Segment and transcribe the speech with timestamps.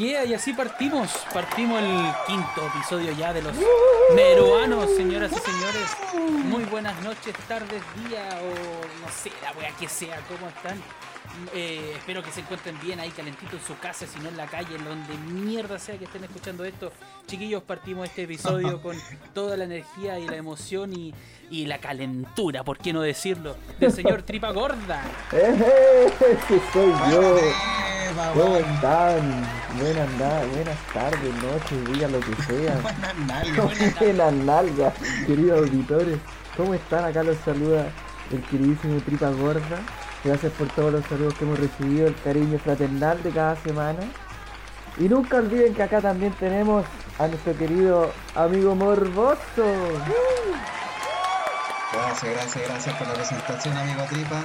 [0.00, 1.10] Yeah, y así partimos.
[1.34, 3.52] Partimos el quinto episodio ya de los
[4.14, 6.42] Meruanos, señoras y señores.
[6.46, 10.80] Muy buenas noches, tardes, día o no sé, la wea que sea, ¿cómo están?
[11.54, 14.46] Eh, espero que se encuentren bien ahí calentito en su casa, si no en la
[14.46, 16.90] calle, en donde mierda sea que estén escuchando esto.
[17.26, 18.96] Chiquillos, partimos este episodio con
[19.34, 21.12] toda la energía y la emoción y,
[21.50, 23.54] y la calentura, ¿por qué no decirlo?
[23.78, 25.04] Del señor Tripa Gorda.
[25.32, 26.10] ¡Eh,
[26.72, 27.79] soy yo!
[28.34, 29.44] ¿Cómo están?
[29.78, 32.76] Buenas, na- buenas tardes, noches, días, lo que sea.
[32.82, 33.98] Buenas nalgas.
[34.00, 34.94] Buenas nalgas,
[35.26, 36.18] queridos auditores.
[36.56, 37.04] ¿Cómo están?
[37.04, 37.86] Acá los saluda
[38.32, 39.78] el queridísimo Tripa Gorda.
[40.24, 44.00] Gracias por todos los saludos que hemos recibido, el cariño fraternal de cada semana.
[44.98, 46.84] Y nunca olviden que acá también tenemos
[47.18, 49.38] a nuestro querido amigo Morboso.
[51.92, 54.42] Gracias, gracias, gracias por la presentación, amigo Tripa.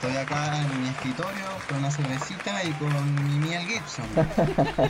[0.00, 4.04] Estoy acá en mi escritorio con una cervecita y con mi miel Gibson.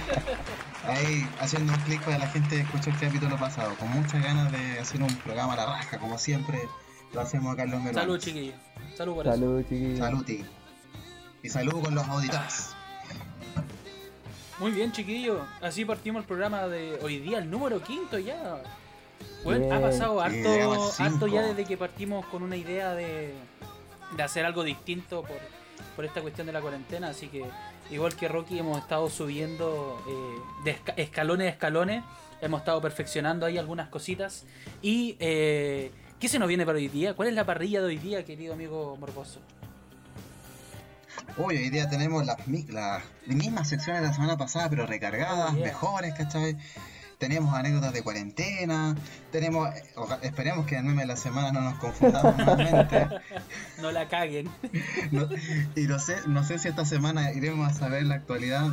[0.84, 3.74] Ahí haciendo un clic para la gente que escuchó el capítulo pasado.
[3.76, 6.60] Con muchas ganas de hacer un programa a la raja, como siempre
[7.14, 8.02] lo hacemos acá en los Meruanos.
[8.02, 8.54] Salud, chiquillos.
[8.98, 9.34] Salud por eso.
[9.34, 9.98] Salud, chiquillos.
[9.98, 10.44] Saluti.
[11.42, 12.70] Y salud con los auditores.
[14.58, 15.40] Muy bien, chiquillos.
[15.62, 18.62] Así partimos el programa de hoy día, el número quinto ya.
[19.42, 23.32] Bueno, ha pasado harto, harto ya desde que partimos con una idea de,
[24.16, 25.38] de hacer algo distinto por,
[25.96, 27.08] por esta cuestión de la cuarentena.
[27.08, 27.44] Así que,
[27.90, 32.04] igual que Rocky, hemos estado subiendo eh, de esca- escalones a escalones.
[32.40, 34.44] Hemos estado perfeccionando ahí algunas cositas.
[34.82, 37.14] Y, eh, ¿qué se nos viene para hoy día?
[37.14, 39.40] ¿Cuál es la parrilla de hoy día, querido amigo Morboso?
[41.36, 42.36] Hoy, hoy día tenemos las,
[42.68, 45.66] las mismas secciones de la semana pasada, pero recargadas, Oh, yeah.
[45.66, 46.56] mejores, ¿cachai?
[47.18, 48.94] Tenemos anécdotas de cuarentena,
[49.32, 49.82] tenemos, eh,
[50.22, 53.08] esperemos que en el meme de la semana no nos confundamos nuevamente.
[53.82, 54.48] No la caguen.
[55.10, 55.28] No-
[55.74, 58.68] y no sé, no sé si esta semana iremos a saber la actualidad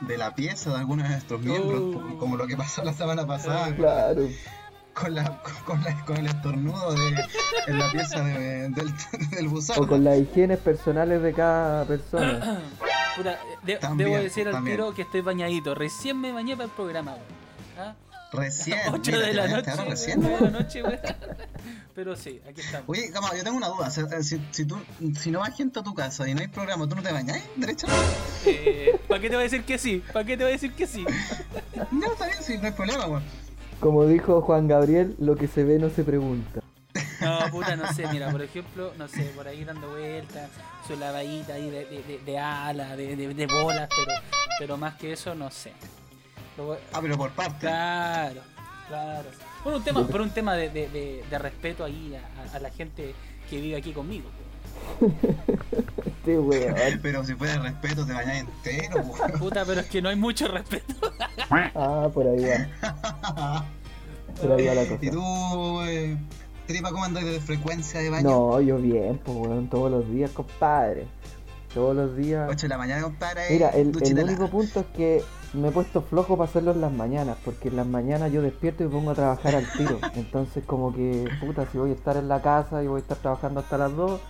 [0.00, 2.18] de la pieza de algunos de nuestros miembros, Oh.
[2.18, 4.28] como lo que pasó la semana pasada Claro.
[4.94, 7.24] con, la, con, la- con el estornudo de,
[7.66, 8.92] en la pieza de- del,
[9.32, 9.76] del buzón.
[9.84, 12.60] O con las higienes personales de cada persona.
[13.16, 14.76] Puta, de- También, debo decir al también.
[14.76, 15.74] tiro que estoy bañadito.
[15.74, 17.16] Recién me bañé para el programa.
[17.78, 17.94] ¿Ah?
[18.32, 19.70] Recién, 8 mira, de la noche.
[19.70, 20.20] ahora recién.
[20.20, 20.82] de la noche.
[21.94, 22.88] Pero sí, aquí estamos.
[22.88, 23.90] Oye, Gama, yo tengo una duda.
[23.90, 24.78] Si, si, si tú,
[25.18, 27.42] si no va gente a tu casa y no hay programa, ¿tú no te bañás?
[27.56, 27.86] ¿Derecho?
[28.46, 30.02] Eh, ¿Para qué te voy a decir que sí?
[30.12, 31.04] ¿Para qué te voy a decir que sí?
[31.90, 33.22] No, está bien, sí, no hay problema, weón.
[33.80, 36.60] Como dijo Juan Gabriel, lo que se ve no se pregunta.
[37.20, 38.06] No, puta, no sé.
[38.08, 40.48] Mira, por ejemplo, no sé, por ahí dando vueltas,
[40.86, 44.12] su lavadita ahí de, de, de, de ala, de, de, de bolas, pero,
[44.58, 45.72] pero más que eso, no sé.
[46.56, 47.60] Lo Ah, pero por parte.
[47.60, 48.40] Claro,
[48.88, 49.28] claro.
[49.64, 52.70] Por un tema, por un tema de, de, de, de respeto ahí a, a la
[52.70, 53.14] gente
[53.48, 54.28] que vive aquí conmigo.
[56.06, 56.74] Este weón.
[57.02, 59.32] Pero si fuera respeto, te bañás entero, weón.
[59.38, 60.94] Puta, pero es que no hay mucho respeto.
[61.50, 63.64] Ah, por ahí va.
[64.40, 65.10] Por ahí va la ¿Y cosa.
[65.10, 66.16] tú, eh,
[66.66, 68.28] Tripa, cómo andas de frecuencia de baño?
[68.28, 71.06] No, yo bien, pues weón, todos los días, compadre.
[71.74, 72.48] Todos los días.
[72.50, 73.42] 8 de la mañana, compadre.
[73.50, 75.22] Mira, el, el único punto es que
[75.54, 78.82] me he puesto flojo para hacerlo en las mañanas, porque en las mañanas yo despierto
[78.82, 79.98] y me pongo a trabajar al tiro.
[80.14, 83.18] Entonces como que, puta, si voy a estar en la casa y voy a estar
[83.18, 84.20] trabajando hasta las 2,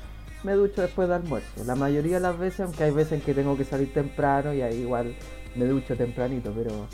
[0.44, 1.64] me ducho después de almuerzo.
[1.64, 4.62] La mayoría de las veces, aunque hay veces en que tengo que salir temprano y
[4.62, 5.14] ahí igual
[5.54, 6.86] me ducho tempranito, pero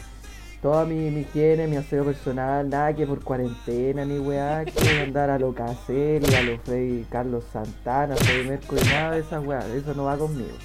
[0.62, 5.30] toda mi, mi higiene, mi aseo personal, nada que por cuarentena ni weá, que andar
[5.30, 9.94] a lo Caselli, a lo Freddy Carlos Santana, Freddy Mercury, nada de esas weá, eso
[9.94, 10.56] no va conmigo.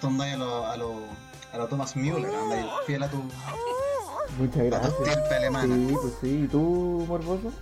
[0.00, 0.94] Tú andas a lo, a lo,
[1.52, 3.22] a lo Thomas Müller, andas fiel a tu,
[4.38, 5.32] Muchas a tu gracias.
[5.32, 5.74] alemana.
[5.74, 6.42] Sí, pues sí.
[6.44, 7.52] ¿Y tú, Morboso?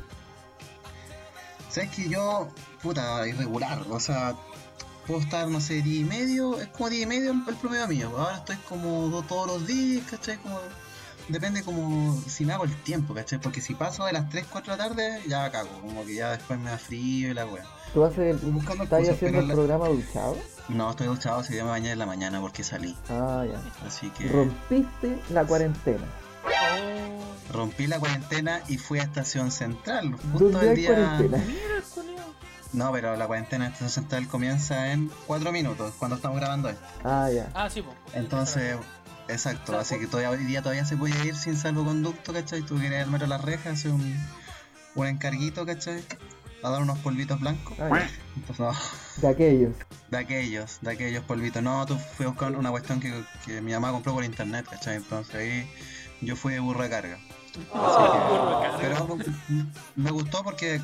[1.68, 2.48] Sabes que yo,
[2.82, 4.34] puta, irregular, o sea,
[5.06, 7.88] puedo estar, no sé, día y medio, es como día y medio el, el promedio
[7.88, 8.10] mío.
[8.16, 10.36] Ahora estoy como do- todos los días, ¿cachai?
[10.38, 10.58] Como,
[11.28, 13.38] depende como si me hago el tiempo, ¿cachai?
[13.40, 16.30] Porque si paso de las 3, 4 de la tarde, ya cago, como que ya
[16.32, 17.64] después me da frío y la wea.
[17.94, 20.36] ¿Tú haces el, buscando estás haciendo el la- programa duchado?
[20.68, 22.96] No, estoy duchado, así que me bañé en la mañana porque salí.
[23.10, 23.60] Ah, ya.
[23.86, 26.04] Así que Rompiste la cuarentena.
[27.52, 30.12] Rompí la cuarentena y fui a Estación Central.
[30.32, 30.88] Justo ¿Dónde el día...
[31.18, 31.44] cuarentena?
[32.72, 36.82] No, pero la cuarentena de Estación Central comienza en 4 minutos, cuando estamos grabando esto.
[37.04, 37.50] Ah, ya.
[37.54, 37.96] Ah, sí, pues.
[38.14, 38.76] Entonces,
[39.28, 42.62] exacto, así que todavía hoy día todavía se puede ir sin salvoconducto, ¿cachai?
[42.62, 44.16] Tú quieres al a la reja, hacer un,
[44.94, 46.02] un encarguito, ¿cachai?
[46.62, 47.74] A dar unos polvitos blancos.
[47.78, 48.06] Ah.
[48.36, 48.72] Entonces, no,
[49.20, 49.74] De aquellos.
[50.10, 51.62] de aquellos, de aquellos polvitos.
[51.62, 53.12] No, tú fui a buscar una cuestión que,
[53.44, 54.96] que mi mamá compró por internet, ¿cachai?
[54.96, 55.70] Entonces ahí
[56.22, 57.18] yo fui de burra carga.
[57.74, 59.06] Ah, de carga.
[59.06, 59.18] Pero
[59.96, 60.80] me gustó porque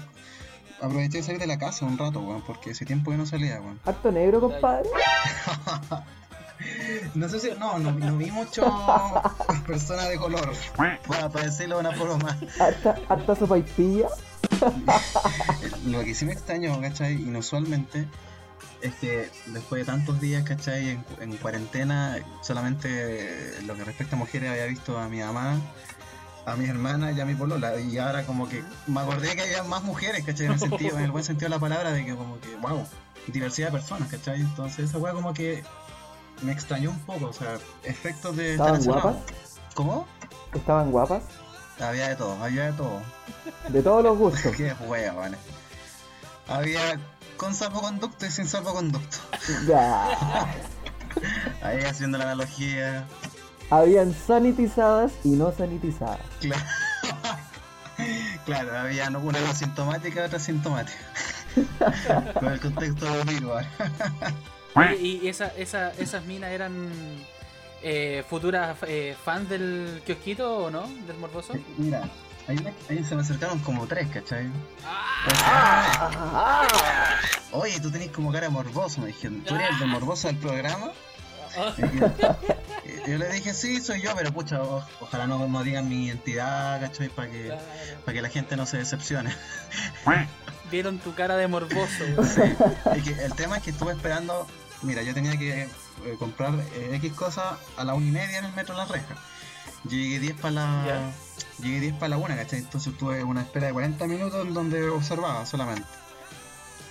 [0.81, 3.61] aproveché de salir de la casa un rato, weón, porque hace tiempo que no salía,
[3.61, 3.81] weón.
[3.85, 4.89] Harto negro, compadre.
[7.15, 7.51] No sé si.
[7.59, 8.65] No, no, no vi mucho
[9.67, 10.53] personas de color.
[10.77, 12.37] Para, para decirlo de una forma.
[12.59, 14.09] Harta, harta sopaipilla.
[15.87, 17.15] Lo que sí me extrañó, ¿cachai?
[17.15, 18.07] Inusualmente.
[18.81, 20.91] Es que después de tantos días, ¿cachai?
[20.91, 25.61] En, en cuarentena, solamente lo que respecta a mujeres había visto a mi mamá,
[26.53, 27.79] a mis hermanas y a mi polola.
[27.79, 30.47] Y ahora como que me acordé que había más mujeres, ¿cachai?
[30.47, 32.87] En el sentido, en el buen sentido de la palabra, de que como que, wow,
[33.27, 34.41] diversidad de personas, ¿cachai?
[34.41, 35.63] Entonces esa weá como que
[36.43, 39.17] me extrañó un poco, o sea, efectos de ¿Estaban guapas?
[39.75, 40.07] ¿Cómo?
[40.55, 41.23] Estaban guapas.
[41.81, 43.03] Había de todo, había de todo.
[43.69, 44.53] De todos los gustos.
[44.57, 45.37] Qué hueá, vale.
[46.49, 46.99] Había
[47.37, 49.19] con salvoconducto y sin salvoconducto.
[49.67, 50.09] Ya.
[51.63, 53.07] Ahí haciendo la analogía.
[53.71, 56.21] Habían sanitizadas y no sanitizadas.
[56.41, 56.63] Claro,
[58.47, 60.99] claro había una asintomática y otra asintomática.
[62.41, 63.53] Con el contexto de virus.
[64.75, 66.91] Oye, ¿Y esa, esa, esas minas eran
[67.83, 70.87] eh, futuras eh, fans del kiosquito o no?
[71.07, 71.55] ¿Del morboso?
[71.77, 72.03] Mira,
[72.47, 74.49] ahí, me- ahí se me acercaron como tres, ¿cachai?
[74.85, 76.67] Ah,
[77.53, 79.41] Oye, tú tenés como cara morboso, me dijeron.
[79.43, 80.93] ¿Tú eres el de morboso del programa?
[83.07, 86.07] Y yo, le dije, sí, soy yo, pero pucha, o- ojalá no, no digan mi
[86.07, 87.09] identidad, ¿cachai?
[87.09, 87.61] Para que, claro.
[88.05, 89.35] para que la gente no se decepcione.
[90.71, 92.05] Vieron tu cara de morboso.
[92.25, 93.03] Sí.
[93.03, 94.47] Que el tema es que estuve esperando.
[94.83, 95.69] Mira, yo tenía que eh,
[96.19, 99.17] comprar eh, X cosas a la una y media en el metro La Reja.
[99.89, 100.85] Llegué 10 para la.
[100.87, 101.13] Ya.
[101.65, 102.59] Llegué 10 para la una, ¿cachai?
[102.61, 105.83] Entonces tuve una espera de 40 minutos en donde observaba solamente.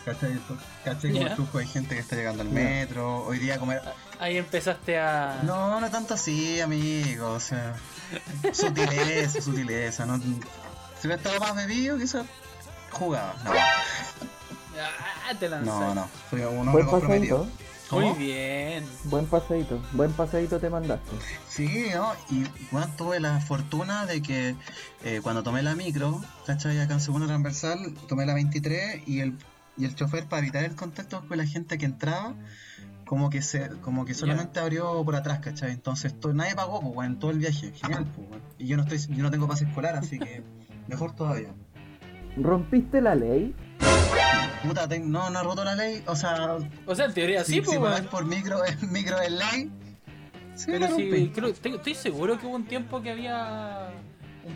[0.08, 0.32] ¿Cachai?
[0.32, 1.12] Entonces, ¿Cachai?
[1.12, 1.30] Como Ya.
[1.32, 3.26] el flujo de gente que está llegando al metro.
[3.26, 3.82] Hoy día comer.
[4.22, 5.42] Ahí empezaste a.
[5.44, 7.32] No, no tanto así, amigo.
[7.32, 7.76] O sea,
[8.54, 10.06] sutileza, sutileza.
[10.06, 10.28] No, si
[11.08, 12.26] hubiera estado más bebido, quizás
[12.92, 13.36] jugaba.
[13.44, 13.52] No,
[15.30, 16.08] Ah, te no, no.
[16.30, 17.48] Soy un hombre Buen comprometido.
[17.92, 18.86] Muy bien.
[19.06, 19.82] Buen paseíto.
[19.92, 21.12] Buen paseíto te mandaste.
[21.50, 22.14] Sí, ¿no?
[22.30, 24.56] Y bueno, tuve la fortuna de que
[25.04, 26.80] eh, cuando tomé la micro, ¿cachai?
[26.80, 29.38] Acá en segunda transversal, tomé la 23 y el,
[29.78, 32.34] y el chofer, para evitar el contacto con la gente que entraba,
[33.06, 35.72] como que se como que solamente abrió por atrás, ¿cachai?
[35.72, 37.72] Entonces to- nadie pagó, pues, weón, todo el viaje.
[37.74, 38.28] Genial, pues.
[38.58, 40.44] Y yo no, estoy, yo no tengo pase escolar, así que
[40.88, 41.54] mejor todavía.
[42.36, 43.56] ¿Rompiste la ley?
[44.64, 47.54] Puta, te- no, no he roto la ley, o sea, O sea, en teoría si,
[47.54, 48.10] sí, si pues, pagas weón.
[48.12, 48.60] por micro,
[48.92, 49.72] micro es ley.
[50.56, 53.90] Sí, Pero sí, creo, estoy, estoy seguro que hubo un tiempo que había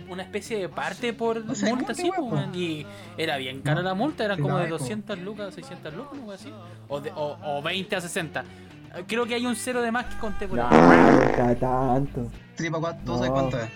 [0.09, 2.41] una especie de parte por O sea, multa, ¿cómo sí, huevo?
[2.53, 2.85] y
[3.17, 4.77] era bien cara la multa, eran como de eco.
[4.77, 6.51] 200 lucas, 600 lucas, algo así,
[6.88, 8.41] o, de, o, o 20 a 60.
[8.41, 11.12] Eh, Creo que hay un cero de más que conté por No, ahí.
[11.12, 12.31] nunca tanto.
[12.55, 13.03] Tripa, ¿cuánto?
[13.05, 13.17] ¿Tú No.
[13.17, 13.69] sabes cuánto es?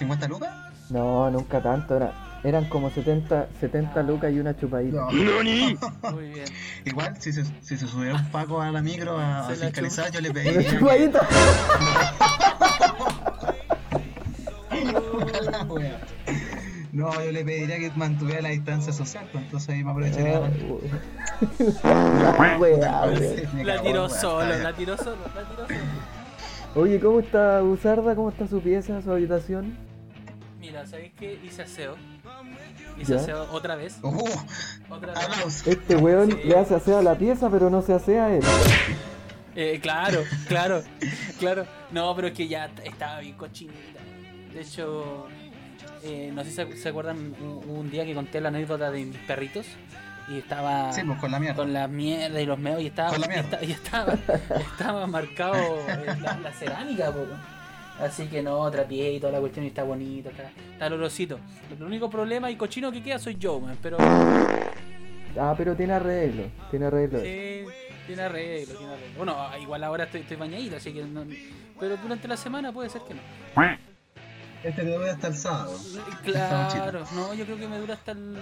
[0.00, 0.50] ¿50 lucas?
[0.90, 1.96] No, nunca tanto.
[1.96, 2.12] Era,
[2.42, 5.06] eran como 70, 70 lucas y una chupadita.
[5.12, 6.10] No.
[6.12, 6.46] Muy bien.
[6.84, 10.20] Igual, si se, si se subiera un Paco a la micro a, a fiscalizar, yo
[10.20, 10.30] le
[10.80, 10.92] Una
[16.92, 20.38] no, yo le pediría que mantuviera la distancia social, pues entonces ahí me aprovecharía.
[20.38, 20.50] Ah.
[22.38, 23.06] La wea, wea.
[23.54, 25.80] Me La cagó, tiró solo, la tiró solo, la tiró solo.
[26.74, 28.14] Oye, ¿cómo está Usarda?
[28.14, 29.76] ¿Cómo está su pieza, su habitación?
[30.60, 31.38] Mira, ¿sabéis qué?
[31.44, 31.96] Hice aseo.
[32.98, 33.20] Hice ¿Ya?
[33.20, 33.98] aseo otra vez.
[34.02, 34.24] Uh,
[34.90, 35.66] Otra vez.
[35.66, 36.38] Este weón Sí.
[36.44, 38.42] le hace aseo a la pieza, pero no se asea a él.
[39.56, 40.82] Eh, claro, claro,
[41.38, 41.64] claro.
[41.90, 43.99] No, pero es que ya estaba bien cochinita.
[44.52, 45.26] De hecho,
[46.02, 49.16] eh, no sé si se, acuerdan un, un día que conté la anécdota de mis
[49.18, 49.66] perritos
[50.28, 51.56] y estaba Sí, pues con la mierda.
[51.56, 53.56] con la mierda y los meos y estaba Con la y mierda.
[53.58, 54.14] esta- y estaba,
[54.60, 55.54] estaba marcado
[55.88, 57.26] eh, la, la cerámica, po.
[58.00, 61.38] Así que no, trapié y toda la cuestión y está bonito, está, está olorosito.
[61.76, 63.98] El único problema y cochino que queda soy yo, man, pero
[65.38, 66.44] Ah, pero tiene arreglo.
[66.70, 67.20] Tiene arreglo.
[67.20, 67.62] Sí,
[68.06, 69.14] tiene arreglo, tiene arreglo.
[69.16, 71.24] Bueno, igual ahora estoy, estoy bañadito, así que no-
[71.78, 73.20] Pero durante la semana puede ser que no.
[74.62, 75.76] Este te voy hasta el sábado.
[76.24, 78.36] Claro, no, yo creo que me dura hasta el.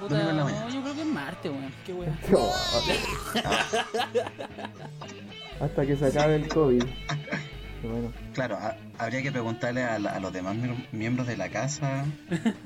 [0.00, 0.68] Puta, la no, mañana.
[0.68, 1.72] yo creo que es martes, weón.
[1.86, 2.18] Qué weón.
[5.60, 6.82] Hasta que se acabe el COVID.
[7.82, 10.56] Bueno, Claro, ha- habría que preguntarle a, la- a los demás
[10.92, 12.04] miembros- de la casa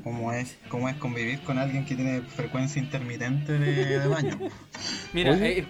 [0.04, 4.38] cómo es cómo es convivir con alguien que tiene frecuencia intermitente de, de baño.
[5.12, 5.66] Mira, eh,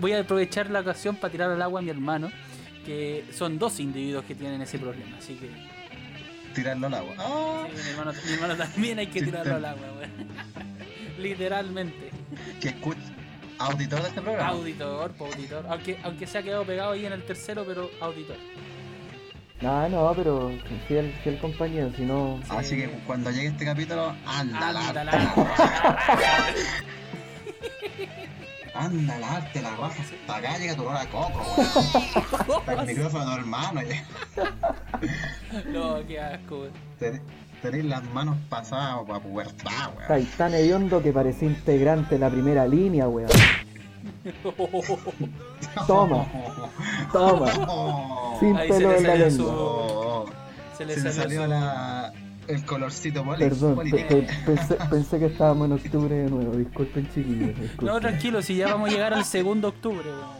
[0.00, 2.30] voy a aprovechar la ocasión para tirar al agua a mi hermano,
[2.88, 5.50] que son dos individuos que tienen ese problema, así que.
[6.54, 7.14] Tirarlo al agua.
[7.18, 10.10] Ah, sí, mi, hermano, mi hermano también hay que tirarlo al agua, weón.
[11.18, 12.10] Literalmente.
[12.62, 12.98] que escucha
[13.58, 14.48] auditor de este programa.
[14.48, 15.66] Auditor, po, auditor.
[15.68, 18.36] Aunque, aunque se ha quedado pegado ahí en el tercero, pero auditor.
[19.62, 20.50] Ah, no, pero
[20.86, 22.40] fiel, fiel compañero, si no.
[22.48, 25.34] Así que cuando llegue este capítulo, ándala.
[28.78, 30.02] Anda, lávate la raja.
[30.02, 31.42] Hasta acá llega tu olor a coco,
[32.46, 32.62] weón.
[32.80, 34.04] El micrófono hermano, ya.
[35.72, 36.72] No, qué asco, weón.
[36.98, 37.22] Ten-
[37.62, 40.02] Tenéis las manos pasadas para pubertad, weón.
[40.02, 43.28] Estáis tan hediondo que parecía integrante de la primera línea, weón.
[45.86, 46.26] Toma.
[47.12, 47.46] Toma.
[47.68, 49.30] Oh, Sin Ahí se pelo le en la lengua.
[49.30, 50.26] su- oh,
[50.76, 52.12] Se le Se me salió, salió su- la,
[52.48, 53.38] el colorcito poli.
[53.44, 56.56] Perdón, pe- pensé, pensé que estábamos en octubre de nuevo.
[56.56, 57.48] Disculpen, chiquillos.
[57.60, 57.86] Disculpen.
[57.86, 60.38] No, tranquilo, si ya vamos a llegar al segundo octubre, weón.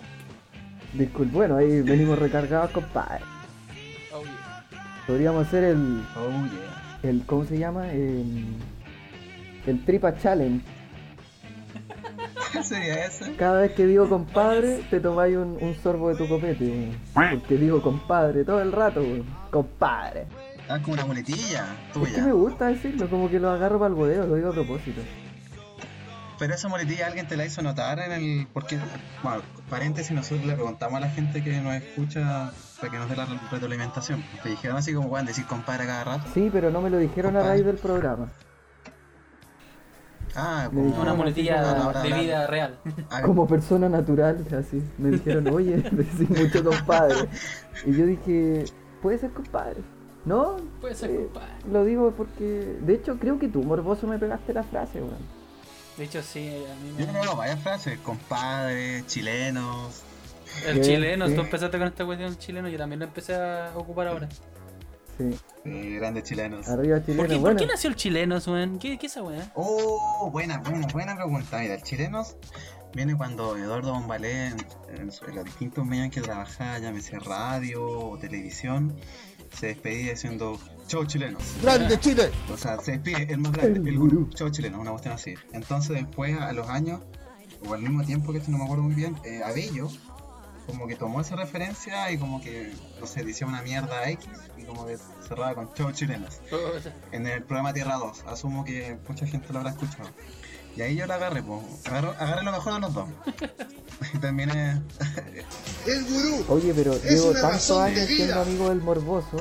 [0.95, 1.33] Disculpen.
[1.35, 3.21] Bueno, ahí venimos recargados, compadre.
[4.12, 4.65] Oh, yeah.
[5.07, 7.11] Podríamos hacer el, Oh, yeah.
[7.11, 7.93] el ¿cómo se llama?
[7.93, 8.47] El,
[9.67, 10.65] el Tripa Challenge.
[12.53, 13.27] ¿Qué sería eso?
[13.38, 16.88] Cada vez que digo compadre, te tomáis un, un sorbo de tu copete.
[17.15, 19.03] Porque digo compadre todo el rato.
[19.50, 20.27] Compadre.
[20.68, 22.32] Ah, como una muletilla Es que me tuya.
[22.32, 25.00] gusta decirlo, como que lo agarro para el bodeo, lo digo a propósito.
[26.38, 28.46] Pero esa muletilla alguien te la hizo notar en el.
[28.52, 28.78] Porque,
[29.25, 33.16] bueno, paréntesis, nosotros le preguntamos a la gente que nos escucha para que nos dé
[33.16, 34.22] la retroalimentación.
[34.42, 36.28] Te dijeron así como pueden decir compadre cada rato.
[36.34, 38.28] Sí, pero no me lo dijeron a raíz del programa.
[40.37, 42.20] Ah, como dijeron Una muletilla de hablar.
[42.20, 42.78] vida real.
[43.10, 44.80] Ah, Como persona natural, así.
[44.98, 47.28] Me dijeron, oye, decís mucho compadre.
[47.84, 48.64] Y yo dije,
[49.02, 49.82] puede ser compadre.
[50.28, 51.52] No, Puede ser, eh, compadre.
[51.73, 55.38] lo digo porque, de hecho, creo que tú, morboso, me pegaste la frase, weón.
[55.97, 57.18] De hecho, sí, a mí Yo me...
[57.18, 60.02] creo que varias frases, compadre, chilenos.
[60.66, 61.35] El Sí, chileno, sí.
[61.35, 64.28] tú empezaste con esta cuestión del chileno, yo también lo empecé a ocupar ahora.
[65.18, 66.68] Sí, eh, grandes chilenos.
[66.68, 67.28] arriba ¿Por chileno.
[67.28, 68.78] qué, por qué nació el chileno, weón?
[68.78, 69.50] ¿Qué, qué esa weá?
[69.54, 71.58] Oh, buena, buena, buena pregunta.
[71.58, 72.37] Mira, el chilenos
[72.94, 74.56] viene cuando Eduardo Bombalé, en,
[74.97, 78.94] en su- en los distintos medios en que trabajaba, llámese radio o televisión,
[79.52, 81.43] se despedía diciendo Chau chilenos.
[81.62, 82.31] ¡Grande Chile!
[82.52, 84.21] O sea, se despide el más grande, El gurú.
[84.21, 85.35] gurú, Chau chileno, una cuestión así.
[85.52, 87.00] Entonces, después, a los años,
[87.69, 89.88] o al mismo tiempo que esto no me acuerdo muy bien, eh, Abello,
[90.67, 94.64] como que tomó esa referencia y como que, no sé, decía una mierda X y
[94.64, 96.40] como que cerraba con Chau chilenos
[97.12, 98.25] en el programa Tierra 2.
[98.26, 100.09] Asumo que mucha gente lo habrá escuchado.
[100.78, 101.61] Y ahí yo la agarré, pues.
[101.88, 103.08] Agarro, agarré lo mejor de los dos.
[104.14, 104.80] y terminé.
[105.88, 106.44] ¡El gurú!
[106.50, 109.38] oye, pero llevo tantos años siendo amigo del morboso,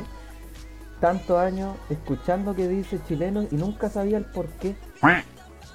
[1.00, 4.75] tantos años escuchando que dice chileno y nunca sabía el por qué.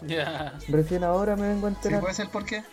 [0.04, 0.58] Ya.
[0.66, 2.00] Recién ahora me vengo a ¿Sí enterar.
[2.00, 2.64] puede ser por qué?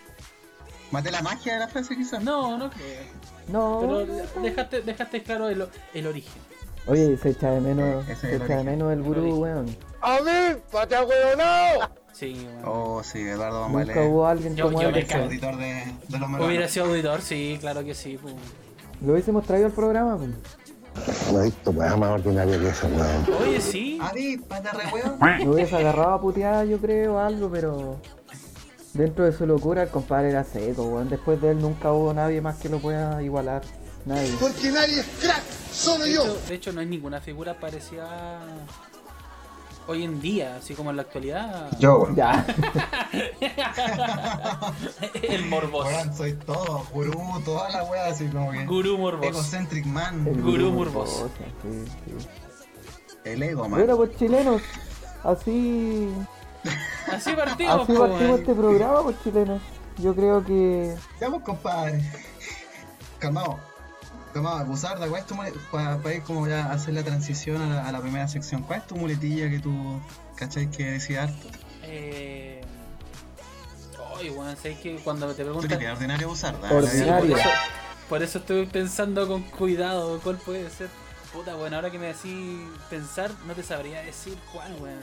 [0.90, 2.24] ¿Maté la magia de la frase quizás?
[2.24, 3.04] No, no creo.
[3.50, 6.42] No, Pero dejaste, dejaste claro el, el origen.
[6.88, 9.78] oye, se echa de menos, se el echa de menos el El gurú, weón.
[10.02, 10.60] ¡A mí!
[10.72, 11.99] ¡Pate huevonao!
[12.20, 12.46] Sí.
[12.66, 13.96] Oh, sí, Eduardo Bombalé.
[13.96, 14.96] Nunca hubo alguien Yo- como yo él.
[14.96, 15.24] me Ex cago.
[15.26, 18.20] auditor de, de los Hubiera sido auditor, sí, claro que sí.
[18.22, 18.34] pues.
[19.06, 20.32] Lo hubiésemos traído al programa, pues.
[21.32, 23.42] No he visto weá más ordinaria que eso, weón.
[23.42, 23.98] Oye, sí.
[24.02, 25.18] Adi, pata re weón.
[25.22, 28.02] Me hubiese agarrado a puteada, yo creo, algo, pero.
[28.94, 31.08] Dentro de su locura, el compadre era seco, weón.
[31.10, 33.62] Después de él nunca hubo nadie más que lo pueda igualar.
[34.06, 34.34] Nadie.
[34.40, 36.24] Porque nadie es crack, solo De yo.
[36.24, 38.40] hecho, de hecho, no hay ninguna figura parecida
[39.90, 41.76] hoy en día, así como en la actualidad.
[41.80, 42.16] Yo, weón.
[42.16, 42.46] Ya.
[45.24, 45.90] el morboso.
[46.16, 47.12] Soy todo, gurú,
[47.44, 48.66] toda la wea, así como que.
[48.66, 49.30] Gurú morboso.
[49.30, 50.42] Egocentric El man.
[50.42, 51.30] Gurú morboso.
[51.64, 52.28] Sí, sí.
[53.24, 53.80] El ego, man.
[53.80, 54.62] Bueno, pues chilenos.
[55.24, 56.14] Así.
[57.12, 59.62] Así partimos, Así po, partimos este programa, pues chilenos.
[59.98, 60.96] Yo creo que.
[61.20, 62.04] Ya pues, compadre.
[63.18, 63.60] Calmado.
[64.34, 65.36] Calmado, abusar ¿cuál es tu
[65.72, 68.62] para ir como ya a hacer la transición a la, a la primera sección?
[68.64, 70.00] ¿Cuál es tu muletilla que tú,
[70.36, 71.48] cachai, que decía harto?
[71.84, 72.62] Eh...
[74.16, 75.86] Oye, weón, sabes que cuando te Tú preguntan.
[75.92, 77.38] ordinario abusar, Sí, por, Ordinario.
[77.38, 77.50] eso,
[78.10, 80.90] por eso estoy pensando con cuidado cuál puede ser.
[81.34, 82.60] Puta, bueno, ahora que me decís
[82.90, 85.00] pensar, no te sabría decir cuál, weón.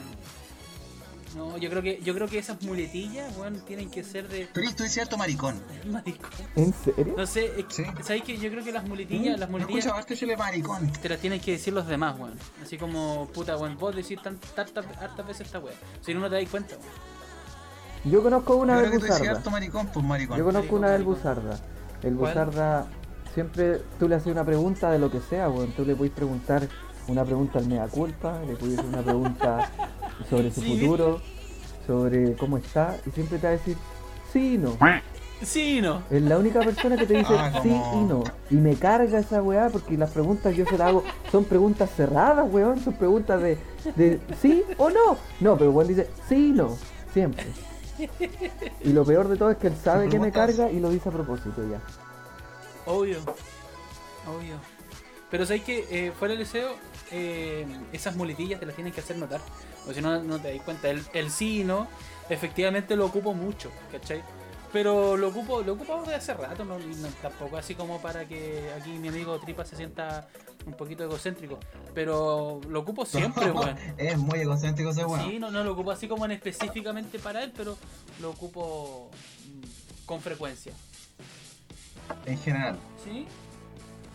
[1.37, 4.61] No, yo creo que yo creo que esas muletillas, weón, tienen que ser de tú
[4.61, 5.61] eres cierto maricón.
[5.91, 6.31] maricón.
[6.57, 7.15] ¿En serio?
[7.17, 7.85] No sé, es- Sí.
[8.03, 10.91] ¿sabes que Yo creo que las muletillas, las No muletillas escucha, este chile maricón.
[10.93, 12.39] te las tienen que decir los demás, weón.
[12.63, 15.77] Así como, puta, weón, vos decís tan- tantas hartas veces esta weón.
[16.01, 18.13] Si no, no te das cuenta, weón.
[18.13, 19.19] Yo conozco una del que Buzarda.
[19.19, 20.39] cierto maricón, pues maricón.
[20.39, 21.05] Yo conozco Maricón, una del.
[21.05, 21.59] Buzarda.
[22.03, 22.33] El ¿Cuál?
[22.35, 22.87] Buzarda,
[23.35, 25.73] siempre tú le haces una pregunta de lo que sea, weón.
[25.73, 26.69] Tú le puedes preguntar
[27.09, 29.71] una pregunta al mea culpa, le puedes hacer una pregunta
[30.29, 30.79] sobre su Sí.
[30.81, 31.21] futuro,
[31.87, 33.77] sobre cómo está, y siempre te va a decir
[34.33, 34.77] sí y no.
[35.43, 36.03] Sí, no.
[36.11, 38.25] Es la única persona que te dice Ah, sí y no.
[38.51, 42.47] Y me carga esa weá porque las preguntas yo se las hago, son preguntas cerradas,
[42.51, 42.81] weón.
[42.83, 43.59] Son preguntas de,
[43.97, 45.19] de sí o no.
[45.41, 46.75] No, pero weón dice sí y no.
[47.13, 47.45] Siempre.
[48.83, 51.11] Y lo peor de todo es que él sabe que me carga y lo dice
[51.11, 51.81] a propósito ya.
[52.91, 53.19] Obvio.
[54.27, 54.55] Obvio.
[55.31, 56.71] Pero sabes que eh, fuera del deseo,
[57.11, 59.41] eh, esas muletillas te las tienen que hacer notar.
[59.89, 60.89] O si no, no te das cuenta.
[60.91, 61.87] El, el sí y no,
[62.29, 64.23] efectivamente lo ocupo mucho, ¿cachai?
[64.73, 68.71] Pero lo ocupo, lo ocupo de hace rato, no, no- tampoco así como para que
[68.79, 70.29] aquí mi amigo Tripa se sienta
[70.67, 71.59] un poquito egocéntrico.
[71.95, 73.77] Pero lo ocupo siempre, weón.
[73.97, 75.31] Es muy egocéntrico ese weón.
[75.31, 77.77] Sí, no, no lo ocupo así como en específicamente para él, pero
[78.21, 79.09] lo ocupo
[79.47, 80.73] mm, con frecuencia.
[82.27, 82.77] En general.
[83.05, 83.27] ¿Sí?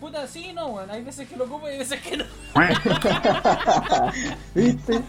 [0.02, 0.90] Puta, sí, no, weón.
[0.90, 2.24] Hay veces que lo ocupo y hay veces que no.
[4.52, 5.00] ¿Viste?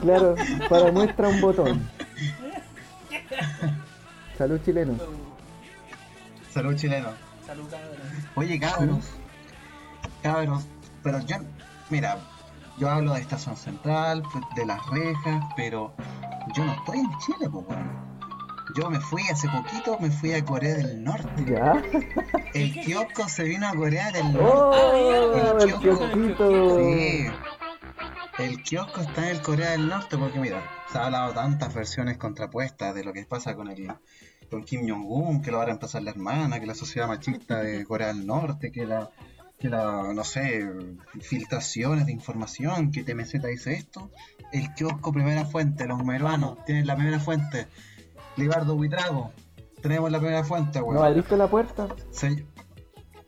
[0.00, 0.34] Claro,
[0.68, 1.88] para muestra un botón.
[4.36, 4.98] Salud chileno.
[6.52, 7.10] Salud chileno.
[7.46, 7.96] Salud, cabrón.
[8.34, 9.04] Oye, cabros.
[10.20, 10.64] Cabros.
[11.04, 11.36] Pero yo,
[11.88, 12.18] mira,
[12.76, 14.24] yo hablo de Estación Central,
[14.56, 15.94] de las rejas, pero
[16.56, 18.13] yo no estoy en Chile, pues, weón.
[18.74, 21.44] Yo me fui hace poquito, me fui a Corea del Norte.
[21.46, 21.82] ¿Ya?
[22.54, 24.78] El kiosco se vino a Corea del Norte.
[24.82, 25.58] ¡Oh!
[25.60, 26.78] El El kiosco.
[26.78, 27.26] Sí.
[28.38, 32.18] El kiosco está en el Corea del Norte porque mira, se ha hablado tantas versiones
[32.18, 33.86] contrapuestas de lo que pasa con el
[34.50, 37.84] con Kim Jong-un, que lo va a reemplazar la hermana, que la sociedad machista de
[37.84, 39.10] Corea del Norte, que la
[39.58, 40.68] que la, no sé,
[41.20, 44.10] filtraciones de información, que TMZ dice esto.
[44.52, 47.68] El kiosco primera fuente, los meruanos tienen la primera fuente.
[48.36, 49.32] Libardo Huitrago,
[49.82, 50.96] tenemos la primera fuente, weón.
[50.96, 51.88] ¿No abriste la puerta?
[52.10, 52.46] Sí.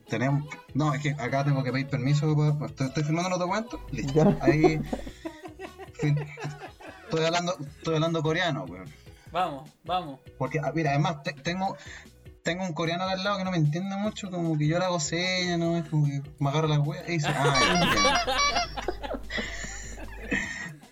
[0.08, 0.46] Tenemos.
[0.74, 2.34] No, es que acá tengo que pedir permiso.
[2.36, 3.80] para- Estoy, estoy filmando los documentos.
[3.90, 4.12] Listo.
[4.14, 4.36] Ya.
[4.40, 4.80] Ahí.
[5.94, 6.18] fin.
[7.04, 8.88] Estoy hablando, estoy hablando coreano, weón.
[9.32, 10.20] Vamos, vamos.
[10.38, 11.76] Porque, ah, mira, además, te- tengo.
[12.42, 15.00] Tengo un coreano al lado que no me entiende mucho, como que yo le hago
[15.00, 15.76] señas, ¿no?
[15.76, 18.10] Es como que me agarro las weas y dice, ah, ya entiendo".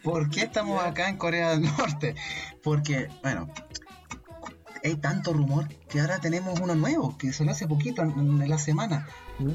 [0.03, 2.15] ¿Por qué estamos acá en Corea del Norte?
[2.63, 3.49] Porque, bueno,
[4.89, 8.11] hay tanto rumor que ahora tenemos uno nuevo, que salió hace poquito, en,
[8.43, 9.07] en la semana.
[9.39, 9.53] ¿Mm?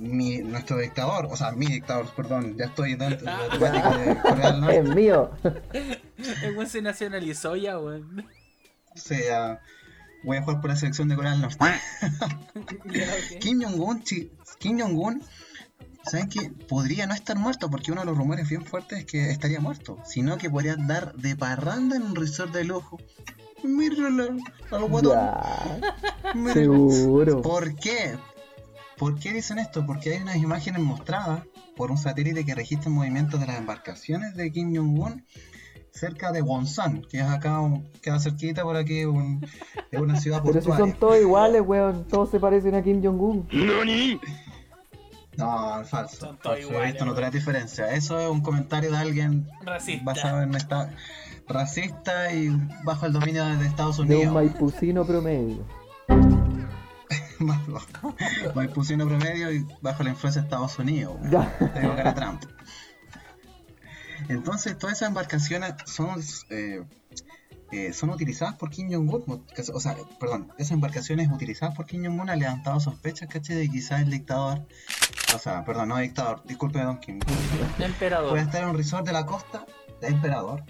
[0.00, 4.16] Mi, nuestro dictador, o sea, mi dictador, perdón, ya estoy dentro de la temática de
[4.20, 4.94] Corea del Es Norte.
[4.94, 5.30] mío.
[6.42, 8.26] El weón se nacionalizó ya, weón.
[8.92, 9.60] O sea,
[10.24, 11.64] voy a jugar por la selección de Corea del Norte.
[13.40, 15.22] Kim Jong-un, chi- Kim Jong-un,
[16.04, 16.50] ¿saben qué?
[16.68, 19.98] Podría no estar muerto porque uno de los rumores bien fuertes es que estaría muerto,
[20.04, 22.98] sino que podría andar de parranda en un resort de lujo.
[23.62, 24.36] Míralo,
[24.70, 25.12] al guatón.
[25.12, 25.80] Ya.
[26.34, 26.90] míralo.
[26.90, 27.42] Seguro.
[27.42, 28.16] ¿Por qué?
[28.96, 29.84] ¿Por qué dicen esto?
[29.86, 31.44] Porque hay unas imágenes mostradas
[31.76, 35.24] por un satélite que registra movimientos de las embarcaciones de Kim Jong-un
[35.92, 39.44] cerca de Wonsan, que es acá, un- queda cerquita por aquí, un-
[39.90, 40.92] es una ciudad Pero si portuaria.
[40.92, 42.06] son todos iguales, weón.
[42.08, 43.46] Todos se parecen a Kim Jong-un.
[45.36, 46.36] No, falso.
[46.42, 46.58] Falso.
[46.68, 47.92] iguales, Esto no trae diferencia.
[47.94, 50.04] Eso es un comentario de alguien Racista.
[50.04, 50.90] basado en esta
[51.48, 52.48] racista y
[52.84, 54.34] bajo el dominio de Estados De un Unidos.
[54.34, 55.64] maipucino promedio.
[57.38, 58.14] Más bajo.
[58.54, 61.16] Maipucino promedio y bajo la influencia de Estados Unidos.
[61.20, 61.30] weón.
[61.30, 61.58] Ya.
[61.72, 62.42] Te digo que era Trump.
[64.28, 66.82] Entonces, todas esas embarcaciones son, eh,
[67.72, 69.44] eh, son utilizadas por Kim Jong-un.
[69.74, 73.56] O sea, perdón, esas embarcaciones utilizadas por Kim Jong-un han levantado sospechas, ¿cachai?
[73.56, 74.66] De quizás el dictador,
[75.34, 77.18] o sea, perdón, no dictador, disculpe, don Kim.
[77.20, 78.38] Puede Emperador.
[78.38, 79.64] estar en un resort de la costa,
[80.00, 80.64] de emperador.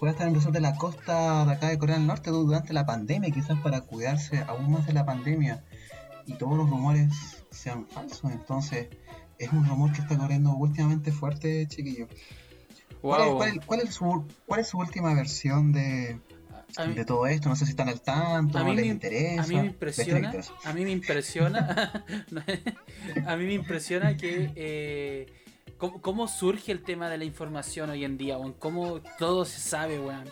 [0.00, 2.72] Puede estar en un resort de la costa de acá de Corea del Norte durante
[2.72, 5.64] la pandemia, quizás para cuidarse aún más de la pandemia.
[6.26, 7.12] Y todos los rumores
[7.50, 8.32] sean falsos.
[8.32, 8.88] Entonces,
[9.38, 12.08] es un rumor que está corriendo últimamente fuerte, chiquillo.
[13.02, 13.36] ¿Cuál, es, Wow.
[13.36, 16.18] cuál es- cuál es su, cuál es su última versión de,
[16.86, 17.48] mí- de todo esto?
[17.48, 19.42] No sé si están al tanto, A no mí, les me, interesa.
[19.42, 20.32] a mí me impresiona,
[20.64, 22.04] a mí me impresiona,
[23.26, 25.26] a mí me impresiona que eh,
[25.78, 29.60] cómo, cómo surge el tema de la información hoy en día, weón, cómo todo se
[29.60, 30.24] sabe, weón.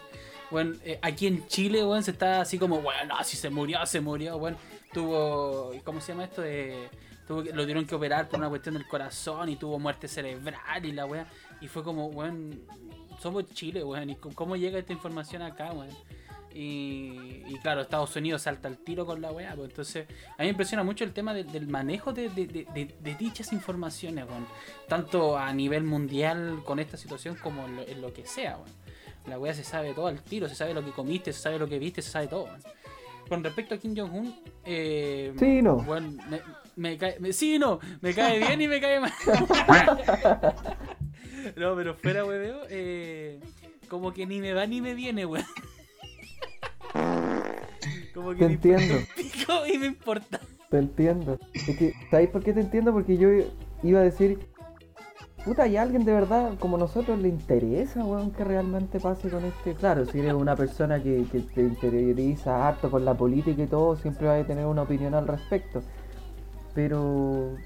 [0.50, 3.84] Weón, eh, aquí en Chile, weón, se está así como, weón, no, si se murió,
[3.86, 4.56] se murió, weón.
[4.92, 6.42] Tuvo, ¿cómo se llama esto?
[6.42, 6.88] De,
[7.26, 10.92] tuvo lo tuvieron que operar por una cuestión del corazón y tuvo muerte cerebral y
[10.92, 11.26] la weón.
[11.60, 12.60] Y fue como, weón,
[13.20, 15.88] somos Chile, weón, y cómo llega esta información acá, weón.
[16.56, 19.54] Y, y claro, Estados Unidos salta al tiro con la weá.
[19.56, 22.28] Pues entonces, a mí me impresiona mucho el tema de- del manejo de,
[23.18, 24.46] dichas informaciones, weón.
[24.88, 28.70] Tanto a nivel mundial con esta situación como en lo, en lo que sea, weón.
[29.26, 31.66] La weá se sabe todo al tiro, se sabe lo que comiste, se sabe lo
[31.68, 32.60] que viste, se sabe todo, weón.
[33.28, 35.78] Con respecto a Kim Jong-un, eh, Sí, no.
[35.78, 36.40] me,
[36.76, 39.12] me cae, me- sí, no, me cae bien y me cae mal.
[41.56, 43.40] no, pero fuera, weón, eh,
[43.88, 45.44] como que ni me va ni me viene, weón.
[48.14, 48.94] Como que Te me entiendo.
[49.16, 50.40] pico y me importa.
[50.70, 51.38] Te entiendo.
[51.52, 52.92] Es que, ¿sabéis por qué te entiendo?
[52.92, 53.28] Porque yo
[53.82, 54.38] iba a decir,
[55.44, 59.44] puta, ¿y a alguien de verdad como nosotros le interesa, weón, que realmente pase con
[59.44, 59.74] este?
[59.74, 63.96] Claro, si eres una persona que, que te interioriza harto con la política y todo,
[63.96, 65.82] siempre vas a tener una opinión al respecto.
[66.74, 67.56] Pero,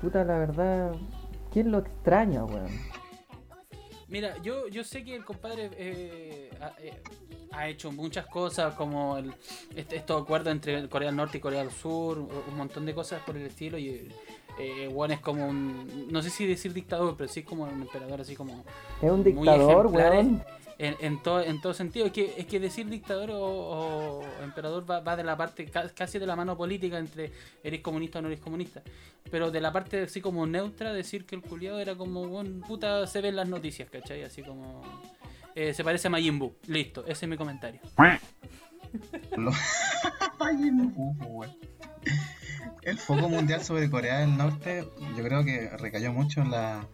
[0.00, 0.92] puta, la verdad,
[1.52, 2.70] ¿quién lo extraña, weón?
[4.12, 7.02] Mira, yo, yo sé que el compadre eh, ha, eh,
[7.50, 9.32] ha hecho muchas cosas, como el,
[9.74, 13.22] este, estos acuerdos entre Corea del Norte y Corea del Sur, un montón de cosas
[13.22, 13.78] por el estilo.
[13.78, 14.12] Y
[14.58, 16.10] eh, Juan es como un.
[16.12, 18.64] No sé si decir dictador, pero sí como un emperador, así como.
[19.00, 20.44] Es un dictador, weón.
[20.78, 22.06] En, todo, en todo sentido.
[22.06, 26.26] Es que, es que decir dictador o, emperador va, de la parte ca- casi de
[26.26, 27.30] la mano política entre
[27.62, 28.82] eres comunista o no eres comunista.
[29.30, 33.06] Pero de la parte así como neutra, decir que el culiado era como, bueno, puta,
[33.06, 34.24] se ven las noticias, ¿cachai?
[34.24, 34.82] Así como...
[35.54, 36.52] eh, se parece a Majin.
[36.66, 37.80] Listo, ese es mi comentario.
[42.82, 46.84] El foco mundial sobre Corea del Norte, yo creo que recayó mucho en la,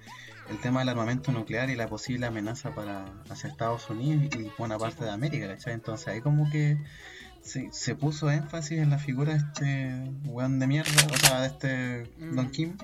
[0.50, 4.78] el tema del armamento nuclear y la posible amenaza para hacia Estados Unidos y buena
[4.78, 5.74] parte de América, ¿cachai?
[5.74, 6.78] Entonces ahí como que
[7.42, 11.46] se, se puso énfasis en la figura de este weón de mierda, o sea, de
[11.48, 12.34] este Mm.
[12.36, 12.76] Don Kim.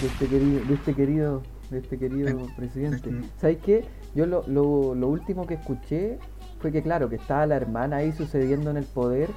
[0.00, 3.10] de este querido, de este querido, de este querido presidente.
[3.10, 3.84] este- ¿Sabes qué?
[4.14, 6.18] Yo lo, lo, lo último que escuché
[6.60, 9.30] fue que claro, que estaba la hermana ahí sucediendo en el poder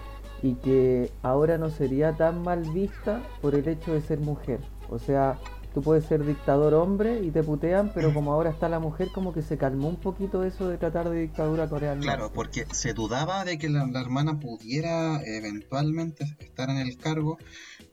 [0.44, 4.60] y que ahora no sería tan mal vista por el hecho de ser mujer.
[4.90, 5.38] O sea,
[5.74, 9.34] tú puedes ser dictador hombre y te putean, pero como ahora está la mujer, como
[9.34, 12.02] que se calmó un poquito eso de tratar de dictadura coreana.
[12.02, 17.38] Claro, porque se dudaba de que la, la hermana pudiera eventualmente estar en el cargo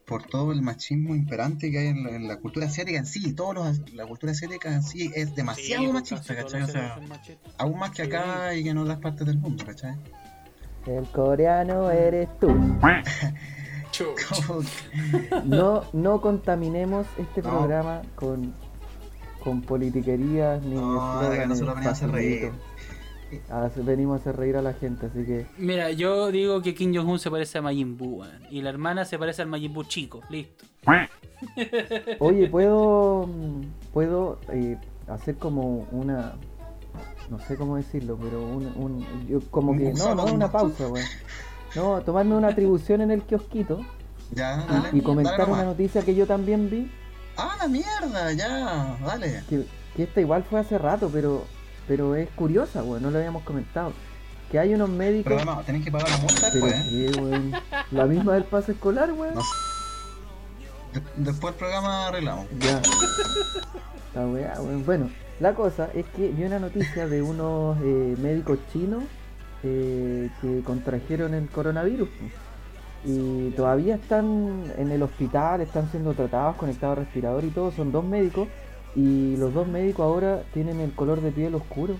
[0.09, 3.33] por todo el machismo imperante que hay en la, en la cultura asiática en sí.
[3.33, 6.63] Todos los, la cultura asiática en sí es demasiado Sí, machista, ¿cachai?
[6.63, 6.99] O sea,
[7.59, 9.95] aún más que acá y que en otras partes del mundo, ¿cachai?
[10.87, 12.49] El coreano eres tú.
[15.45, 17.49] No, no contaminemos este No.
[17.49, 18.53] programa con,
[19.43, 22.39] con politiquerías ni No, nosotros venimos a hacer reír.
[22.51, 22.69] facilitos.
[23.51, 26.95] Ah, venimos a hacer reír a la gente, así que Mira, yo digo que Kim
[26.95, 29.83] Jong-un se parece a Majin Buu, weón, y la hermana se parece al Majin Buu
[29.83, 30.21] chico.
[30.29, 30.65] Listo.
[32.19, 33.29] Oye, puedo
[33.93, 36.33] puedo eh, hacer como una
[37.29, 40.51] no sé cómo decirlo, pero un, un yo como Un que no, no un una
[40.51, 41.05] pausa, weón.
[41.75, 43.81] No, tomarme una atribución en el kiosquito
[44.31, 44.89] Ya, dale.
[44.93, 46.91] y comentar dale una noticia que yo también vi,
[47.37, 49.43] Ah, la mierda, ya, dale.
[49.49, 51.45] que, que esta igual fue hace rato, pero
[51.87, 53.93] pero es curiosa, weón, no lo habíamos comentado.
[54.51, 57.11] Que hay unos médicos Pero no, tenés que pagar la multa después, ¿eh?
[57.13, 57.51] qué, weón.
[57.91, 59.33] La misma del pase escolar, weón.
[59.35, 60.99] No sé.
[60.99, 62.45] De- después del programa arreglamos.
[62.59, 62.79] Ya.
[64.15, 64.85] La weá, weón.
[64.85, 69.03] Bueno, la cosa es que vi una noticia de unos eh, médicos chinos
[69.63, 72.09] eh, que contrajeron el coronavirus.
[73.05, 77.71] Y todavía están en el hospital, están siendo tratados, conectados al respirador y todo.
[77.71, 78.47] Son dos médicos.
[78.95, 81.93] Y los dos médicos ahora tienen el color de piel oscuro.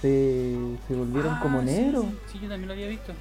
[0.00, 0.54] Se,
[0.86, 2.04] se volvieron Ah, como sí, negros.
[2.04, 3.12] Sí, sí, yo también lo había visto.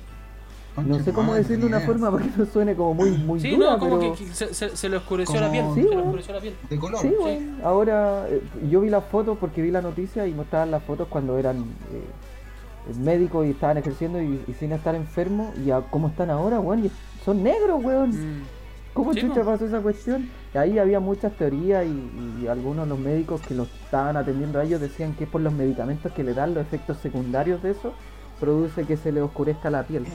[0.85, 3.51] No sé cómo decirlo de una forma para que no suene como muy, muy Sí,
[3.55, 4.13] dura, no, como pero...
[4.13, 5.65] que, que se, se- se le oscureció Como- la piel.
[5.73, 6.03] Sí, se le weón.
[6.07, 6.53] oscureció la piel.
[6.69, 7.01] De color.
[7.01, 7.57] Sí, weón.
[7.63, 11.37] Ahora, eh, yo vi las fotos porque vi la noticia y mostraban las fotos cuando
[11.37, 12.03] eran eh,
[12.97, 15.57] médicos y estaban ejerciendo y, y sin estar enfermos.
[15.65, 16.85] Y a cómo están ahora, weón.
[16.85, 16.91] y
[17.23, 18.09] son negros, weón.
[18.11, 18.43] Mm.
[18.93, 20.29] ¿Cómo Sí, chucha pasó esa cuestión?
[20.53, 24.59] Y ahí había muchas teorías y, y algunos de los médicos que los estaban atendiendo
[24.59, 27.71] a ellos decían que es por los medicamentos que le dan los efectos secundarios de
[27.71, 27.93] eso,
[28.39, 30.05] produce que se le oscurezca la piel.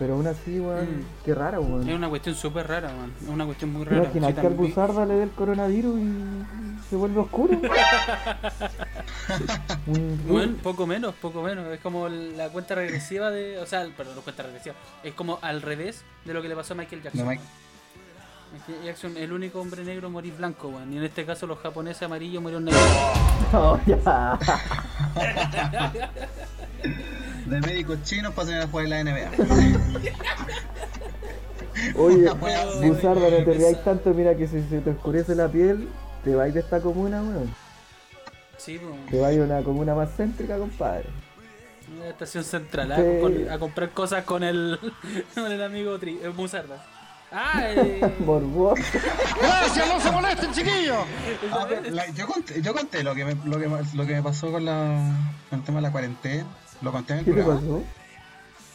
[0.00, 1.04] Pero aún así, weón, Mm.
[1.26, 1.86] qué raro, weón.
[1.88, 3.12] Es una cuestión súper rara, man.
[3.22, 4.04] Es una cuestión muy rara.
[4.04, 7.60] Imagínate Sí, que al también le dé el coronavirus y se vuelve oscuro.
[10.26, 11.66] Bueno, poco menos, poco menos.
[11.68, 13.58] Es como la cuenta regresiva de.
[13.58, 14.74] O sea, perdón, no cuenta regresiva.
[15.04, 17.28] Es como al revés de lo que le pasó a Michael Jackson.
[17.28, 17.42] Mike-
[18.52, 20.92] Michael Jackson, el único hombre negro morir blanco, weón.
[20.92, 22.82] Y en este caso, los japoneses amarillos murieron negros.
[23.52, 24.38] No, ya.
[27.46, 29.30] De médicos chinos pasan a jugar en la NBA.
[31.96, 32.28] Oye,
[32.82, 35.88] Buzarda, no te rías tanto, mira que si se te oscurece la piel,
[36.24, 37.54] te vas de esta comuna, weón.
[38.58, 38.94] Sí, pues.
[39.10, 41.04] Te vas a una comuna más céntrica, compadre.
[41.96, 43.02] Una estación central, Sí.
[43.02, 44.78] a, con- a comprar cosas con el,
[45.34, 46.84] con el amigo Tri, el Musarda.
[47.32, 48.82] Ah, eh, Morboso.
[49.40, 49.88] ¡Gracias!
[49.88, 50.98] ¡No se molesten, chiquillos!
[51.52, 54.22] Ah, la- yo, conté, yo conté lo que me, lo que, me- lo que me
[54.22, 55.16] pasó con, la,
[55.48, 56.44] con el tema de la cuarentena.
[56.82, 57.60] Lo conté en el ¿Qué te programa.
[57.60, 57.84] pasó?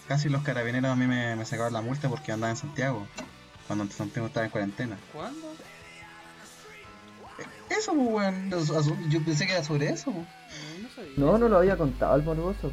[0.08, 3.08] Casi los carabineros a mí me, me sacaron la multa porque andaba en Santiago.
[3.68, 4.98] Cuando Santiago estaba en cuarentena.
[5.12, 5.54] ¿Cuándo?
[7.70, 9.10] Eso, pues, weón.
[9.10, 10.12] Yo pensé que era sobre eso.
[10.12, 10.28] pues.
[10.84, 11.12] No sabía.
[11.18, 12.72] No, no lo había contado el morboso.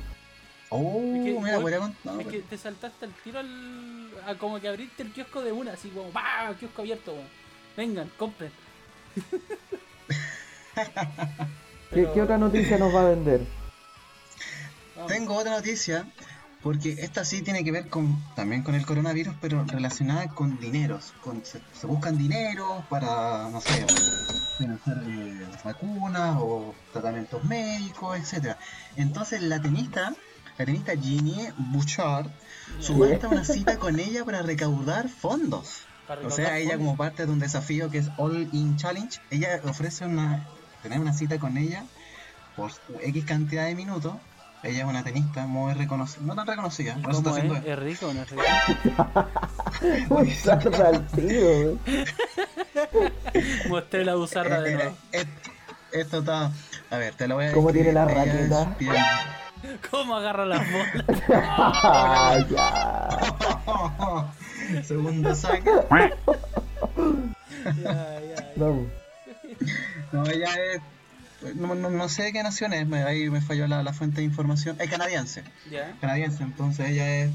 [0.68, 2.20] Oh, Es que, mira, podría contar.
[2.20, 4.10] Es que te saltaste al tiro al.
[4.26, 6.54] a como que abriste el kiosco de una, así como ¡Bah!
[6.58, 7.26] Kiosco abierto, weón.
[7.76, 8.50] Vengan, compren.
[10.74, 10.82] ¿Qué,
[11.90, 13.40] Pero- qué otra noticia nos va a vender?
[15.06, 16.06] Tengo otra noticia,
[16.62, 21.12] porque esta sí tiene que ver con también con el coronavirus, pero relacionada con dineros.
[21.22, 23.86] Con, se, se buscan dineros para, no sé,
[24.58, 28.58] financiar eh, vacunas o tratamientos médicos, etcétera.
[28.96, 30.14] Entonces la tenista,
[30.58, 32.30] la tenista Ginny Bouchard,
[32.78, 35.82] subasta una cita con ella para recaudar fondos.
[36.24, 40.04] O sea, ella como parte de un desafío que es All In Challenge, ella ofrece
[40.04, 40.46] una
[40.82, 41.84] tener una cita con ella
[42.56, 44.14] por X cantidad de minutos.
[44.62, 47.42] Ella es una tenista muy reconocida, no tan reconocida, no se está ¿Cómo es?
[47.44, 48.42] haciendo ¿Es rico o no es rico?
[50.10, 51.80] Usarla al weón.
[53.68, 54.96] Mostré la buzarda de Eh, nuevo.
[55.12, 55.24] eh,
[55.92, 56.52] esto está.
[56.90, 58.76] A ver, te lo voy a ¿Cómo tiene la raqueta?
[58.78, 58.94] bien-
[59.90, 61.04] ¿Cómo agarra las bolas?
[61.34, 63.08] Ah, ya.
[64.84, 65.70] Segundo saque.
[67.64, 68.52] Ya, ya.
[68.56, 68.86] Vamos.
[70.10, 70.82] No, ella es.
[71.54, 74.20] No, no, no sé de qué nación es, me- ahí me falló la, la fuente
[74.20, 74.76] de información.
[74.80, 75.42] Es canadiense.
[76.00, 77.30] Canadiense, entonces ella es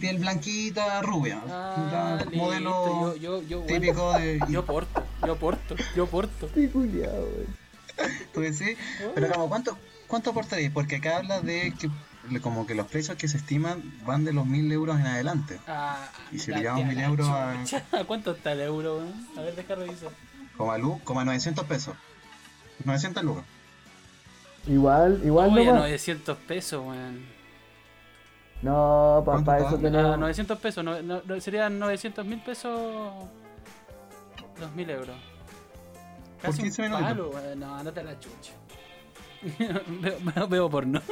[0.00, 1.40] piel blanquita, rubia.
[1.48, 2.36] Ah, listo.
[2.36, 4.40] modelo Yo, yo, yo, bueno, típico de.
[4.50, 6.46] yo porto, yo porto, yo porto.
[6.46, 7.28] Estoy culiado.
[8.32, 8.76] Tú decís,
[9.14, 10.72] pero como cuánto, cuánto aportarías?
[10.72, 11.90] Porque acá habla de que
[12.40, 15.58] como que los precios que se estiman van de los mil euros en adelante.
[15.68, 18.04] Ah, Y si le llevamos mil euros a-.
[18.06, 19.02] ¿Cuánto está el euro?
[19.36, 20.08] A ver, deja revisar.
[20.56, 21.94] Como a, lu- como a 900 pesos.
[22.84, 23.44] 900 lucas.
[24.66, 27.26] Igual, igual Oye, no 900 pesos, weón.
[28.62, 30.18] No, ¿Cuánto papá, eso Ah, tenemos.
[30.18, 33.12] 900 pesos, no, no- no- serían 900 mil pesos.
[34.60, 35.16] 2000 euros.
[36.40, 37.06] Por Casi 15 un minutos.
[37.08, 37.58] palo, weón.
[37.60, 38.52] No, andate a la chucha.
[40.00, 41.00] veo, veo, veo porno.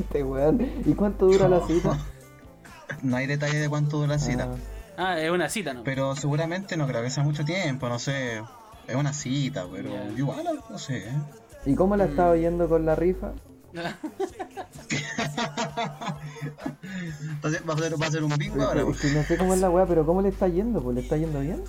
[0.00, 0.60] Este weón.
[0.86, 1.98] ¿Y cuánto dura la cita?
[3.02, 4.48] No hay detalle de cuánto dura la cita.
[4.98, 5.82] Ah, Ah, es una cita, ¿no?
[5.84, 8.42] Pero seguramente no creo que sea mucho tiempo, no sé.
[8.90, 10.08] Es una cita, pero Ya.
[10.18, 11.08] igual, no sé.
[11.08, 11.12] ¿eh?
[11.66, 12.10] ¿Y cómo la Mm.
[12.10, 13.32] estaba yendo con la rifa?
[17.22, 18.80] Entonces va a ser, va a ser un bingo ahora.
[18.80, 19.00] Es pues.
[19.00, 20.82] que no sé cómo es la weá, pero ¿cómo le está yendo?
[20.82, 21.62] Pues le está yendo bien.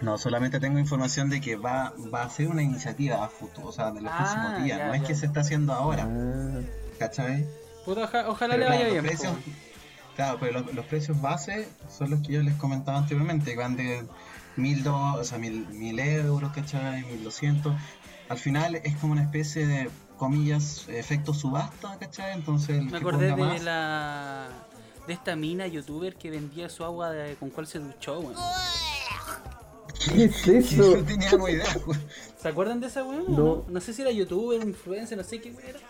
[0.00, 3.72] No, solamente tengo información de que va, va a ser una iniciativa a futuro, o
[3.72, 4.78] sea, de los Ah, próximos días.
[4.78, 6.60] ya, no es que se está haciendo ahora, Ah,
[6.98, 7.46] ¿cachai?
[7.84, 9.04] Puta, oja- ojalá Pero le vaya claro, bien.
[9.04, 9.42] los precios, po.
[10.16, 13.76] claro, pero los, los precios base son los que yo les comentaba anteriormente, que van
[13.76, 14.04] de
[14.56, 17.02] mil, do- o sea, mil, mil euros, ¿cachai?
[17.04, 17.74] Mil doscientos.
[18.28, 22.32] Al final es como una especie de, comillas, efecto subasta, ¿cachai?
[22.34, 24.48] Entonces el Me que acordé de más- la.
[25.06, 28.34] de esta mina youtuber que vendía su agua de- con cual se duchó, weón.
[30.14, 30.96] ¿Qué es eso?
[30.96, 31.66] No tenía ni idea.
[32.40, 33.24] ¿Se acuerdan de esa weón?
[33.28, 33.36] No.
[33.38, 33.64] No.
[33.68, 35.80] no sé si era youtuber, influencer, no sé qué weón era.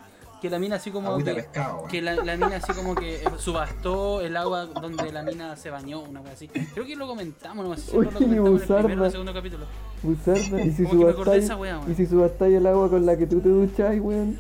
[0.45, 4.21] Que la mina así como que, pescado, que la, la mina así como que subastó
[4.21, 6.49] el agua donde la mina se bañó, una wea así.
[6.49, 8.83] Creo que lo comentamos, no sé si Uy, no lo comentamos en el Buzarda.
[8.83, 9.65] primero o el segundo capítulo.
[10.03, 10.61] Usarla.
[10.63, 11.81] ¿Y si subastáis weá.
[11.89, 14.39] ¿Y si subastáis el agua con la que tú te duchas, weón?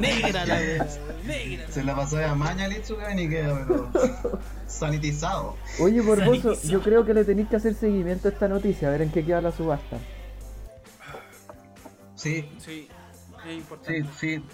[0.00, 0.86] Negra la wea,
[1.26, 1.68] negra.
[1.68, 3.90] Se la pasó de maña al y queda, pero
[4.68, 5.56] sanitizado.
[5.80, 9.02] Oye, Borboso, yo creo que le tenéis que hacer seguimiento a esta noticia, a ver
[9.02, 9.98] en qué queda la subasta.
[12.14, 12.88] Sí, Sí,
[13.48, 14.04] es importante.
[14.18, 14.44] sí, sí.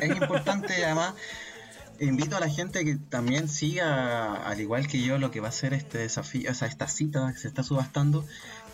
[0.00, 1.14] Es importante además
[2.00, 5.52] invito a la gente que también siga, al igual que yo, lo que va a
[5.52, 8.24] ser este desafío, o sea, esta cita que se está subastando.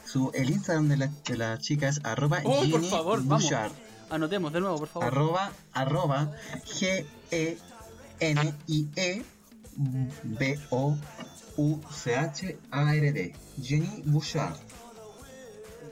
[0.04, 3.42] Su, el Instagram de la, de la chica es arroba Oh, por favor, vamos.
[3.42, 3.72] Bouchard.
[4.08, 5.08] Anotemos de nuevo, por favor.
[5.08, 6.30] Arroba, arroba,
[6.64, 7.64] G-E-N-I-E
[10.22, 10.96] B-O-U-C-H-A-R-D.
[13.60, 14.56] Jenny Bouchard.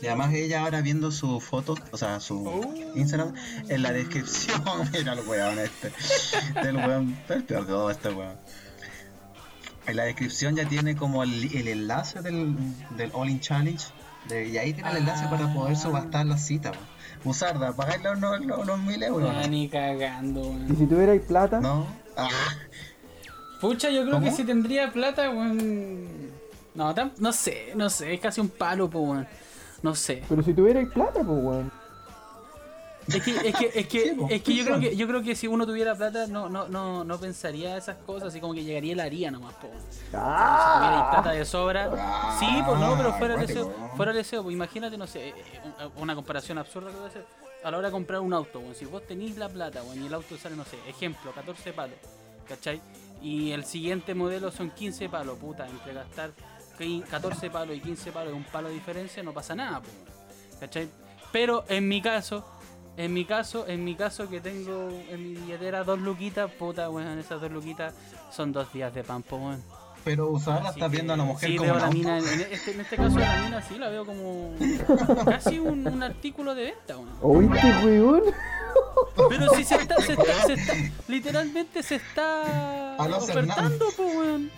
[0.04, 2.74] Y además ella ahora viendo su foto, o sea, su Oh.
[2.94, 3.32] Instagram,
[3.70, 4.62] en la descripción,
[4.92, 5.90] mira el weón este.
[6.62, 8.36] Del weón, el peor de todo este weón.
[9.86, 12.54] En la descripción ya tiene como el, el enlace del,
[12.98, 13.82] del All In Challenge.
[14.28, 16.70] de- y ahí tiene el enlace para poder subastar la cita.
[16.72, 16.94] weón.
[17.24, 19.30] Usarda, pagar los, los, los, los mil euros.
[19.34, 20.76] Ah, ni cagando, ¿Y weón.
[20.76, 21.60] si tuvierais plata?
[21.60, 21.86] ¿No?
[22.16, 22.28] Ah,
[23.60, 24.26] Pucha, yo creo ¿Cómo?
[24.26, 26.06] que si tendría plata, weón.
[26.74, 29.26] No, no sé, no sé, es casi un palo, pues, weón.
[29.84, 30.22] No sé.
[30.28, 31.70] Pero si tuvierais plata, pues, weón.
[33.06, 35.36] Es que, es que, es que, po, es que yo creo que yo creo que
[35.36, 38.92] si uno tuviera plata no, no, no, no pensaría esas cosas, así como que llegaría
[38.92, 39.66] y la haría nomás, po.
[39.68, 39.82] weón.
[39.92, 41.90] Si plata de sobra.
[41.98, 43.70] Ah, Sí, pues no, pero fuera el deseo.
[43.94, 45.34] Fuera el deseo, pues imagínate, no sé, eh,
[45.96, 47.26] un- una comparación absurda que voy a hacer.
[47.62, 50.06] A la hora de comprar un auto, weón, si vos tenéis la plata, weón, y
[50.06, 51.98] el auto sale, no sé, ejemplo, 14 palos,
[52.48, 52.80] ¿cachai?
[53.20, 56.30] Y el siguiente modelo son 15 palos, puta, entre gastar
[57.08, 59.94] 14 palos y 15 palos y un palo de diferencia no pasa nada, pues,
[60.60, 60.88] ¿cachai?
[61.32, 62.44] Pero en mi caso,
[62.96, 67.18] en mi caso, en mi caso que tengo en mi billetera dos luquitas, puta, weón,
[67.18, 67.94] esas dos luquitas
[68.30, 69.62] son dos días de pan, po, weón.
[70.04, 72.80] Pero Así estás viendo a la mujer sí, como veo la mina, en, este, en
[72.82, 74.54] este caso la mina sí la veo como
[75.24, 77.18] casi un, un artículo de venta, weón.
[77.22, 78.22] ¿Oíste, weón?
[79.28, 80.74] Pero si se está, se está, se está,
[81.08, 84.50] literalmente se está ofertando, po, weón.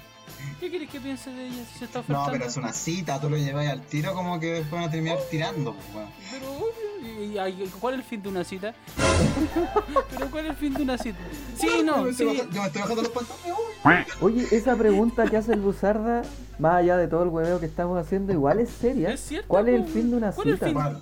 [0.61, 2.33] ¿Qué quieres que piense de ella si se está No, ofertando?
[2.33, 5.19] pero es una cita, tú lo llevas al tiro como que después van a terminar
[5.31, 6.09] tirando, pues, weón.
[6.31, 8.75] Pero obvio, y- ¿cuál es el fin de una cita?
[10.11, 11.19] pero ¿cuál es el fin de una cita?
[11.57, 12.25] Sí, no, sí.
[12.25, 16.23] baja- Yo me estoy bajando los pantalones, Oye, esa pregunta que hace el Buzarda,
[16.59, 19.11] más allá de todo el hueveo que estamos haciendo, igual es seria.
[19.11, 20.67] Es cierto, ¿Cuál es el fin de una ¿Cuál es el cita?
[20.67, 20.75] fin?
[20.75, 21.01] ¿Cuál?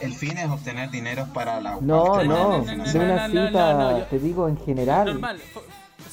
[0.00, 3.28] El fin es obtener dinero para la No, No, no, no, no, de no, una
[3.28, 5.06] no, no, cita, no, te digo en general.
[5.06, 5.40] Normal.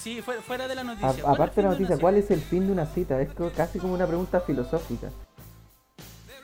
[0.07, 1.05] Sí, fu- fuera de la noticia.
[1.09, 3.19] ¿cuál es el aparte de la noticia, ¿cuál es el fin de una cita?
[3.21, 5.09] Es casi como una pregunta filosófica.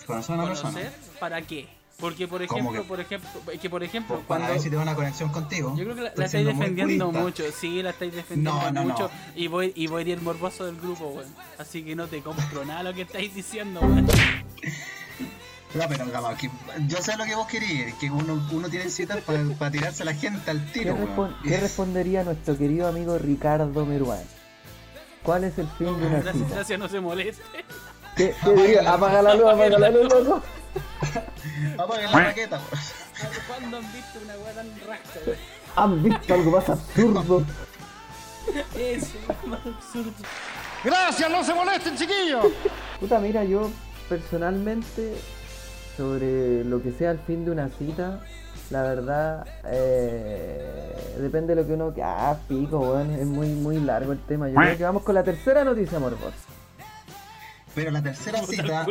[0.06, 0.82] Conocer a una persona.
[1.18, 1.70] ¿Para qué?
[1.98, 2.88] Porque, por ¿Cómo ejemplo, que?
[2.90, 5.74] por ejemplo, es que por ejemplo, Para cuando ver si tengo una conexión contigo.
[5.78, 9.04] Yo creo que la, la estáis defendiendo mucho, sí, la estáis defendiendo No, no, mucho
[9.04, 9.10] no.
[9.40, 11.34] y voy y voy a ir el morboso del grupo, weón.
[11.58, 14.08] Así que no te compro nada lo que estáis diciendo, weón.
[15.74, 16.06] No, pero
[16.38, 16.50] que
[16.88, 19.20] yo sé lo que vos querías, que uno, uno tiene citas
[19.58, 23.86] para, tirarse a la gente al ¿Qué, tiro, respon- qué respondería nuestro querido amigo Ricardo
[23.86, 24.22] Meruán?
[25.24, 26.56] ¿Cuál es el fin de una Gracias, cita?
[26.56, 27.44] gracias, no se moleste.
[28.16, 28.94] ¿Qué, qué diría?
[28.94, 30.44] Apaga la luz, apaga la luz, loco.
[31.78, 32.62] Apaguen la raqueta.
[33.48, 35.20] ¿Cuándo han visto una weá tan rasca?
[35.76, 37.46] ¿Han visto algo más absurdo?
[38.78, 39.08] Eso,
[39.48, 40.12] más absurdo.
[40.84, 42.46] Gracias, no se molesten, chiquillos.
[43.00, 43.72] Puta, mira, yo
[44.10, 45.16] personalmente,
[45.98, 48.22] sobre lo que sea el fin de una cita,
[48.70, 51.94] la verdad, eh, depende de lo que uno...
[52.04, 54.50] Ah, pico, weón, es muy, muy largo el tema.
[54.50, 56.34] Yo creo que vamos con la tercera noticia, Morbos.
[57.76, 58.86] Pero la tercera cita,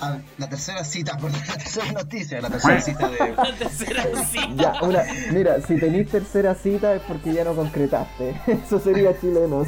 [0.00, 3.34] ah, la tercera cita, por la tercera noticia, la tercera cita de...
[3.34, 4.38] La tercera sí.
[4.56, 8.34] Ya, una, mira, si tenéis tercera cita es porque ya no concretaste.
[8.46, 9.66] Eso sería chilenos.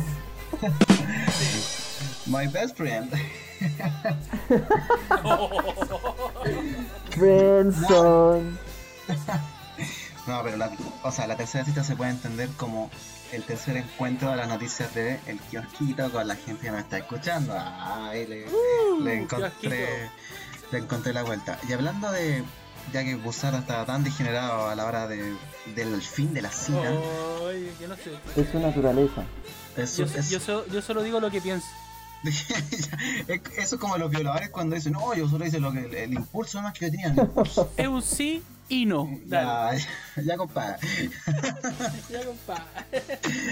[2.27, 3.13] My best friend.
[7.11, 8.57] Friendzone.
[10.27, 10.71] No, pero la,
[11.05, 12.91] o sea, la tercera cita se puede entender como
[13.33, 16.99] el tercer encuentro de las noticias de el kiosquito con la gente que me está
[16.99, 17.55] escuchando.
[17.57, 18.47] Ay, le,
[19.03, 19.75] le encontré, kiosquito.
[20.73, 21.59] le encontré la vuelta.
[21.69, 22.43] Y hablando de,
[22.93, 25.37] ya que Busara estaba tan degenerado a la hora de,
[25.77, 26.91] del fin de la cita,
[27.43, 28.19] Oye, yo no sé.
[28.41, 29.23] Es su naturaleza.
[29.77, 31.67] Yo, es- yo, so- yo solo digo lo que pienso.
[33.59, 36.13] eso es como los violadores cuando dicen, no, yo solo hice lo que, el, el
[36.15, 37.09] impulso más que yo tenía.
[37.09, 37.73] el impulso".
[37.77, 39.09] Es un sí y no.
[39.27, 39.79] Dale.
[40.17, 40.79] ya, ya, ya, compadre.
[42.11, 42.65] Ya, compadre.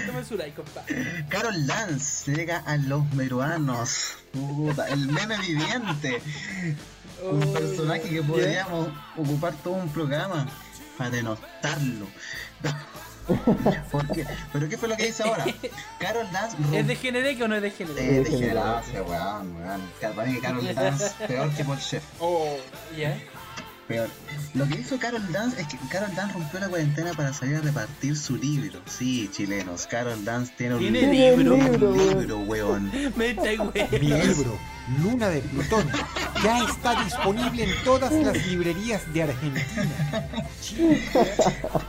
[0.07, 1.25] No me compadre.
[1.29, 4.15] Carol Dance llega a los peruanos.
[4.33, 6.21] Puta, el meme viviente.
[7.23, 10.47] Un personaje que podríamos ocupar todo un programa
[10.97, 12.07] para denotarlo.
[13.91, 15.45] Porque, ¿Pero qué fue lo que dice ahora?
[15.99, 18.03] Carol Dance ¿Es de Genedec o no es de Genedec?
[18.03, 20.41] Eh, degenerado ese weón, weón.
[20.41, 22.03] Carol Dance peor que Paul Chef.
[22.19, 22.57] Oh,
[22.95, 23.17] ya.
[23.87, 24.09] Peor.
[24.55, 27.61] Lo que hizo Carol Dance es que Carol Dance rompió la cuarentena para salir a
[27.61, 28.79] repartir su libro.
[28.87, 29.85] Sí, chilenos.
[29.85, 31.55] Carol Dance tiene un ¿Tiene libro?
[31.55, 32.11] Un libro, weón.
[32.13, 32.91] libro, weón.
[33.91, 34.57] Mi libro,
[35.03, 35.87] Luna de Plutón,
[36.43, 39.65] ya está disponible en todas las librerías de Argentina.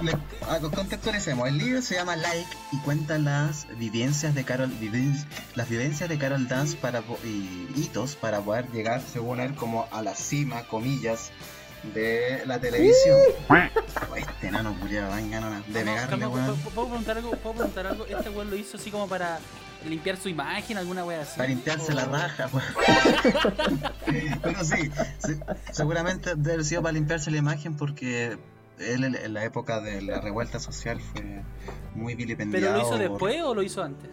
[0.02, 0.12] Le-
[0.48, 1.48] ah, contextualicemos.
[1.48, 6.18] El libro se llama Like y cuenta las vivencias de Carol viven- las vivencias de
[6.18, 10.64] Carol Dance para po- y hitos para poder llegar, según él, como a la cima,
[10.64, 11.30] comillas,
[11.82, 13.16] de la televisión.
[13.48, 16.56] Oh, este nano culiado, dan ganas de pegarle, ¿Puedo, weón.
[16.74, 17.30] puedo preguntar algo?
[17.32, 18.06] ¿Puedo preguntar algo?
[18.06, 19.38] Este weón lo hizo así como para
[19.88, 21.36] limpiar su imagen, alguna wea así.
[21.36, 23.80] Para limpiarse la raja, weón.
[24.42, 25.38] Pero sí, se-
[25.72, 28.38] seguramente debe haber sido para limpiarse la imagen porque
[28.78, 31.42] él en en la época de la revuelta social fue
[31.94, 32.66] muy vilipendiado.
[32.66, 34.10] ¿Pero lo hizo por- después o lo hizo antes?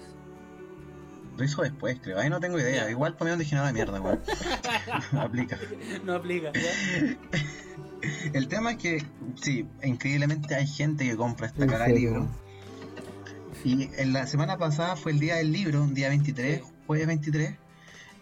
[1.37, 2.19] Lo hizo después, creo.
[2.19, 2.89] Ahí no tengo idea.
[2.91, 4.19] Igual ponía un degenerado de mierda, weón.
[5.19, 5.57] Aplica.
[6.03, 7.17] No aplica, ¿ya?
[8.33, 9.03] El tema es que,
[9.41, 12.27] sí, increíblemente hay gente que compra esta ¿En cagada de libro.
[13.63, 17.55] Y en la semana pasada fue el día del libro, un día 23, jueves 23.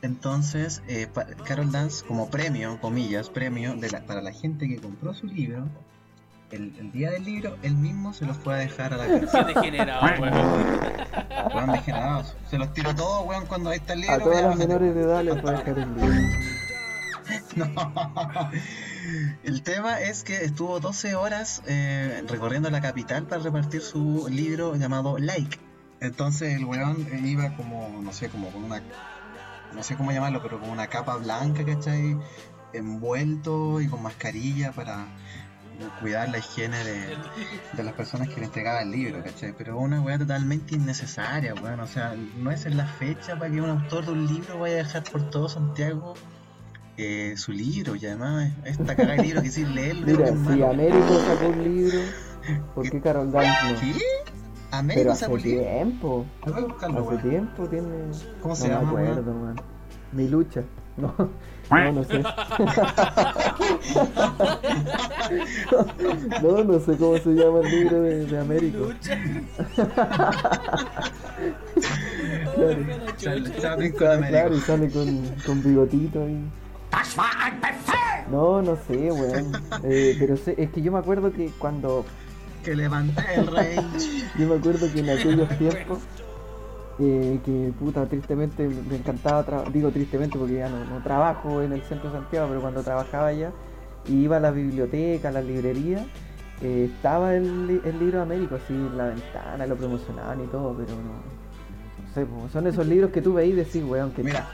[0.03, 1.07] Entonces, eh,
[1.47, 5.67] Carol Dance, como premio, comillas, premio de la- para la gente que compró su libro,
[6.51, 9.43] el, el día del libro, él mismo se los fue a dejar a la casa.
[9.43, 10.33] Degenerado, weón.
[11.53, 12.35] Weón, degenerados.
[12.49, 14.15] Se los tiró todos, weón, cuando ahí está el libro.
[14.15, 16.13] A todas las menores de edad les voy a dejar el libro.
[17.55, 17.65] No.
[19.43, 24.75] El tema es que estuvo 12 horas eh, recorriendo la capital para repartir su libro
[24.75, 25.57] llamado Like.
[25.99, 28.81] Entonces el weón eh, iba como, no sé, como con una,
[29.73, 32.17] no sé cómo llamarlo, pero con una capa blanca, ¿cachai?
[32.73, 35.07] Envuelto y con mascarilla para
[35.99, 37.17] cuidar la higiene de,
[37.73, 39.53] de las personas que le entregaban el libro, ¿cachai?
[39.57, 41.79] Pero una weá totalmente innecesaria, weón.
[41.79, 44.75] O sea, no es en la fecha para que un autor de un libro vaya
[44.75, 46.13] a dejar por todo Santiago
[46.97, 50.69] eh, su libro y además esta cagada de libro que sin leerlo Mira, si malo.
[50.69, 51.99] Américo sacó un libro,
[52.75, 53.79] ¿por qué Carol Dance no?
[53.79, 54.01] ¿Qué?
[54.71, 55.43] Américo hace Zapolí.
[55.43, 56.25] tiempo.
[56.45, 57.87] Voy a buscarlo, Hace tiempo tiene.
[58.41, 59.55] ¿Cómo se no llama, me acuerdo.
[60.13, 60.63] Mi lucha.
[61.01, 61.13] No,
[61.69, 62.21] no, no sé.
[66.41, 68.89] no, no sé cómo se llama el libro de, de Américo.
[72.55, 72.77] Claro.
[73.17, 76.37] Sale- sale Rincón de Claro, sale con, con bigotito ahí.
[78.29, 79.51] No, no sé, weón.
[79.83, 82.05] Eh, pero sé, es que yo me acuerdo que cuando.
[82.63, 83.75] Que levanté el rey.
[84.37, 85.99] Yo me acuerdo que en aquellos tiempos.
[87.03, 89.43] Eh, que puta, tristemente me encantaba,
[89.73, 93.27] digo tristemente porque ya no, no trabajo en el centro de Santiago, pero cuando trabajaba
[93.27, 93.51] allá
[94.07, 96.05] y iba a la biblioteca, a la librería,
[96.61, 100.47] eh, estaba el, li- el libro de Américo así en la ventana, lo promocionaban y
[100.47, 104.23] todo, pero no, no sé, son esos libros que tú veis y decís, weón, que
[104.23, 104.47] Mira,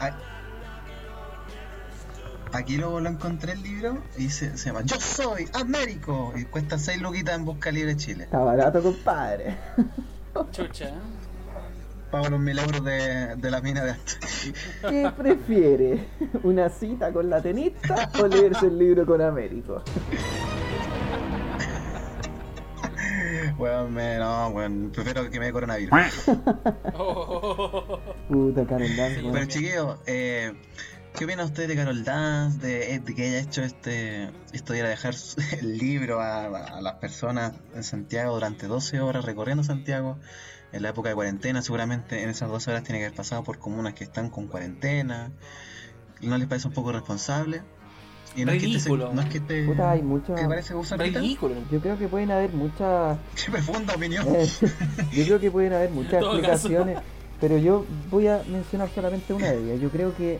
[2.53, 6.77] aquí lo, lo encontré el libro y se, se llama Yo soy Américo y cuesta
[6.77, 8.23] 6 luquitas en Busca Libre Chile.
[8.25, 9.57] está barato, compadre.
[10.51, 10.91] Chucha.
[12.11, 14.53] Pago los mil euros de, de la mina de antes.
[14.81, 16.07] ¿Qué prefiere?
[16.43, 19.83] ¿Una cita con la tenista o leerse el libro con Américo?
[23.57, 25.91] Weón, me, no, weón, prefiero que me dé coronavirus.
[26.97, 27.99] Oh.
[28.29, 29.33] Puta, Carol Dance, weón.
[29.33, 30.53] Pero chiquillos, eh,
[31.15, 32.59] ¿qué opina usted de Carol Dance?
[32.59, 35.13] De, de que haya hecho este esto de ir a dejar
[35.59, 40.17] el libro a, a las personas en Santiago durante 12 horas recorriendo Santiago
[40.71, 41.61] en la época de cuarentena?
[41.61, 45.31] Seguramente en esas 12 horas tiene que haber pasado por comunas que están con cuarentena.
[46.21, 47.61] ¿No les parece un poco responsable?
[48.35, 49.11] Y no es que Ridículo.
[49.13, 50.39] no es que esté, Puta, hay muchas.
[50.39, 51.55] ¿Te parece Ridículo.
[51.71, 53.17] Yo creo que pueden haber muchas.
[53.45, 54.25] Qué profunda opinión.
[55.11, 56.99] yo creo que pueden haber muchas explicaciones,
[57.39, 59.81] pero yo voy a mencionar solamente una de ellas.
[59.81, 60.39] Yo creo que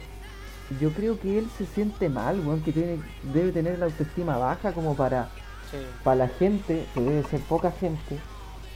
[0.82, 2.99] yo creo que él se siente mal, weón, que tiene,
[3.34, 5.30] debe tener la autoestima baja como para,
[5.71, 5.78] Sí.
[6.03, 8.19] para la gente, que debe ser poca gente,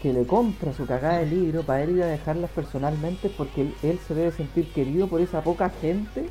[0.01, 3.99] que le compra su cagada de libro para él ir a dejarlas personalmente porque él,
[4.07, 6.27] se debe sentir querido por esa poca gente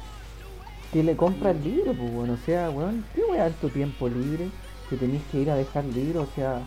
[0.92, 3.68] que le compra el libro, pues bueno, o sea, weón, ¿qué voy a dar tu
[3.68, 4.48] tiempo libre?
[4.88, 6.60] Que tenés que ir a dejar libros, o sea,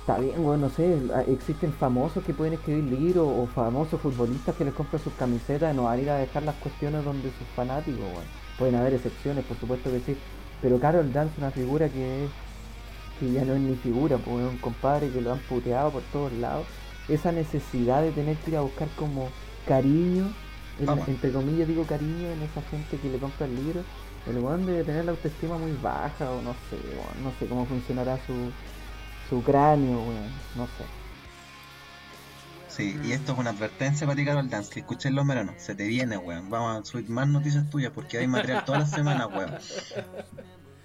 [0.00, 4.54] está bien, weón, no sé, a- existen famosos que pueden escribir libros o famosos futbolistas
[4.56, 7.46] que les compran sus camisetas, no van a ir a dejar las cuestiones donde sus
[7.54, 8.24] fanáticos, weón.
[8.58, 10.16] Pueden haber excepciones, por supuesto que sí,
[10.62, 12.30] pero Carol Dance es una figura que es
[13.18, 16.02] que ya no es ni figura, pues es un compadre que lo han puteado por
[16.04, 16.66] todos lados.
[17.08, 19.28] Esa necesidad de tener que ir a buscar como
[19.66, 20.32] cariño,
[20.80, 23.82] en- entre comillas digo cariño, en esa gente que le compra el libro.
[24.26, 27.66] El weón debe tener la autoestima muy baja o no sé, weón, no sé cómo
[27.66, 28.50] funcionará su,
[29.28, 30.84] su cráneo, weón, no sé.
[32.68, 35.54] Sí, y esto es una advertencia para ti, Carol Dance, que escuches los veranos.
[35.62, 36.50] Se te viene, weón.
[36.50, 39.54] Vamos a subir más noticias tuyas porque hay material todas las semanas, weón.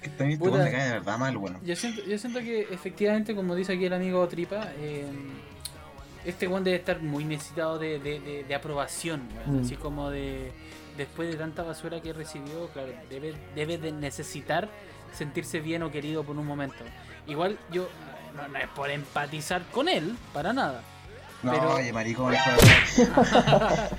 [0.01, 0.69] Este, este Puta.
[0.71, 1.57] cae de verdad mal, weón.
[1.65, 5.05] Yo siento, yo siento que efectivamente, como dice aquí el amigo Tripa, eh,
[6.25, 9.27] este one debe estar muy necesitado de, de- de- de aprobación.
[9.45, 9.61] Mm.
[9.61, 10.51] así como de
[10.97, 14.69] después de tanta basura que recibió, claro, debe, debe de necesitar
[15.13, 16.83] sentirse bien o querido por un momento.
[17.27, 17.87] Igual yo,
[18.35, 20.81] no, no es por empatizar con él, para nada.
[21.41, 22.37] No, pero- oye, maricón, de-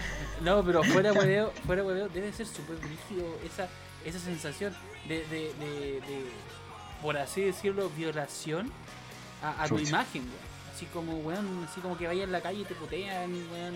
[0.43, 3.69] No, pero fuera hueveo, fuera hueveo, debe ser súper rígido esa,
[4.05, 4.75] esa sensación
[5.09, 6.25] de, de, de, de,
[7.03, 8.71] por así decirlo, violación
[9.43, 10.51] a, a tu imagen, weón.
[10.75, 13.75] Así como, weón, así como que vayas en la calle y te putean, weón.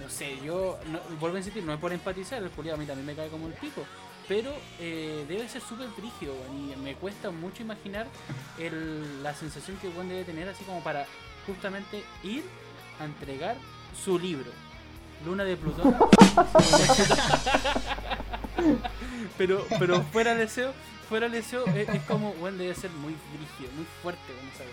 [0.00, 2.84] No sé, yo, no, vuelvo a insistir, no es por empatizar, el culiao a mí
[2.84, 3.84] también me cae como el pico.
[4.26, 8.06] Pero eh, debe ser súper rígido, weón, y me cuesta mucho imaginar
[8.58, 11.06] el, la sensación que weón debe tener así como para
[11.46, 12.44] justamente ir
[13.00, 13.56] a entregar
[14.04, 14.50] su libro.
[15.24, 15.94] Luna de Plutón.
[19.38, 20.72] pero, pero fuera de eso,
[21.08, 24.64] fuera de eso, es, es como, bueno, debe ser muy rígido, muy fuerte con esa.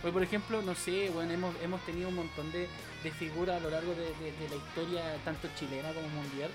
[0.00, 2.66] Porque, por ejemplo, no sé, bueno, hemos, hemos tenido un montón de,
[3.04, 6.50] de figuras a lo largo de, de- de la historia, tanto chilena como mundial,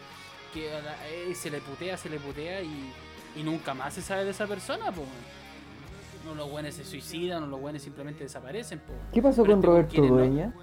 [0.54, 2.92] que a la- eh, se le putea, se le putea y,
[3.38, 5.08] y nunca más se sabe de esa persona, pues.
[6.26, 8.98] No los buenos se suicidan, no los buenos simplemente desaparecen, pues.
[9.14, 10.02] ¿Qué pasó Pero con este Roberto
[10.48, 10.54] ¿no?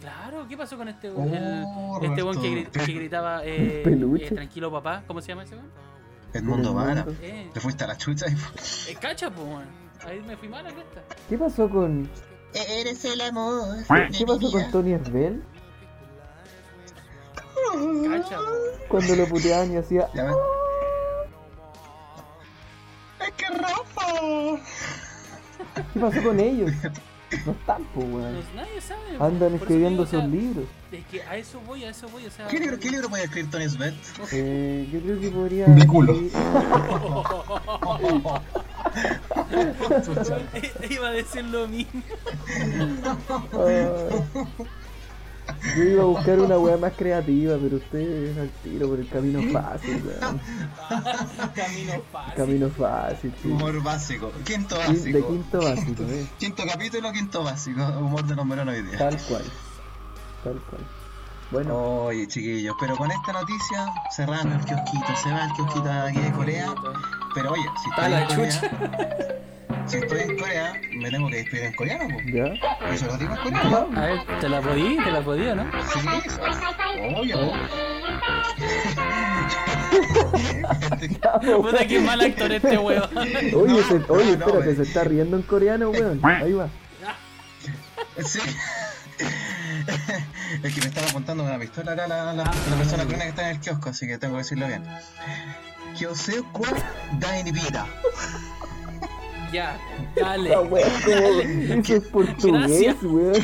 [0.00, 4.70] Claro, ¿qué pasó con este Oh, el- este weón que, que gritaba eh, eh, tranquilo
[4.70, 5.02] papá?
[5.06, 5.70] ¿Cómo se llama ese weón?
[6.32, 7.06] Edmundo Vara.
[7.22, 9.66] Eh, Te fuiste a la chucha y eh, cacha, pues weón.
[10.06, 11.02] Ahí me fui mal a esta.
[11.28, 12.08] ¿Qué pasó con
[12.54, 13.64] Eres el amor.
[14.16, 15.42] qué pasó con Tony Asbel?
[18.10, 18.44] Cacha, po.
[18.88, 20.36] Cuando lo puteaban y hacía Ya ves.
[23.20, 24.62] Es que Rafa.
[25.92, 26.70] ¿Qué pasó con ellos?
[27.44, 28.34] No están, pues, weón.
[28.34, 29.16] Pues nadie sabe.
[29.18, 30.64] Andan escribiendo digo, o sea, sus libros.
[30.92, 32.46] Es que a eso voy, a eso voy, o sea.
[32.46, 33.94] ¿Qué libro, ¿Qué libro puede escribir Tony Svet?
[34.32, 35.66] Eh, yo creo que podría.
[35.66, 36.14] De culo.
[40.88, 42.02] Iba a decir lo mismo.
[45.76, 49.40] Yo iba a buscar una weá más creativa, pero usted al tiro por el camino
[49.52, 50.40] fácil, weón.
[51.54, 52.34] Camino fácil.
[52.36, 53.48] Camino fácil, sí.
[53.48, 54.32] Humor básico.
[54.44, 55.18] Quinto Quin- básico.
[55.18, 56.26] De quinto básico, eh.
[56.38, 57.82] Quinto capítulo, quinto básico.
[57.98, 58.98] Humor de los merones hoy día.
[58.98, 59.44] Tal cual.
[60.44, 60.82] Tal cual.
[61.50, 61.76] Bueno,
[62.06, 66.18] Oye, chiquillos, pero con esta noticia cerrando el kiosquito, se va el kiosquito de aquí
[66.20, 66.74] de Corea.
[67.34, 68.70] Pero oye, si Está la Corea, chucha.
[69.86, 72.20] Si estoy en Corea, me tengo que despedir en coreano, po.
[72.26, 72.92] ya.
[72.92, 73.88] Y se lo digo en coreano.
[73.96, 74.96] A ver, ¿te la podí?
[75.02, 75.64] ¿Te la podí o no?
[75.92, 75.98] Sí,
[77.16, 77.52] oye, po.
[81.62, 83.08] Puta, qué mal actor este weón.
[83.16, 86.20] Oye, No, se- oye, no, espérate, se está riendo en coreano, weón.
[86.24, 86.68] Ahí va.
[88.24, 88.40] Sí.
[90.62, 93.30] Es que me estaba apuntando con la pistola acá la, la, la persona coreana que
[93.30, 94.84] está en el kiosco, así que tengo que decirlo bien.
[95.98, 96.68] Kyoseo kwa
[97.18, 97.86] dainibida.
[99.56, 99.78] Ya,
[100.14, 100.50] dale.
[100.50, 101.40] La weá, como.
[101.80, 103.42] Eso es portugués, weón.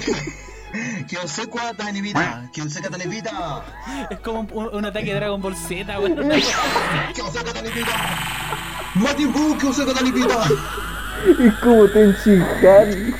[1.78, 2.50] Dainibida.
[2.52, 3.64] Kyoseo kwa dainibida.
[4.10, 6.18] Es como un, un ataque de Dragon Ball Z, weón.
[8.94, 10.44] Majin Buu Kyoseo kwa dainibida.
[11.40, 13.14] Es como Tenshinhan.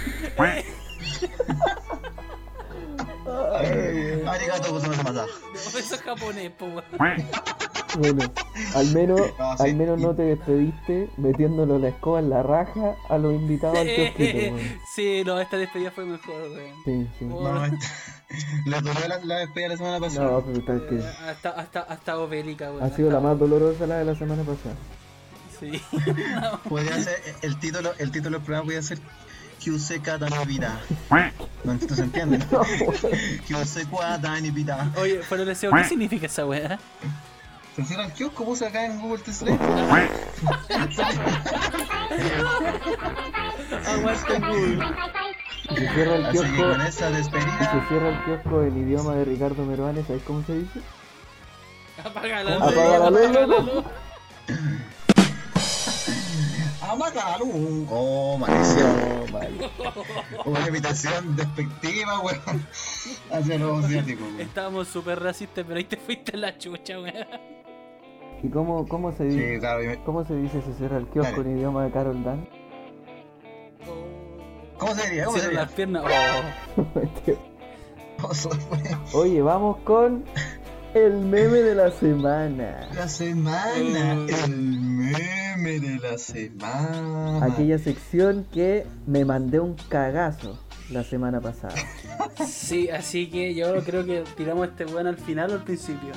[4.28, 5.24] Arigato gozaimasu.
[5.54, 6.84] Eso es japonés, po, weón.
[7.98, 8.22] Bueno,
[8.74, 9.62] al menos, No, sí.
[9.64, 13.86] al menos no te despediste metiéndolo la escoba en la raja a los invitados al
[13.86, 14.60] kiosquito, weón.
[14.94, 16.74] Sí, no, esta despedida fue mejor, weón.
[16.84, 17.24] Sí, sí.
[17.26, 17.86] No, este-
[18.66, 20.30] le dolió la, la despedida la semana pasada.
[20.30, 22.82] No, pero tal que Eh, Hasta, hasta, hasta Obélica, weón.
[22.82, 24.74] ha sido la más dolorosa la de la semana pasada.
[25.60, 25.80] Sí.
[26.68, 28.98] Podría ser el título, el título del programa podría ser
[29.60, 30.80] Kyuseka Danibida.
[31.62, 32.38] No, no se entiende.
[32.50, 32.62] ¿no?
[33.46, 34.90] Kyuseka Danibida.
[35.00, 36.80] Oye, pero deseo, ¿qué significa esa weá?
[37.76, 39.58] Se cierra el kiosco, puse acá en Google Translate.
[43.86, 44.78] Aguanta Google.
[45.74, 47.84] Se cierra el Así kiosco, con esa y se despedida.
[47.88, 50.80] cierra el kiosco en idioma de Ricardo Meruane, ¿sabes cómo se dice?
[52.04, 52.62] Apaga la luz.
[52.62, 53.84] Apaga la luz, apaga la luz.
[56.82, 57.86] ¡Amaga la luz!
[57.90, 59.32] Oh, maldición.
[59.32, 59.70] Mal.
[60.44, 62.66] Una invitación despectiva, weón.
[63.32, 64.40] Hacia los asiáticos, weón.
[64.40, 67.61] Estábamos súper racistas, pero ahí te fuiste en la chucha, weón.
[68.42, 69.58] ¿Y cómo, cómo se Sí, dice?
[69.60, 69.82] claro.
[69.84, 71.50] y me- ¿Cómo se dice se cierra el kiosco Dale.
[71.50, 72.46] en idioma de Carol Dan?
[74.78, 75.24] ¿Cómo se diría?
[75.26, 76.04] ¿Cómo se las piernas.
[78.24, 79.18] Oh.
[79.18, 80.22] Oye, vamos con
[80.94, 82.88] el meme de la semana.
[82.94, 84.12] La semana,
[84.44, 87.44] el meme de la semana.
[87.44, 90.56] Aquella sección que me mandé un cagazo
[90.90, 91.74] la semana pasada.
[92.46, 96.12] Sí, así que yo creo que tiramos este weón al final o al principio.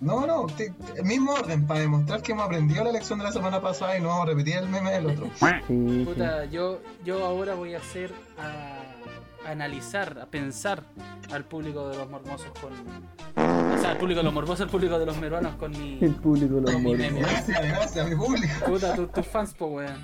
[0.00, 3.32] No, no, te- te- mismo orden para demostrar que hemos aprendido la lección de la
[3.32, 5.28] semana pasada y no vamos a repetir el meme del otro.
[6.04, 10.84] Puta, yo, yo ahora voy a hacer a, a analizar, a pensar
[11.32, 12.72] al público de los mormosos con.
[12.72, 15.98] O sea, al público de los mormosos, al público de los meruanos con mi.
[16.00, 16.98] El público lo con mi amor.
[16.98, 17.20] meme.
[17.20, 18.54] Gracias, gracias a mi público.
[18.66, 19.96] Puta, tu- tus fans, po, weón.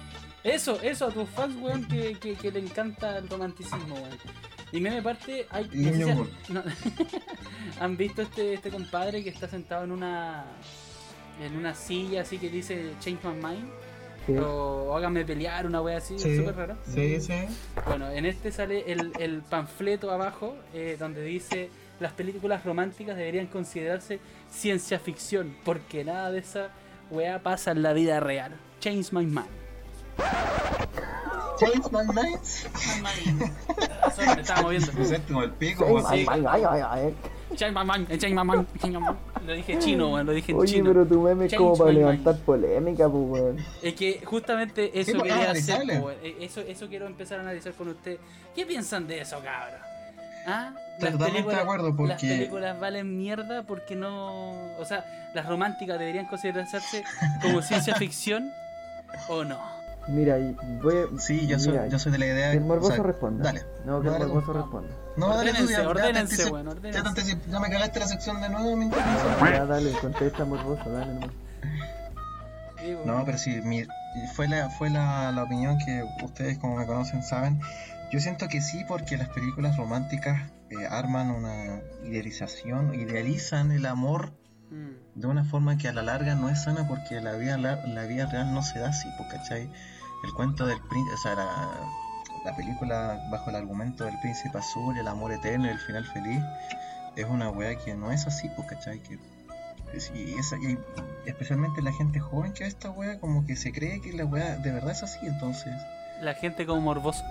[0.43, 4.19] Eso, eso, a tus fans, weón, que, que, que le encanta el romanticismo, weón.
[4.75, 5.71] Y meme parte, hay.
[5.73, 6.19] No sé si han,
[6.49, 6.63] no-
[7.81, 10.45] ¿Han visto este, este compadre que está sentado en una.
[11.41, 13.71] en una silla así que dice Change my mind?
[14.27, 14.37] Sí.
[14.39, 16.77] O, o hágame pelear, una wea así, Sí, súper raro.
[16.93, 17.35] sí, sí.
[17.87, 21.69] Bueno, en este sale el, el panfleto abajo eh, donde dice
[22.01, 24.19] las películas románticas deberían considerarse
[24.51, 26.71] ciencia ficción porque nada de esa
[27.11, 28.57] weá pasa en la vida real.
[28.81, 29.47] Change my mind.
[31.61, 33.53] Change my mind.
[34.19, 34.93] Me estaba moviendo.
[35.29, 35.85] Como el pico.
[39.47, 40.87] Lo dije chino, weón, lo dije en Oye, chino.
[40.93, 43.57] pero tu meme es como para levantar polémica, pues, weón.
[43.83, 46.15] Es que justamente eso pues, quería hacer, weón.
[46.23, 48.19] Eh, eso, eso quiero empezar a analizar con usted.
[48.55, 49.81] ¿Qué piensan de eso, cabrón?
[50.47, 50.73] ¿Ah?
[51.01, 54.51] Totalmente de acuerdo, las porque- películas valen mierda porque no...
[54.79, 55.05] O sea,
[55.35, 57.03] las románticas deberían considerarse
[57.43, 58.51] como ciencia ficción
[59.29, 59.59] o no.
[60.09, 61.19] Mira, y voy a...
[61.19, 62.51] Sí, yo soy, mira, yo soy de la idea.
[62.51, 63.45] Que el morboso o sea, responda.
[63.45, 63.63] Dale.
[63.87, 64.61] No, que el Dale, morboso no.
[64.63, 64.89] responda.
[65.17, 68.01] No, dale tú, Ordénense, ya, ya te ordénense, anticip- weón, Ya, te ya me cagaste
[68.01, 68.91] la sección de nuevo, mi.
[68.91, 71.31] Ya, dale, contesta morboso, dale nomás.
[72.83, 73.85] Digo, No, pero sí, mi,
[74.35, 77.61] fue, la, fue la, la opinión que ustedes como me conocen saben.
[78.13, 84.33] Yo siento que sí, porque las películas románticas eh, arman una idealización, idealizan el amor
[84.71, 87.77] mm, de una forma que a la larga no es sana porque la vida, la,
[87.87, 89.71] la vida real no se da así, pues, ¿cachai?
[90.25, 91.71] El cuento del príncipe, o sea, la,
[92.45, 96.43] la película bajo el argumento del príncipe azul, el amor eterno y el final feliz,
[97.17, 99.01] es una weá que no es así, pues, ¿cachai?
[99.01, 99.19] Que
[99.99, 100.77] Sí, esa, y
[101.27, 104.57] especialmente la gente joven que ve esta weá, como que se cree que la weá
[104.57, 105.73] de verdad es así, entonces.
[106.21, 107.25] La gente como morboso.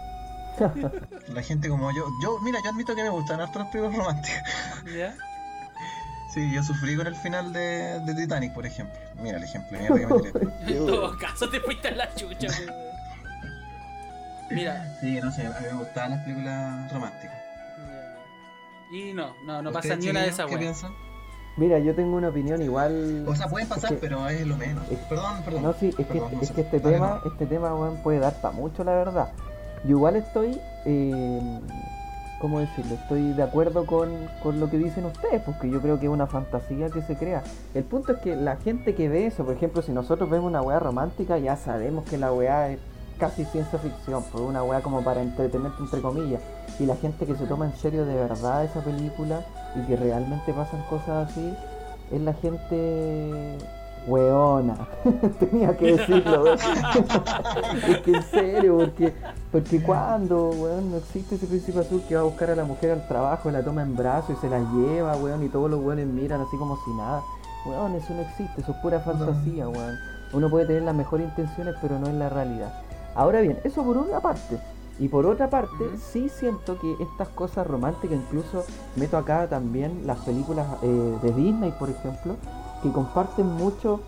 [1.30, 4.44] La gente como yo, yo, mira, yo admito que me gustan harto las películas románticas.
[4.96, 5.16] ¿Ya?
[6.34, 8.98] Sí, yo sufrí con el final de, de Titanic, por ejemplo.
[9.22, 10.78] Mira el ejemplo, mira que me tiré.
[10.80, 12.48] En todo caso te fuiste a la chucha.
[14.50, 14.98] Mira.
[15.00, 17.38] Sí, no sé, a mí me gustaban las películas románticas.
[18.92, 20.60] Y no, no, no pasa ¿Ustedes, ni una de esas ¿Qué weas.
[20.60, 20.92] piensan?
[21.58, 23.26] Mira, yo tengo una opinión igual.
[23.28, 24.84] O sea, pueden pasar, es que- pero es lo menos.
[24.92, 25.64] es- Perdón, perdón.
[25.64, 27.32] No, sí, es que, no es que este Dale, tema, no.
[27.32, 29.30] este tema, weón, puede dar para mucho, la verdad.
[29.84, 31.60] Yo igual estoy, eh,
[32.44, 32.96] ¿cómo decirlo?
[32.96, 34.10] Estoy de acuerdo con,
[34.44, 37.42] con lo que dicen ustedes, porque yo creo que es una fantasía que se crea.
[37.74, 40.62] El punto es que la gente que ve eso, por ejemplo, si nosotros vemos una
[40.62, 42.80] weá romántica, ya sabemos que la weá es
[43.18, 46.42] casi ciencia ficción, pues una weá como para entretenerte entre comillas.
[46.82, 49.46] Y la gente que se toma en serio de verdad esa película
[49.78, 51.56] y que realmente pasan cosas así,
[52.12, 53.58] es la gente
[54.08, 54.76] weona.
[55.40, 56.58] Tenía que decirlo, weón.
[57.90, 59.14] es que en serio, porque,
[59.52, 62.92] porque cuando, weón, no existe ese príncipe azul que va a buscar a la mujer
[62.92, 66.08] al trabajo, la toma en brazos y se la lleva, weón, y todos los weones
[66.08, 67.22] miran así como si nada.
[67.66, 69.96] Weón, eso no existe, eso es pura fantasía, weón.
[70.34, 72.74] Uno puede tener las mejores intenciones, pero no es la realidad.
[73.16, 74.60] Ahora bien, eso por una parte.
[75.00, 75.98] Y por otra parte, Ujú.
[75.98, 78.64] sí siento que estas cosas románticas, incluso
[78.96, 82.36] meto acá también las películas eh, de Disney, por ejemplo,
[82.84, 84.02] que comparten muchos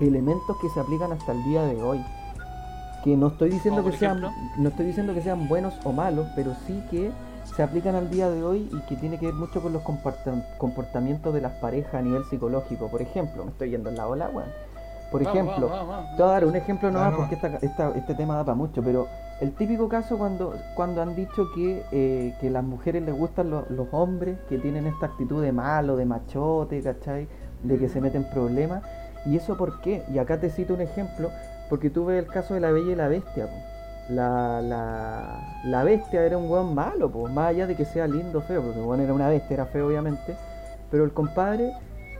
[0.00, 2.02] elementos que se aplican hasta el día de hoy.
[3.02, 4.22] Que no estoy diciendo que sean,
[4.56, 7.10] no estoy diciendo que sean buenos o malos, pero sí que
[7.54, 10.42] se aplican al día de hoy y que tiene que ver mucho con los comporta-
[10.58, 12.88] comportamientos de las parejas a nivel psicológico.
[12.88, 14.48] Por ejemplo, me estoy yendo en la ola, weón.
[15.12, 17.16] Por Vamos, ejemplo, vamos, vamos, te voy a dar un ejemplo nomás Claro.
[17.18, 19.06] porque esta- esta- este tema da para mucho, pero
[19.40, 23.64] el típico caso cuando, cuando han dicho que, eh, que las mujeres les gustan lo-
[23.68, 27.28] los hombres que tienen esta actitud de malo, de machote, ¿cachai?
[27.64, 28.82] De que se meten problemas.
[29.26, 30.04] ¿Y eso por qué?
[30.12, 31.30] Y acá te cito un ejemplo,
[31.68, 33.48] porque tú ves el caso de la Bella y la Bestia.
[34.08, 38.62] La, la, la bestia era un weón malo, más allá de que sea lindo feo,
[38.62, 40.36] porque el era una bestia, era feo obviamente,
[40.90, 41.72] pero el compadre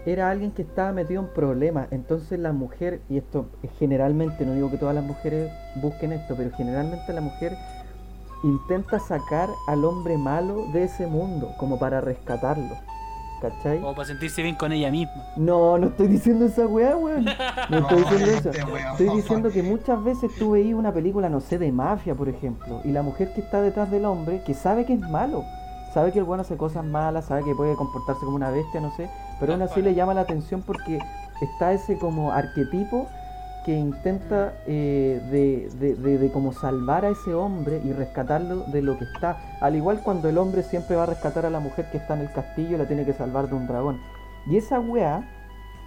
[0.06, 1.88] era alguien que estaba metido en problemas.
[1.90, 6.34] Entonces la mujer, y esto es generalmente, no digo que todas las mujeres busquen esto,
[6.36, 7.54] pero generalmente la mujer
[8.42, 12.76] intenta sacar al hombre malo de ese mundo, como para rescatarlo.
[13.44, 13.80] ¿Cachai?
[13.80, 15.22] Como para sentirse bien con ella misma.
[15.36, 17.26] No, no estoy diciendo esa weá, weón.
[17.68, 18.50] No estoy diciendo eso.
[18.50, 22.80] Estoy diciendo que muchas veces tú veías una película, no sé, de mafia, por ejemplo,
[22.84, 25.44] y la mujer que está detrás del hombre, que sabe que es malo,
[25.92, 28.90] sabe que el bueno hace cosas malas, sabe que puede comportarse como una bestia, no
[28.96, 30.98] sé, pero aún así le llama la atención porque
[31.42, 33.08] está ese como arquetipo
[33.64, 38.98] que intenta eh, de, de, de- como salvar a ese hombre y rescatarlo de lo
[38.98, 39.38] que está.
[39.60, 42.20] Al igual cuando el hombre siempre va a rescatar a la mujer que está en
[42.20, 44.00] el castillo y la tiene que salvar de un dragón.
[44.46, 45.26] Y esa weá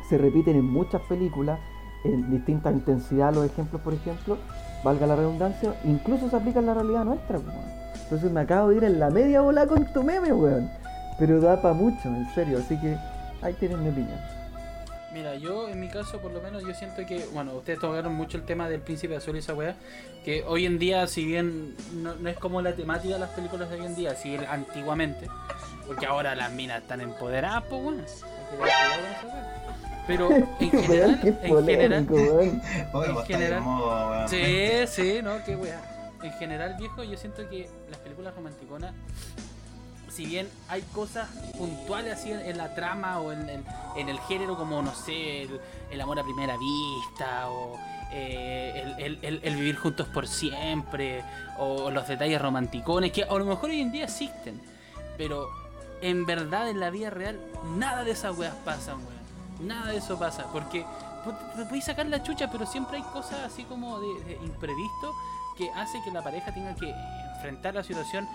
[0.09, 1.59] se repiten en muchas películas,
[2.03, 4.37] en distinta intensidad los ejemplos, por ejemplo,
[4.83, 7.69] valga la redundancia, incluso se aplica en la realidad nuestra, pues, weón.
[8.03, 10.69] Entonces me acabo de ir en la media bola con tu meme, weón.
[11.19, 12.95] Pero da para mucho, en serio, así que
[13.41, 14.36] ahí tienes mi opinión.
[15.17, 18.37] Mira, yo en mi caso por lo menos yo siento que, bueno, ustedes tocaron mucho
[18.37, 19.75] el tema del príncipe azul y esa weá,
[20.23, 23.67] que hoy en día si bien no, no es como la temática de las películas
[23.71, 25.27] de hoy en día, si el- antiguamente,
[25.87, 28.03] porque ahora las minas están empoderadas, pues bueno.
[30.05, 31.93] Pero en general, en general,
[33.07, 34.29] en general-.
[34.29, 35.81] Sí, sí, no, qué weá.
[36.21, 38.93] En general, viejo, yo siento que las películas romanticonas,
[40.17, 43.63] si bien hay cosas puntuales así en, la trama o en, en-
[43.95, 45.47] en el género, como no sé,
[45.91, 47.77] el, amor a primera vista o
[48.11, 51.23] eh, el, vivir juntos por siempre
[51.59, 54.59] o los detalles romanticones, que a lo mejor hoy en día existen,
[55.19, 55.49] pero
[56.01, 57.39] en verdad en la vida real
[57.75, 59.67] nada de esas weas pasan, weón.
[59.67, 60.83] Nada de eso pasa, porque
[61.55, 65.13] te puedes sacar la chucha, pero siempre hay cosas así como de, imprevisto
[65.55, 66.91] que hace que la pareja tenga que
[67.35, 68.27] enfrentar la situación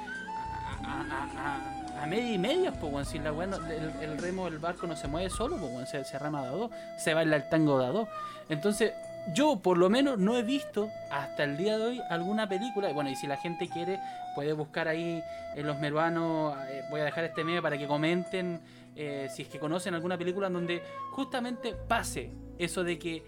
[2.02, 3.04] a- media y media, pues, weón.
[3.06, 5.86] Si la weá no- el, el remo del barco no se mueve solo, pues, weón,
[5.86, 8.08] se, se rama de dos, se baila el tango de a dos.
[8.48, 8.92] Entonces,
[9.34, 12.90] yo por lo menos no he visto hasta el día de hoy alguna película.
[12.90, 14.00] Y bueno, y si la gente quiere,
[14.34, 15.22] puede buscar ahí
[15.54, 16.56] en los meruanos.
[16.68, 18.60] eh, voy a dejar este meme para que comenten
[18.96, 20.82] eh, si es que conocen alguna película en donde
[21.12, 23.22] justamente pase eso de que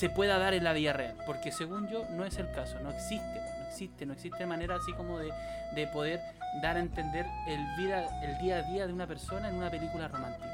[0.00, 1.14] se pueda dar en la vida real.
[1.26, 4.94] Porque según yo, no es el caso, no existe, no existe, no existe manera así
[4.94, 5.30] como de,
[5.74, 6.20] de poder
[6.62, 10.08] dar a entender el, vida, el día a día de una persona en una película
[10.08, 10.48] romántica.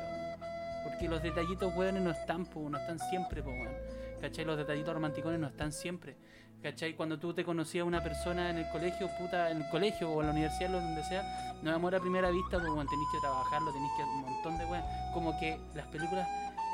[0.83, 3.73] Porque los detallitos, weones, no están, no están siempre, weón.
[4.21, 4.45] ¿Cachai?
[4.45, 6.17] Los detallitos romanticones no están siempre.
[6.61, 6.95] ¿Cachai?
[6.95, 10.23] Cuando tú te conocías a una persona en el colegio, puta, en el colegio o
[10.23, 11.23] en la universidad o donde sea,
[11.63, 14.59] no es amor a primera vista, pues bueno, tenéis que trabajarlo, tenéis que un montón
[14.59, 14.85] de weas.
[15.15, 16.27] Como que las películas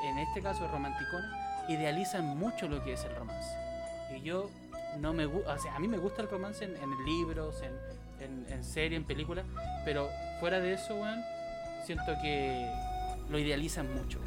[0.05, 3.49] en este caso romanticona, idealizan mucho lo que es el romance.
[4.17, 4.51] Y yo
[4.99, 8.25] no me gusta, o sea, a mí me gusta el romance en, en libros, en,
[8.25, 9.45] en, en series, en películas,
[9.85, 10.09] pero
[10.41, 11.23] fuera de eso, weón,
[11.85, 12.71] siento que
[13.31, 14.19] lo idealizan mucho.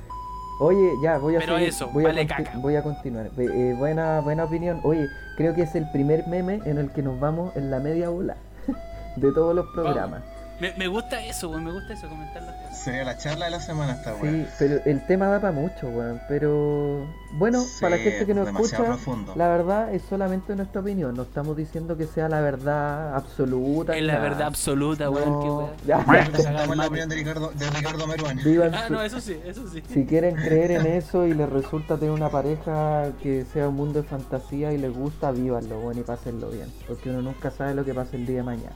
[0.60, 2.58] Oye, ya, voy a Pero seguir- eso, voy, a vale conti- caca.
[2.60, 3.30] voy a continuar.
[3.38, 4.80] Eh, buena, buena opinión.
[4.84, 5.06] Oye,
[5.36, 8.38] creo que es el primer meme en el que nos vamos en la media bola
[9.18, 10.24] de todos los programas.
[10.60, 12.80] Me, me gusta eso, weón, me gusta eso, comentar las cosas.
[12.84, 14.46] Sería la charla de la semana esta weón.
[14.46, 16.22] Sí, pero el tema da para mucho, weón.
[16.30, 19.34] Pero bueno, Sí, para la gente que nos escucha, profundo.
[19.36, 21.14] la verdad es solamente nuestra opinión.
[21.16, 23.98] No estamos diciendo que sea la verdad absoluta.
[23.98, 25.70] Es la verdad absoluta, weón, No, weón.
[25.86, 25.98] ya,
[26.76, 28.06] la opinión de Ricardo, de Ricardo.
[28.46, 29.82] Vivan Ah, su- no, eso sí, eso sí.
[29.92, 34.02] Si quieren creer en eso y les resulta tener una pareja que sea un mundo
[34.02, 36.72] de fantasía y les gusta, vívanlo, bueno, y pásenlo bien.
[36.88, 38.76] Porque uno nunca sabe lo que pasa el día de mañana.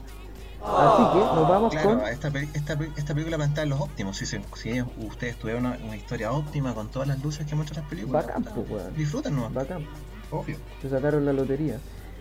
[0.62, 2.00] Así que nos vamos Claro, con.
[2.08, 4.16] esta, esta, esta película va a estar en los óptimos.
[4.16, 7.80] Si, se- si ustedes tuvieran una, una historia óptima con todas las luces que muestran
[7.82, 8.94] las películas, Bacán, pues, weón.
[8.94, 9.48] disfruten, ¿no?
[9.50, 9.86] Bacán,
[10.30, 10.56] Obvio.
[10.82, 11.78] se sacaron la lotería.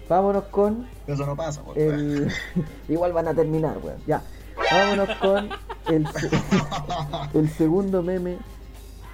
[0.08, 1.78] Vámonos con Eso no pasa, weón.
[1.78, 2.32] el.
[2.90, 4.00] Igual van a terminar, weón.
[4.08, 4.22] Ya.
[4.72, 5.50] Vámonos con
[5.88, 6.30] el, se-
[7.38, 8.38] el segundo meme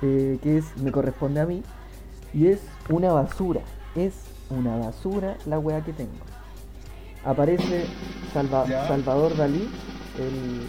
[0.01, 1.63] eh, que es me corresponde a mí.
[2.33, 2.59] Y es
[2.89, 3.61] una basura.
[3.95, 4.13] Es
[4.49, 6.11] una basura la weá que tengo.
[7.25, 7.89] Aparece
[8.33, 8.87] Salva- Ya.
[8.87, 9.67] Salvador Dalí,
[10.17, 10.67] el,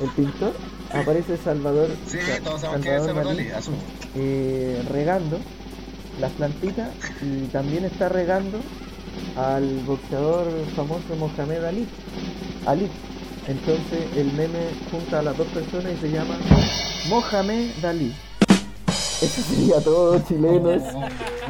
[0.00, 0.58] el pintor.
[0.90, 3.84] Aparece Salvador, Sí, Sa- todos sabemos que es Salvador Dalí, Dalí,
[4.14, 5.40] eh, regando
[6.16, 8.62] las plantitas y también está regando
[9.34, 11.88] al boxeador famoso Mohamed Ali.
[12.64, 12.90] Ali.
[13.46, 16.38] Entonces el meme junta a las dos personas y se llama
[17.04, 18.12] Mohamed Ali.
[19.22, 20.82] Eso sería todo, chilenos.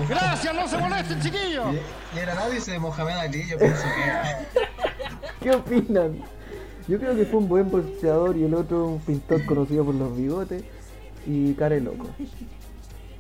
[0.09, 1.67] Gracias, no se molesten, chiquillos.
[1.75, 4.61] Y- Y el análisis de Mohamed Ali, yo pienso que.
[5.43, 6.19] ¿Qué opinan?
[6.89, 10.17] Yo creo que fue un buen boxeador y el otro un pintor conocido por los
[10.17, 10.63] bigotes
[11.27, 12.07] y care loco.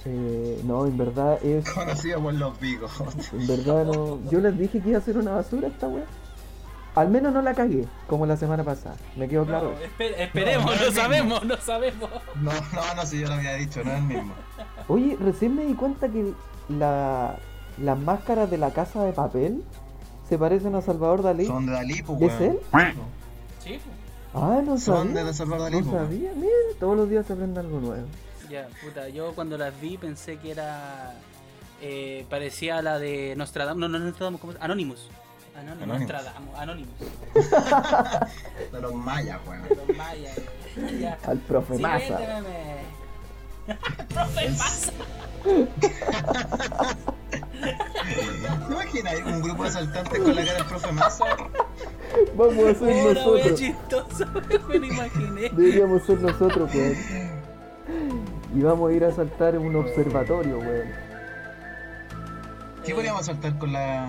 [0.04, 2.92] Eh, no, en verdad es Conocido por los picos.
[3.32, 4.20] En verdad no.
[4.30, 6.04] Yo les dije que iba a ser una basura esta wea.
[6.96, 8.96] Al menos no la cagué, como la semana pasada.
[9.16, 9.72] Me quedó claro.
[9.72, 12.10] No, esperemos, No, sabemos, no sabemos.
[12.36, 14.34] No, no, no, si yo lo había dicho, no es el mismo.
[14.88, 16.32] Oye, recién me di cuenta que
[16.70, 17.36] la,
[17.82, 19.62] las máscaras de la casa de papel
[20.28, 21.46] se parecen a Salvador Dalí.
[21.46, 22.58] Son de Dalí, pues, ¿Es él?
[23.62, 23.78] Sí,
[24.34, 25.24] Ah, no Son sabía.
[25.24, 26.32] de Salvador Dalí, No pues, sabía.
[26.34, 28.06] Mira, todos los días se aprende algo nuevo.
[28.50, 31.14] ya, puta, yo cuando las vi pensé que era.
[31.82, 33.78] Eh, parecía a la de Nostradamus.
[33.80, 34.58] No, no, Nostradamus, ¿cómo es?
[34.62, 35.08] Anonymous.
[35.58, 35.98] Anonymous.
[35.98, 36.98] Nostradamus, Anonymous.
[38.72, 39.62] De los mayas, weón.
[39.68, 40.36] Los mayas.
[41.00, 41.18] Ya.
[41.26, 42.18] Al profe Massa.
[44.08, 44.92] Profe Massa.
[48.66, 51.24] ¿Te imaginas un grupo de asaltantes con la cara del profe Massa?
[52.36, 53.58] Vamos a ser Una wea nosotros.
[53.60, 54.26] chistosa,
[54.68, 55.40] me lo imaginé.
[55.50, 56.96] Deberíamos ser nosotros, weón.
[58.54, 60.88] Y vamos a ir a saltar en un observatorio, weón.
[62.84, 64.08] ¿Qué podríamos asaltar con la.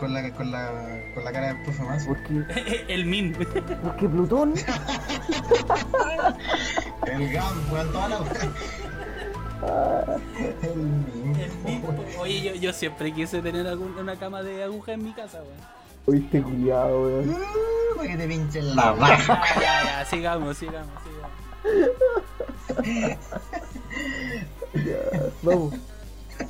[0.00, 0.30] Con la.
[0.32, 0.70] con la.
[1.14, 1.82] con la cara del profe?
[2.06, 3.32] Porque, El min.
[3.34, 4.54] porque Plutón.
[7.06, 8.24] El GAM, weón, toda la El
[10.70, 11.06] El min.
[11.64, 11.94] mismo.
[12.18, 15.80] Oye, yo, yo siempre quise tener algún- una cama de aguja en mi casa, weón.
[16.06, 17.28] Oíste culiado, weón.
[17.30, 19.42] Uh, Para que te pinchen la baja.
[19.56, 21.30] Ya, ya, ya, sigamos, sigamos, sigamos.
[24.72, 24.96] Ya,
[25.42, 25.74] vamos.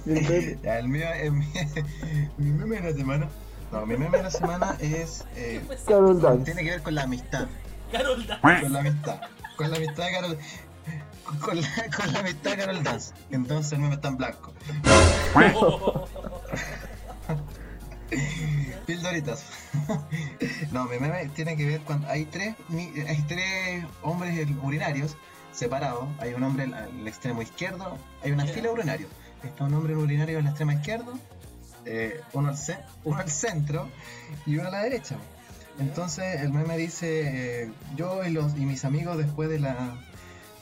[0.07, 0.59] El meme.
[0.62, 3.28] Ya, el mío mi, mi meme de la semana.
[3.72, 5.24] No, mi meme de la semana es.
[5.36, 6.45] eh, Carol Dance.
[6.45, 7.47] tiene que ver con la amistad.
[7.93, 8.62] Carol Dance.
[8.62, 9.20] Con la amistad.
[9.57, 10.38] Con la amistad de Carol.
[11.41, 13.12] Con la, con la amistad de Carol Dance.
[13.30, 14.53] Entonces el meme está en blanco.
[18.86, 19.45] Pildoritas.
[20.72, 25.16] No, mi meme tiene que ver cuando hay tres, mi- hay tres hombres urinarios
[25.53, 26.09] separados.
[26.18, 29.11] Hay un hombre al, al extremo izquierdo, hay una fila de urinarios.
[29.45, 31.12] Está un hombre urinario al extremo izquierdo,
[31.84, 32.57] eh, uno, al
[33.05, 33.88] uno al centro
[34.47, 35.16] y uno a la derecha.
[35.78, 39.97] Entonces el meme dice, eh, yo y, los, y mis amigos después de la...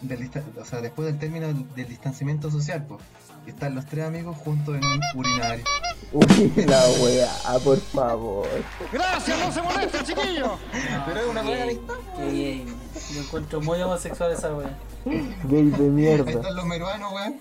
[0.00, 3.00] Del, o sea, después del término del, del distanciamiento social, pues,
[3.48, 5.64] están los tres amigos juntos en un urinario.
[6.12, 8.46] Uy, la weá, por favor.
[8.92, 10.52] Gracias, no se molesten, chiquillos.
[11.04, 11.94] Pero es una buena Qué amistad.
[12.16, 12.66] qué bien.
[13.12, 14.78] Yo encuentro muy homosexual esa wea.
[15.04, 16.30] Gay de Ahí mierda.
[16.30, 17.40] están los meruanos, weón.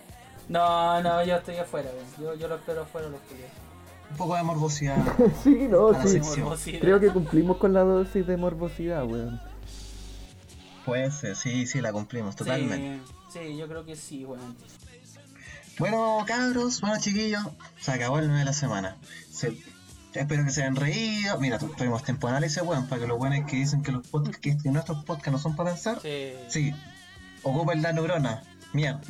[0.50, 2.08] No, no, yo estoy afuera, weón.
[2.36, 3.52] Yo, yo lo espero afuera los culiados.
[4.12, 4.98] Un poco de morbosidad.
[5.43, 6.20] Sí, no, sí.
[6.20, 6.80] Morbosidad.
[6.80, 9.41] Creo que cumplimos con la dosis de morbosidad, weón.
[10.86, 13.02] Puede ser, sí, sí, la cumplimos totalmente.
[13.34, 14.56] Sí, sí, yo creo que sí, weón.
[15.80, 17.43] Bueno, cabros, bueno, chiquillos,
[17.80, 18.95] se acabó el mes de la semana.
[19.30, 19.56] Se-
[20.14, 21.38] espero que se hayan reído.
[21.39, 24.08] Mira, tu- tuvimos tiempo de análisis, weón, para que los buenos que dicen que, los
[24.08, 26.00] podcasts, que nuestros podcasts no son para pensar.
[26.02, 26.34] Sí.
[26.48, 26.74] Sí,
[27.43, 28.41] ocupen la neurona.
[28.74, 29.01] Mierda.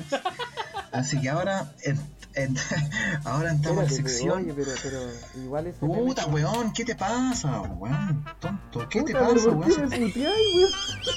[0.92, 2.00] Así que ahora, en-
[2.36, 2.56] en-
[3.26, 4.38] ahora entramos la pero, sección.
[4.44, 5.00] oye, pero, pero
[5.44, 8.24] igual ese meme- Puta, weón, ¿qué te pasa, weón?
[8.40, 9.90] Tonto, ¿qué te Puta, pasa, ¿por qué weón?
[9.90, 10.12] weón?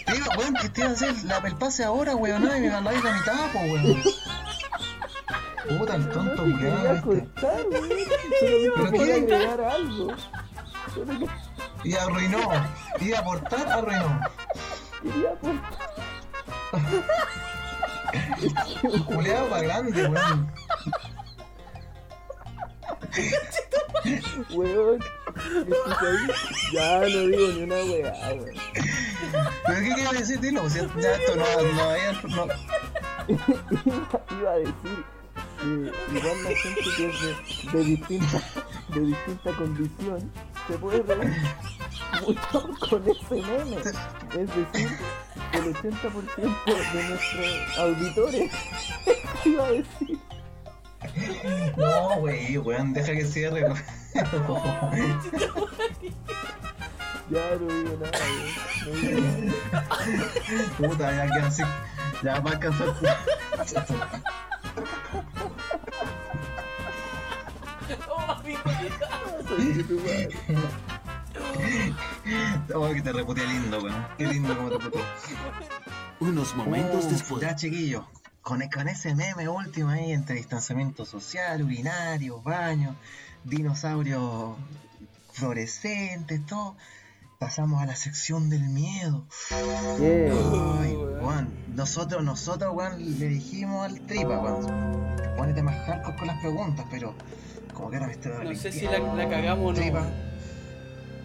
[0.06, 3.12] Te weón, te iba a hacer la- el pase ahora, weón, y me ganáis la
[3.12, 4.02] mitad, po, weón.
[5.78, 6.86] Puta, el tonto, No weón.
[6.86, 7.02] Este.
[7.02, 7.88] cortar, weón.
[8.74, 10.08] Pero quería qué- agregar algo.
[11.84, 12.38] Y arruinó.
[13.00, 14.20] Y aportar, arruinó.
[15.02, 15.78] quería aportar.
[19.06, 20.52] Culeado para grande, weón.
[24.50, 24.98] Weón.
[26.72, 28.54] Ya no digo ni una weá, weón.
[29.66, 30.60] ¿Pero qué quieres decir, Dilo?
[30.62, 32.46] Pues ya ya esto no, no, había- no,
[33.28, 35.04] iba, iba a decir
[35.60, 35.66] que
[36.16, 37.20] igual la gente que es
[37.72, 38.42] de, de distinta,
[38.88, 40.32] de distinta condición
[40.66, 41.36] se puede reír
[42.26, 43.76] mucho con ese meme.
[43.76, 44.98] Es decir,
[45.60, 48.50] el 80% de nuestros auditores
[49.44, 50.18] iba a decir.
[51.76, 53.66] no, wey, weón, deja que cierre.
[57.30, 58.54] Ya no digo nada, weón.
[58.86, 59.86] No digo nada.
[60.78, 61.62] Puta, ya queda así.
[62.22, 62.94] Ya va a alcanzar.
[69.48, 70.28] Soy tu madre.
[72.74, 74.06] Oh, que te reputé lindo, weón.
[74.16, 75.04] Qué lindo como te reputé.
[76.20, 77.42] Unos momentos Uf, después.
[77.42, 78.04] Ya, chiquillos.
[78.42, 82.96] Con, con ese meme último ahí entre distanciamiento social, urinarios, baños,
[83.44, 84.56] dinosaurios
[85.32, 86.76] fluorescentes, todo.
[87.38, 89.26] Pasamos a la sección del miedo.
[89.98, 90.32] Yeah.
[90.78, 95.16] Ay, Juan, nosotros, nosotros, Juan, le dijimos al tripa, Juan.
[95.38, 97.14] Ponete más hardcore con las preguntas, pero
[97.72, 99.78] como que ahora me estoy No sé si la, la cagamos o no.
[99.78, 100.06] Tripa,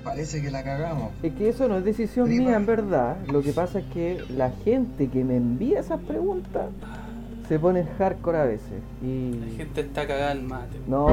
[0.06, 1.12] parece que la cagamos.
[1.24, 2.46] Es que eso no es decisión Prima.
[2.50, 3.18] mía, en verdad.
[3.28, 6.68] Lo que pasa es que la gente que me envía esas preguntas
[7.50, 8.82] se pone hardcore a veces.
[9.04, 10.78] Y La gente está cagada al mate.
[10.88, 11.08] no,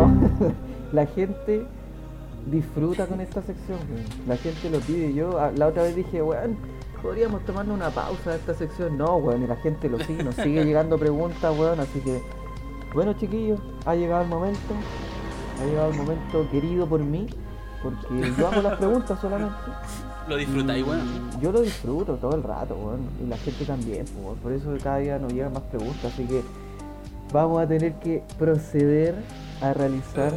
[0.93, 1.67] la gente
[2.51, 3.79] disfruta con esta sección.
[3.91, 4.05] weón.
[4.29, 5.13] La gente lo pide.
[5.15, 6.57] Yo a- la otra vez dije, weón,
[7.03, 8.97] podríamos tomarnos una pausa de esta sección.
[8.99, 11.81] No, weón, y la gente lo sigue, nos sigue llegando preguntas, weón.
[11.81, 12.21] Así que,
[12.95, 14.75] bueno, chiquillos, ha llegado el momento.
[15.61, 17.27] Ha llegado el momento querido por mí.
[17.83, 19.55] Porque yo hago las preguntas solamente.
[20.29, 21.03] Lo disfrutáis, bueno.
[21.41, 23.01] Yo lo disfruto todo el rato, weón.
[23.21, 24.37] Y la gente también, weón.
[24.39, 26.13] Por eso cada día nos llegan más preguntas.
[26.13, 26.43] Así que
[27.33, 29.17] vamos a tener que proceder
[29.61, 30.33] a realizar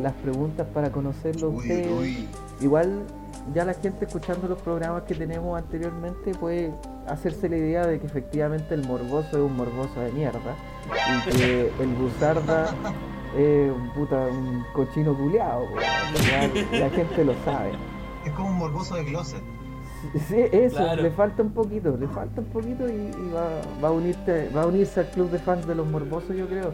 [0.00, 1.90] las preguntas para conocerlo a Uy, ustedes.
[1.92, 2.28] uy.
[2.60, 3.02] Igual
[3.52, 6.72] ya la gente escuchando los programas que tenemos anteriormente puede
[7.08, 10.54] hacerse la idea de que efectivamente el morboso es un morboso de mierda.
[11.26, 12.72] Y que el buzarda
[13.36, 15.66] es un puta, un cochino culeado.
[16.72, 17.72] La gente lo sabe.
[18.24, 19.40] Es como un morboso de closet.
[20.28, 21.02] Sí, eso, Claro.
[21.02, 23.48] le falta un poquito, le falta un poquito y, y va,
[23.82, 26.72] va a unirte, va a unirse al club de fans de los morbosos yo creo.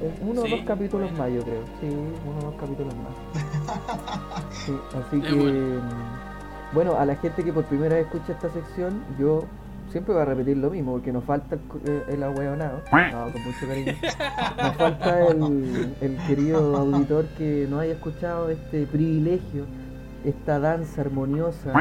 [0.00, 1.24] En uno o Sí, dos capítulos bueno.
[1.24, 1.62] más yo creo.
[1.80, 4.44] Sí, uno o dos capítulos más.
[4.50, 5.80] Sí, así Es que bueno.
[5.82, 9.44] mm, bueno, a la gente que por primera vez escucha esta sección, yo
[9.90, 11.60] siempre voy a repetir lo mismo, porque nos falta el,
[11.90, 12.80] eh, el ahueonado.
[13.12, 13.92] No, con mucho cariño.
[14.62, 19.64] Nos falta el, el querido auditor que no haya escuchado este privilegio,
[20.24, 21.72] esta danza armoniosa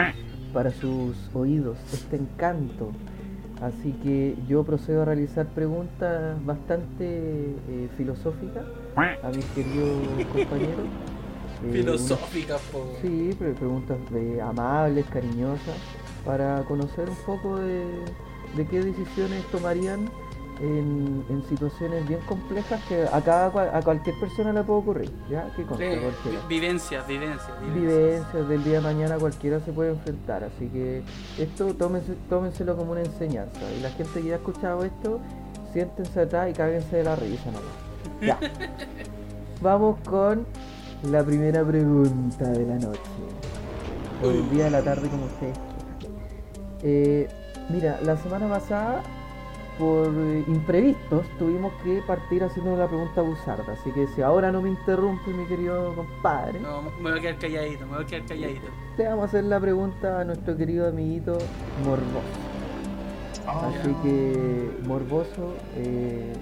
[0.53, 2.91] para sus oídos, este encanto.
[3.61, 8.63] Así que yo procedo a realizar preguntas bastante eh, filosóficas
[9.23, 9.89] a mis queridos
[10.33, 10.85] compañeros.
[11.65, 12.79] Eh, Filosófica, po.
[12.79, 15.77] unas- Sí, pre- preguntas de amables, cariñosas,
[16.25, 17.85] para conocer un poco de,
[18.55, 20.09] de qué decisiones tomarían
[20.61, 25.11] en, en situaciones bien complejas que a, cada, a cualquier persona le puede ocurrir.
[25.29, 25.51] ¿Ya?
[25.55, 25.85] ¿Qué consta?
[25.85, 27.75] Sí, vivencias, vivencias, vivencias.
[27.75, 31.03] vivencias del día de mañana cualquiera se puede enfrentar, así que
[31.37, 33.59] esto tómense, tómenselo como una enseñanza.
[33.77, 35.19] Y la gente que ya ha escuchado esto,
[35.73, 37.63] siéntense atrás y cáguense de la risa nomás.
[38.21, 38.39] Ya.
[39.61, 40.45] Vamos con
[41.09, 43.01] la primera pregunta de la noche.
[44.21, 45.72] O del día de la tarde como ustedes.
[46.83, 47.27] Eh,
[47.69, 49.01] mira, la semana pasada
[49.79, 54.61] por eh, imprevistos tuvimos que partir haciendo la pregunta buzarda, así que si ahora no
[54.61, 58.25] me interrumpe mi querido compadre, No, me voy a quedar calladito, me voy a quedar
[58.25, 58.67] calladito.
[58.97, 61.37] te vamos a hacer la pregunta a nuestro querido amiguito
[61.85, 62.21] Morboso.
[63.47, 66.33] Ah, Así que, Morboso, eh,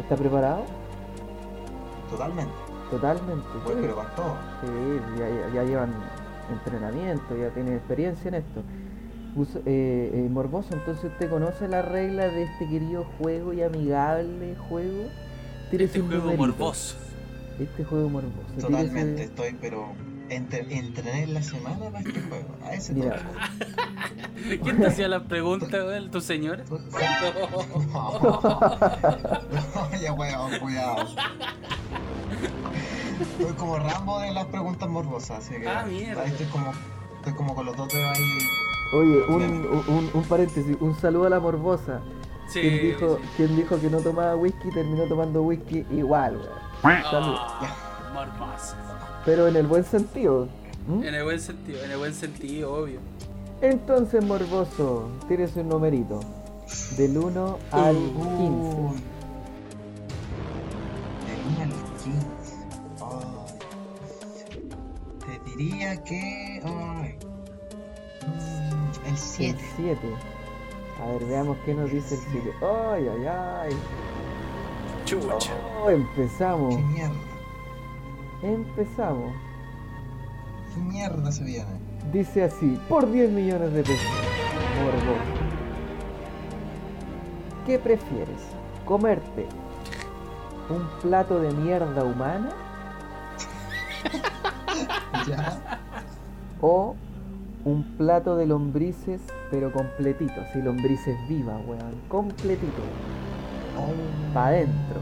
[0.00, 0.64] ¿está preparado?
[2.10, 2.52] Totalmente.
[2.90, 3.46] Totalmente.
[3.64, 3.78] Voy sí.
[3.82, 4.34] pero con todo.
[4.62, 4.68] Sí,
[5.54, 5.92] ya llevan
[6.50, 8.62] entrenamiento, ya tienen experiencia en esto.
[9.36, 14.56] Us- eh, eh, Morboso, entonces usted conoce la regla de este querido juego y amigable
[14.68, 15.04] juego.
[15.70, 16.46] Tírese Este un juego numerito.
[16.46, 16.96] morboso.
[17.60, 18.52] Este juego morboso.
[18.60, 19.04] Totalmente.
[19.04, 19.88] Tírese, Estoy, pero
[20.30, 22.48] entre- entrené en la semana para este juego.
[22.64, 23.16] A ese Mira.
[23.16, 24.60] toque.
[24.62, 26.10] ¿Quién te hacía la pregunta, weón?
[26.10, 26.64] ¿Tu señora?
[29.74, 31.06] No, ya weón, cuidado.
[33.20, 36.24] Estoy como Rambo de las preguntas morbosas, así que Ah, mierda.
[36.24, 36.72] estoy como,
[37.18, 38.38] estoy como con los dos dedos ahí.
[38.92, 39.42] Oye, un,
[39.88, 42.00] un, un paréntesis, un saludo a la morbosa.
[42.48, 42.60] Sí.
[42.60, 43.28] quien, dijo, sí.
[43.36, 46.48] quien dijo que no tomaba whisky terminó tomando whisky igual, weón.
[46.84, 48.76] Ah, morbosa.
[49.24, 50.46] Pero en el buen sentido.
[50.88, 53.00] En el buen sentido, en el buen sentido, obvio.
[53.60, 56.20] Entonces, morboso, tienes un numerito.
[56.96, 58.18] Del 1 al 15.
[58.18, 58.96] Uy.
[61.26, 61.70] Del 1 al
[62.04, 62.26] 15.
[63.02, 64.68] Ay.
[65.26, 67.16] Te diría que.
[69.06, 69.64] El El 7.
[69.76, 69.98] 7.
[71.02, 72.52] A ver, veamos qué nos dice el 7.
[72.60, 73.76] Ay, ay, ay.
[75.04, 75.52] Chucha.
[75.84, 76.74] Oh, empezamos.
[76.74, 77.14] ¿Qué mierda?
[78.42, 79.32] Empezamos.
[80.74, 81.70] ¿Qué mierda se viene?
[82.12, 84.06] Dice así, por 10 millones de pesos.
[84.82, 85.46] Morboso.
[87.66, 88.42] ¿Qué prefieres?
[88.84, 89.46] ¿Comerte
[90.68, 92.50] un plato de mierda humana
[95.28, 95.88] ¿Ya?
[96.60, 96.96] o
[97.66, 100.40] un plato de lombrices pero completito?
[100.52, 102.00] Si lombrices vivas, weón.
[102.08, 102.82] Completito.
[103.76, 104.32] Oh.
[104.32, 105.00] Pa' adentro.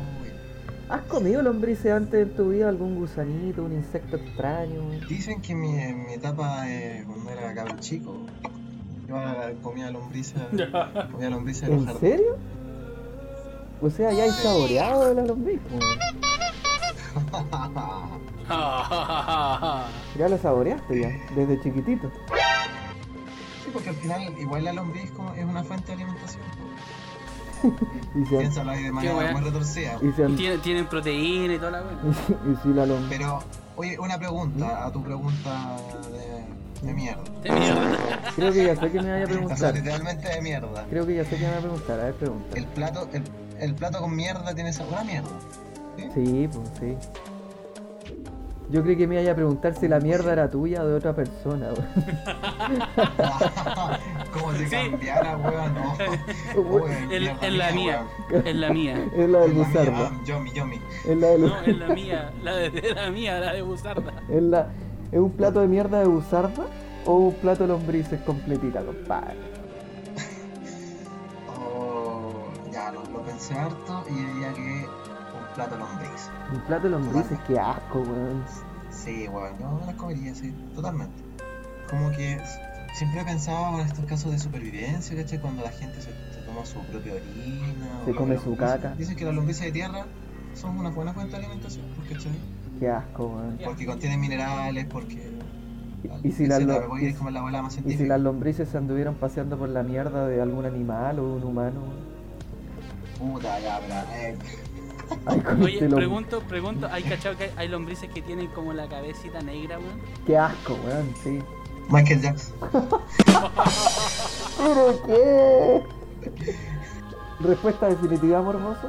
[0.89, 2.69] ¿Has comido lombrices antes en tu vida?
[2.69, 4.81] ¿Algún gusanito, un insecto extraño?
[5.09, 8.17] Dicen que mi, en mi etapa de cuando era cabrón chico,
[9.09, 9.17] yo
[9.63, 10.41] comía lombrices,
[11.13, 12.37] comía lombrices en los ¿En serio?
[13.81, 15.99] O sea, ya hay saboreado de la lombriz, weón.
[20.19, 22.11] Ya lo saboreaste ya, desde chiquitito.
[23.75, 26.43] Porque al final igual la lombriz como es una fuente de alimentación.
[28.15, 29.97] Y si, Piénsalo ahí de manera muy retorcida.
[30.01, 32.17] y si, Y tienen, tienen proteína y toda la weón.
[32.53, 33.19] y si la lombriz...
[33.19, 33.43] Pero,
[33.77, 35.77] oye, una pregunta a tu pregunta
[36.83, 37.23] de, de mierda.
[37.43, 38.33] De mierda.
[38.37, 39.75] Creo que ya sé que me vaya a O sea, preguntar.
[39.75, 40.87] literalmente de mierda.
[40.91, 42.01] Creo que ya sé que me va a preguntar.
[42.01, 42.57] A ver, pregunta.
[42.59, 43.23] El plato, el,
[43.61, 45.31] el plato con mierda tiene sabor a mierda.
[46.15, 46.97] Sí, pues sí.
[48.71, 51.15] Yo creí que me iba a preguntar si la mierda era tuya o de otra
[51.15, 51.87] persona, weón.
[54.33, 54.77] Como si Sí.
[54.91, 55.95] cambiara, weón, no.
[56.71, 58.07] Weón, Es la mía.
[58.45, 59.05] Es la mía.
[59.17, 60.11] Es la del Buzarda.
[60.11, 60.81] ah, Yomi, yomi.
[61.07, 62.33] Es la de No, es la mía.
[62.43, 64.13] La de, la mía, la de Buzarda.
[64.29, 64.69] es, la...
[65.13, 66.65] ¿Es un plato de mierda de buzarda
[67.05, 69.37] o un plato de lombrices completita, compadre?
[71.57, 72.33] Oh,
[72.73, 74.87] ya, lo, lo pensé harto y diría que
[75.55, 76.31] plato de lombriz.
[76.53, 78.45] Un plato de lombrices, qué asco, weón.
[78.91, 81.15] Sí, weón, yo me las comería, sí, totalmente.
[81.91, 82.41] Como que
[82.95, 85.41] siempre he pensado en estos casos de supervivencia, ¿cachai?
[85.41, 88.01] Cuando la gente se, se toma su propia orina.
[88.05, 88.95] Se o come su caca.
[88.97, 90.07] Dicen que las lombrices de tierra
[90.55, 92.33] son una buena fuente de alimentación, ¿cachai?
[92.79, 93.59] Qué asco, weón.
[93.65, 95.33] Porque contienen minerales, porque.
[96.23, 99.57] Y si las y- como la bola más Y si las lombrices se anduvieran paseando
[99.59, 101.81] por la mierda de algún animal o un humano.
[103.19, 104.37] Puta, ya, pero, eh,
[105.63, 109.79] Oye, este pregunto, pregunto, ¿hay cachado que hay lombrices que tienen como la cabecita negra,
[109.79, 110.01] weón?
[110.27, 111.41] Qué asco, weón, sí.
[111.89, 112.55] Michael Jackson.
[114.59, 115.83] ¿Pero qué?
[117.41, 118.89] Respuesta definitiva, morboso.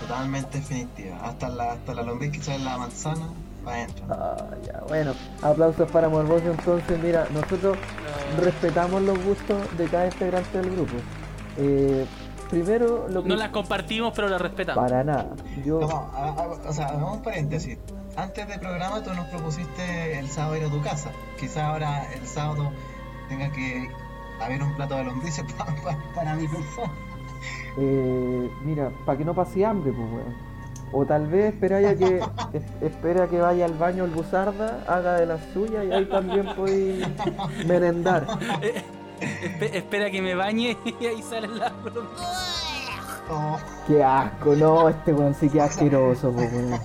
[0.00, 1.16] Totalmente definitiva.
[1.22, 3.26] Hasta la, hasta la lombriz que sale en la manzana.
[3.66, 4.36] Ah,
[4.66, 5.14] ya, bueno.
[5.42, 7.02] Aplausos para Morboso entonces.
[7.02, 7.76] Mira, nosotros
[8.40, 10.94] respetamos los gustos de cada integrante del grupo.
[11.56, 12.06] Eh,
[12.44, 13.28] primero, lo que...
[13.28, 14.82] No las compartimos, pero las respetamos.
[14.84, 15.28] Para nada.
[15.64, 15.80] Yo...
[15.80, 17.78] No, a- a- o sea, hagamos un paréntesis.
[18.16, 21.10] Antes del programa tú nos propusiste el sábado ir a tu casa.
[21.38, 22.70] Quizá ahora el sábado
[23.28, 23.88] tenga que
[24.40, 26.92] haber un plato de lombrices pa- pa- para mi persona.
[27.76, 30.54] Eh, mira, para que no pase hambre, pues, weón.
[30.92, 32.18] O tal vez esperáis a que
[32.52, 36.46] es- espera que vaya al baño el buzarda, haga de las suyas y ahí también
[36.54, 37.04] podéis
[37.66, 38.26] merendar.
[39.42, 41.72] Espe- espera que me bañe y ahí salen las
[43.30, 43.56] Oh,
[43.86, 46.78] Qué asco, no, este weón sí que asqueroso, weón.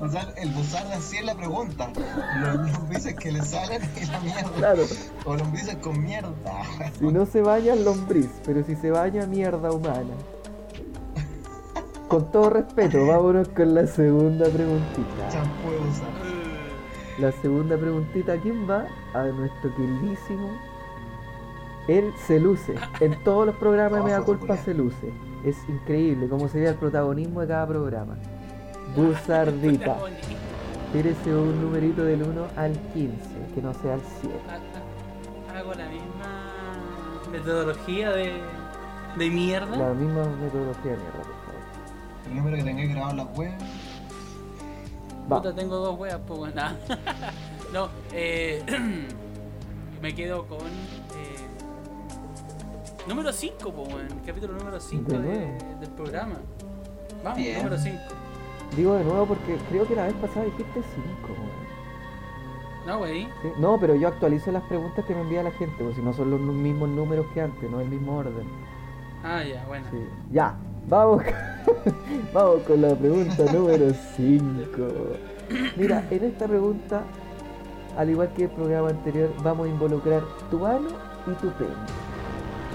[0.00, 1.88] o sea, el buzarda sí es la pregunta.
[2.40, 4.50] Los lombrices que le salen y la mierda.
[4.56, 4.82] Claro,
[5.24, 6.32] O lombrices con mierda.
[6.98, 10.14] si no se baña lombriz, pero si se baña mierda humana.
[12.08, 15.28] Con todo respeto, vámonos con la segunda preguntita.
[15.30, 17.22] Champú de.
[17.22, 18.86] La segunda preguntita, ¿a quién va?
[19.14, 20.50] A nuestro queridísimo.
[21.88, 22.74] Él se luce.
[23.00, 25.12] En todos los programas de Mea Culpa se luce.
[25.44, 28.16] Es increíble cómo sería el protagonismo de cada programa.
[28.96, 29.96] Buzardita.
[30.92, 33.16] Tírese un numerito del 1 al 15,
[33.54, 34.34] que no sea el 7.
[35.54, 36.78] Hago la misma
[37.30, 38.32] metodología de,
[39.16, 39.76] de mierda.
[39.76, 41.48] La misma metodología de mierda, por favor.
[42.26, 43.52] El número que tengáis grabado en la web.
[45.30, 45.42] Va.
[45.42, 46.72] Puta, tengo dos weas, pues nah.
[47.72, 48.64] no, eh.
[50.02, 50.58] me quedo con.
[53.08, 54.08] Número 5, pues bueno.
[54.26, 55.58] Capítulo número 5 De nuevo.
[55.80, 56.34] del programa.
[57.24, 57.56] Vamos, Bien.
[57.58, 57.98] número 5.
[58.76, 60.84] Digo de nuevo porque creo que la vez pasada dijiste 5.
[62.86, 63.28] No, wey.
[63.58, 66.30] No, pero yo actualizo las preguntas que me envía la gente, porque si no son
[66.30, 68.46] los nu- mismos números que antes, no el mismo orden.
[69.24, 69.86] Ah, ya, bueno.
[69.90, 69.98] Sí.
[70.30, 70.54] Ya,
[70.86, 71.22] vamos,
[72.32, 74.44] vamos con la pregunta número 5.
[75.76, 77.02] Mira, en esta pregunta,
[77.96, 80.88] al igual que el programa anterior, vamos a involucrar tu ano
[81.26, 81.70] y tu pene.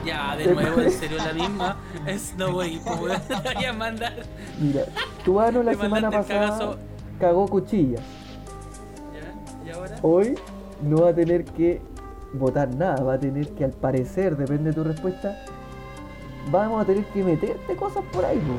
[0.06, 1.78] Ya, de nuevo, en serio, la misma.
[2.06, 3.22] Es no, pues weón.
[3.28, 4.14] Te voy a mandar.
[4.60, 4.84] Mira,
[5.24, 6.78] tu ano la semana pasada cagazo.
[7.20, 8.02] cagó cuchillas.
[9.14, 9.66] ¿Ya?
[9.66, 9.96] ¿Y ahora?
[10.02, 10.36] Hoy
[10.82, 11.82] no va a tener que
[12.34, 15.38] votar nada, va a tener que, al parecer, depende de tu respuesta,
[16.52, 18.40] vamos a tener que meterte cosas por ahí.
[18.40, 18.54] po.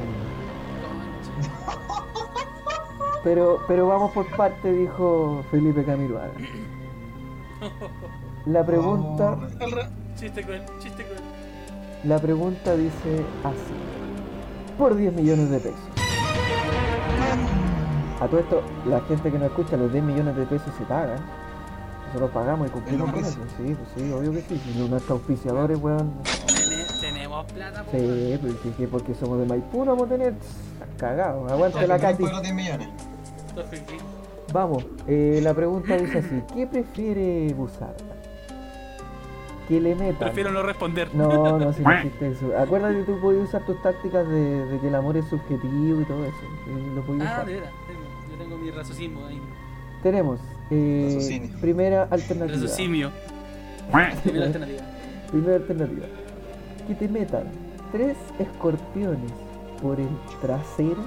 [3.23, 6.33] Pero, pero vamos por parte, dijo Felipe Camiroaga.
[8.47, 11.04] La pregunta, re- Chiste con chiste con
[12.07, 13.75] la pregunta dice así.
[14.79, 15.79] Por 10 millones de pesos.
[18.21, 21.19] A todo esto, la gente que nos escucha, los 10 millones de pesos se pagan.
[22.09, 23.39] Nosotros pagamos y cumplimos con eso.
[23.57, 24.61] Sí, pues sí, obvio que sí.
[24.73, 26.13] Si no, nuestros auspiciadores, weón.
[26.47, 28.03] Tene- Tenemos plata, pues.
[28.03, 28.15] weón.
[28.17, 30.35] Sí, pues que, que porque somos de Maipú no vamos a tener.
[30.99, 31.49] Cagado.
[31.49, 32.23] Aguante la Por Katy.
[32.23, 32.89] los 10 millones.
[33.49, 34.07] Esto es ficticio.
[34.53, 38.14] Vamos, eh, la pregunta dice así: ¿Qué prefiere Busarda?
[39.69, 40.17] Que le metan.
[40.19, 41.15] Prefiero no responder.
[41.15, 42.53] No, no, si no existe eso.
[42.59, 46.05] Acuérdate que tú podías usar tus tácticas de, de que el amor es subjetivo y
[46.05, 46.37] todo eso.
[46.95, 47.47] Lo podías Ah, usar.
[47.47, 47.71] de tengo-
[48.31, 49.41] Yo tengo mi raciocinio ahí.
[50.03, 50.39] Tenemos
[50.71, 52.61] eh, primera alternativa.
[52.61, 53.11] Raciocinio.
[54.23, 54.83] Primera alternativa.
[55.31, 56.07] Primera alternativa.
[56.87, 57.45] Que te metan
[57.93, 59.33] tres escorpiones
[59.81, 60.09] por el
[60.43, 61.03] trasero,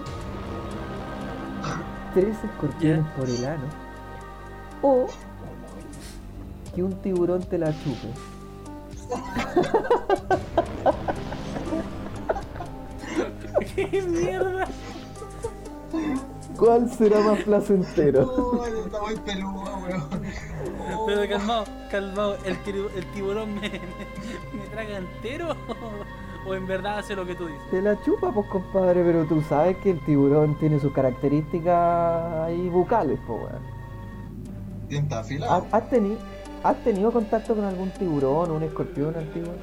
[2.14, 3.64] tres escorpiones por el ano,
[4.82, 5.06] o
[6.74, 8.08] que un tiburón te la chupe.
[13.76, 14.68] ¡Qué mierda!
[16.58, 18.24] ¿Cuál será más placentero?
[18.26, 20.04] Oh, está muy peludo, weón.
[20.96, 21.06] Oh.
[21.06, 22.38] Pero calmado, calmado.
[22.46, 23.80] ¿El, tibu- el tiburón me, me,
[24.54, 25.56] me traga entero?
[26.48, 27.62] ¿O en verdad hace lo que tú dices?
[27.70, 32.70] Te la chupa, pues compadre, pero tú sabes que el tiburón tiene sus características ahí
[32.70, 33.78] bucales, pues weón.
[34.88, 35.68] Diente ¿Has, afilado.
[35.72, 36.18] has teni-
[36.64, 39.54] has tenido contacto con algún tiburón o un escorpión antiguo?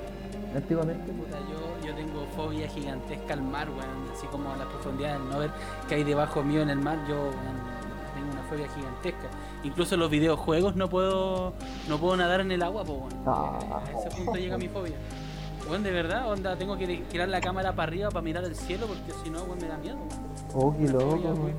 [0.55, 1.13] Antiguamente.
[1.13, 4.13] Puta, yo, yo tengo fobia gigantesca al mar, weón.
[4.13, 5.51] Así como a las profundidades, no ver
[5.89, 7.31] que hay debajo mío en el mar, yo
[8.15, 9.29] tengo una fobia gigantesca.
[9.65, 11.55] Incluso en los videojuegos no puedo
[11.89, 13.15] no puedo nadar en el agua, pues.
[13.27, 13.59] Ah.
[13.85, 14.95] A ese punto llega mi fobia.
[15.69, 18.87] Weón, de verdad, onda, tengo que tirar la cámara para arriba para mirar el cielo
[18.87, 19.97] porque si no, me da miedo.
[20.55, 21.51] Oh, qué loco,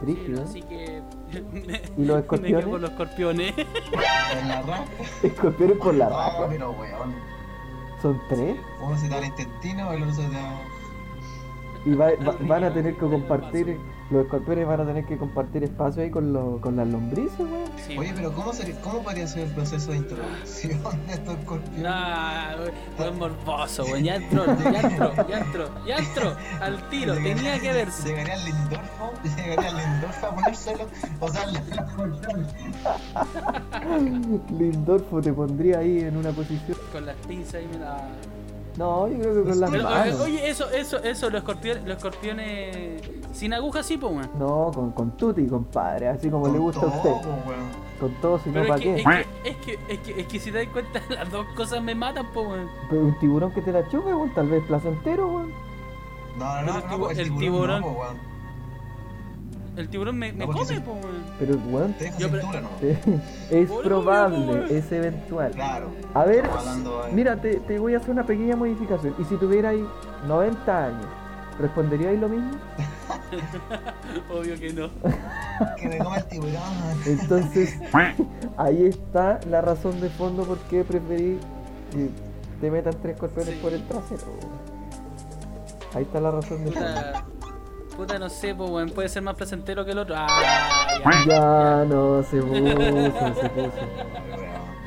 [0.00, 0.42] Brígido.
[0.42, 1.02] así que.
[1.96, 2.60] ¿Y los Me escorpiones?
[2.64, 3.54] quedo con los escorpiones.
[3.58, 4.84] En la raja.
[5.22, 6.46] Escorpiones por la raja.
[6.48, 7.14] pero weón.
[8.00, 8.56] Son tres.
[8.80, 10.54] Uno se da el intestino, el otro se da.
[11.84, 13.78] Y va- va- van a tener que compartir.
[14.10, 17.70] Los escorpiones van a tener que compartir espacio ahí con, lo- con las lombrices, weón.
[17.86, 21.84] Sí, Oye, pero ¿cómo, sería, ¿cómo podría ser el proceso de introducción de estos escorpiones?
[21.86, 22.56] Ah,
[22.98, 24.02] weón, morboso, weón.
[24.02, 26.36] Ya entró, ya entró, ya entró, ya entró.
[26.60, 28.08] Al tiro, tenía que verse.
[28.08, 30.86] Llegaría al Lindorfo, llegaría al Lindorfo a ponérselo,
[31.20, 32.46] o sea, al escorpión.
[34.58, 36.76] Lindorfo te pondría ahí en una posición.
[36.92, 38.08] Con las pinzas y me la.
[38.80, 40.20] No, yo creo que con las Pero, oye, manos.
[40.20, 43.02] oye, eso, eso, eso, los escorpiones, los escorpiones
[43.32, 44.30] sin agujas sí, pues, weón.
[44.38, 46.08] No, con, con tutti, compadre.
[46.08, 47.10] Así como le Con gusta a todo, usted.
[47.10, 47.90] po, weón.
[48.00, 48.96] Con todo, si no, ¿para qué?
[48.96, 49.20] es que,
[49.50, 52.26] es que, es que, es que si te das cuenta, las dos cosas me matan,
[52.32, 52.68] pues, weón.
[52.88, 54.32] Pero un tiburón que te la chupe, weón.
[54.34, 55.52] Tal vez placentero, weón.
[56.38, 58.29] No, no, Pero no, el no, tibu- el, el tiburón, tiburón- no.
[59.76, 61.24] El tiburón me, me No, porque come, pues, weón.
[61.38, 62.68] Pero, weón, Te deja Yo, pero- cintura, ¿no?
[63.50, 65.52] es probable, es eventual.
[65.52, 65.86] Claro.
[66.14, 69.14] A ver, hablando mira, te, te voy a hacer una pequeña modificación.
[69.18, 69.82] Y si tuvierais
[70.26, 71.06] 90 años,
[71.58, 72.50] ¿responderíais lo mismo?
[74.32, 74.88] Obvio que no.
[75.76, 76.54] Que me come el tiburón.
[77.06, 77.78] Entonces,
[78.56, 81.38] ahí está la razón de fondo por qué preferí
[81.92, 82.08] que
[82.62, 83.60] te metan tres escorpiones Sí.
[83.62, 84.22] por el trasero.
[85.94, 86.88] Ahí está la razón de fondo.
[88.00, 88.88] Puta, no sé, pues, weón.
[88.90, 90.14] Puede ser más placentero que el otro.
[90.16, 91.26] Ah, ya.
[91.26, 92.54] Ya no se puso,
[93.42, 93.72] se puso.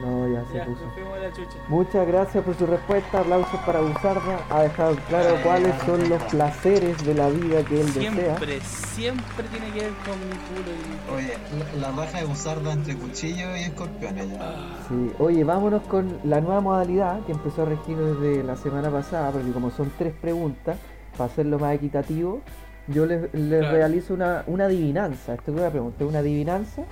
[0.01, 0.83] No, ya se Ya, puso.
[0.83, 1.57] nos fuimos a la chucha.
[1.67, 3.19] Muchas gracias por su respuesta.
[3.19, 4.39] Aplausos para Busarda.
[4.49, 8.11] Ha dejado claro cuáles son los placeres de la vida que él desea.
[8.35, 11.37] Siempre, siempre tiene que ver con mi culo y Oye,
[11.79, 14.55] la, la raja de busarda entre cuchillo y escorpiones ya.
[14.89, 15.11] Sí.
[15.19, 19.51] Oye, vámonos con la nueva modalidad que empezó a regir desde la semana pasada, porque
[19.51, 20.77] como son tres preguntas,
[21.15, 22.41] para hacerlo más equitativo,
[22.87, 23.75] yo les, les Claro.
[23.77, 25.33] realizo una, una adivinanza.
[25.35, 26.83] Esto es una pregunta, una adivinanza.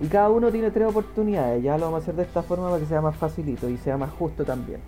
[0.00, 1.62] Y cada uno tiene tres oportunidades.
[1.62, 3.96] Ya lo vamos a hacer de esta forma para que sea más facilito y sea
[3.98, 4.80] más justo también.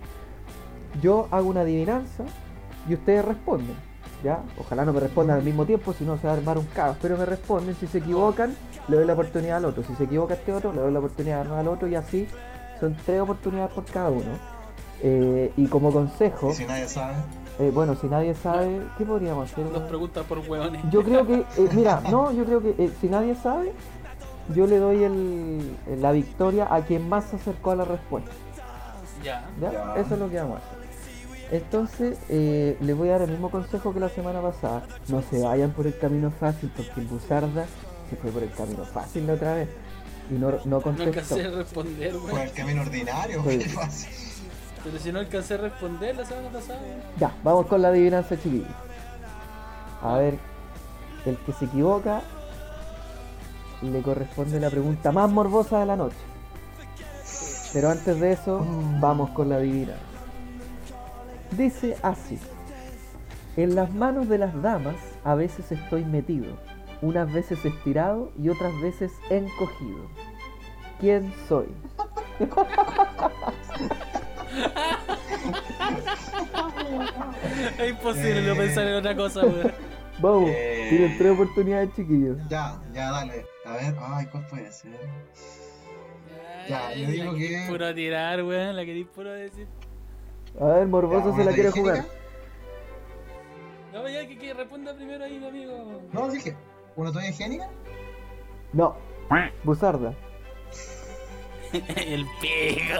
[1.01, 2.23] Yo hago una adivinanza
[2.87, 3.75] y ustedes responden.
[4.23, 4.39] ¿Ya?
[4.57, 6.95] Ojalá no me respondan al mismo tiempo, si no se va a armar un caos.
[7.01, 8.55] Pero me responden, si se equivocan,
[8.87, 9.83] le doy la oportunidad al otro.
[9.83, 12.27] Si se equivoca este otro, le doy la oportunidad al otro y así
[12.79, 14.31] son tres oportunidades por cada uno.
[15.01, 17.15] Eh, y como consejo, Y si nadie sabe.
[17.59, 19.71] Eh, bueno, si nadie sabe, ¿qué podríamos hacer?
[19.71, 20.81] Dos preguntas por hueones.
[20.91, 23.73] Yo creo que, eh, mira, no, yo creo que eh, si nadie sabe,
[24.55, 28.31] yo le doy el, la victoria a quien más se acercó a la respuesta.
[29.23, 29.45] Ya.
[29.61, 29.71] ¿ya?
[29.71, 29.93] Ya.
[29.97, 30.83] Eso es lo que vamos a hacer.
[31.51, 34.83] Entonces, eh, les voy a dar el mismo consejo que la semana pasada.
[35.07, 37.65] No se vayan por el camino fácil, porque el Buzarda
[38.09, 39.69] se fue por el camino fácil la otra vez
[40.31, 41.35] y no, no No contestó.
[41.35, 43.43] a responder, Por el camino ordinario,
[43.73, 44.09] fácil.
[44.83, 46.79] Pero si no alcancé a responder la semana pasada.
[47.17, 48.67] Ya, vamos con la adivinanza, chiquillos.
[50.01, 50.37] A ver,
[51.25, 52.21] el que se equivoca
[53.81, 56.17] le corresponde la pregunta más morbosa de la noche.
[57.71, 58.65] Pero antes de eso,
[58.99, 60.01] vamos con la adivinanza.
[61.51, 62.37] Dice así:
[63.55, 66.57] En las manos de las damas a veces estoy metido,
[67.01, 70.07] unas veces estirado y otras veces encogido.
[70.99, 71.67] ¿Quién soy?
[77.79, 79.71] Es imposible no pensar en otra cosa, weón.
[80.19, 80.87] Vamos, Eh.
[80.89, 82.37] tienen tres oportunidades, chiquillos.
[82.49, 83.45] Ya, ya, dale.
[83.65, 84.91] A ver, ay, ¿cuál puede ser?
[86.69, 88.75] Ya, yo digo que- puro tirar, weón.
[88.75, 89.67] La querís puro decir.
[90.59, 92.05] A ver, Morboso Ya, se la ¿una quiere jugar.
[93.91, 96.01] No, ya que, que responda primero ahí, mi amigo.
[96.11, 96.55] No, dije,
[96.95, 97.67] ¿una toalla higiénica?
[98.71, 98.95] No.
[99.63, 100.13] Buzarda.
[102.07, 102.99] El pico.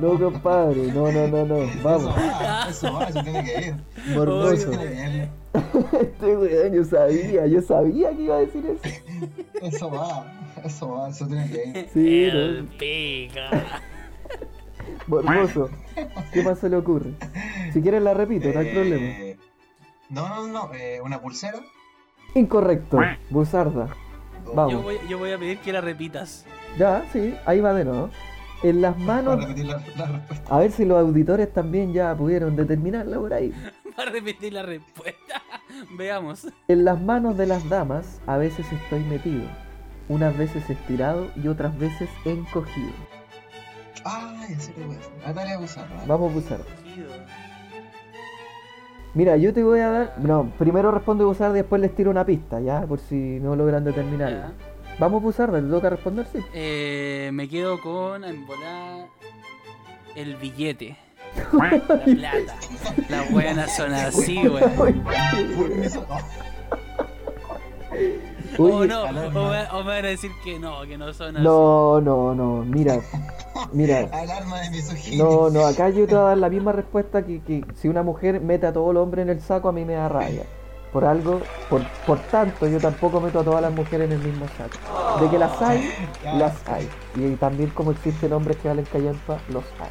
[0.00, 0.92] No, compadre.
[0.92, 1.70] No, no, no, no.
[1.82, 2.14] Vamos.
[2.16, 3.74] Eso va, eso va, eso tiene que ir.
[4.16, 4.70] Morboso.
[5.52, 8.88] Este weón, yo sabía, yo sabía que iba a decir eso.
[9.60, 10.32] Eso va,
[10.64, 11.88] eso va, eso tiene que ir.
[11.92, 12.70] Sí, El no.
[12.78, 13.40] pico.
[15.08, 15.68] Morboso.
[16.32, 17.10] ¿Qué más se le ocurre?
[17.74, 19.36] Si quieres la repito, no hay Eh, problema.
[20.08, 21.60] No, no, no, eh, una pulsera.
[22.34, 22.98] Incorrecto.
[23.30, 23.88] Buzarda.
[24.54, 24.72] Vamos.
[24.72, 26.44] Yo voy, yo voy a pedir que la repitas.
[26.78, 28.10] Ya, sí, ahí va de nuevo.
[28.62, 29.40] En las manos.
[29.40, 30.54] repetir la, la respuesta.
[30.54, 33.52] A ver si los auditores también ya pudieron determinarla por ahí.
[33.96, 35.42] Para repetir la respuesta.
[35.96, 36.46] Veamos.
[36.68, 39.44] En las manos de las damas a veces estoy metido,
[40.08, 42.92] unas veces estirado y otras veces encogido.
[44.04, 45.12] Ay, así lo voy a hacer.
[45.24, 46.04] Ah, a usarla.
[46.06, 46.60] Vamos a usar.
[49.14, 50.14] Mira, yo te voy a dar.
[50.18, 54.52] No, primero responde usar, después les tiro una pista, ya, por si no logran determinarla.
[54.56, 54.96] Ya.
[54.98, 56.38] Vamos a usar, te toca responder, sí.
[56.54, 59.06] Eh, me quedo con en volar
[60.14, 60.96] el billete.
[61.52, 62.56] La plata.
[63.08, 65.04] Las buenas son así, weón.
[68.58, 71.44] O no, o me, o me van a decir que no, que no son así.
[71.44, 73.00] no, no, no, mira,
[73.72, 74.08] mira.
[74.12, 75.24] Alarma de misoginia.
[75.24, 78.02] No, no, acá yo te voy a dar la misma respuesta que, que si una
[78.02, 80.44] mujer mete a todo el hombre en el saco, a mí me da rabia.
[80.92, 84.46] Por algo, por, por tanto, yo tampoco meto a todas las mujeres en el mismo
[84.58, 85.22] saco.
[85.22, 85.90] De que las hay,
[86.36, 86.86] las hay.
[87.16, 89.90] Y también como existen hombres que valen callampa, los hay.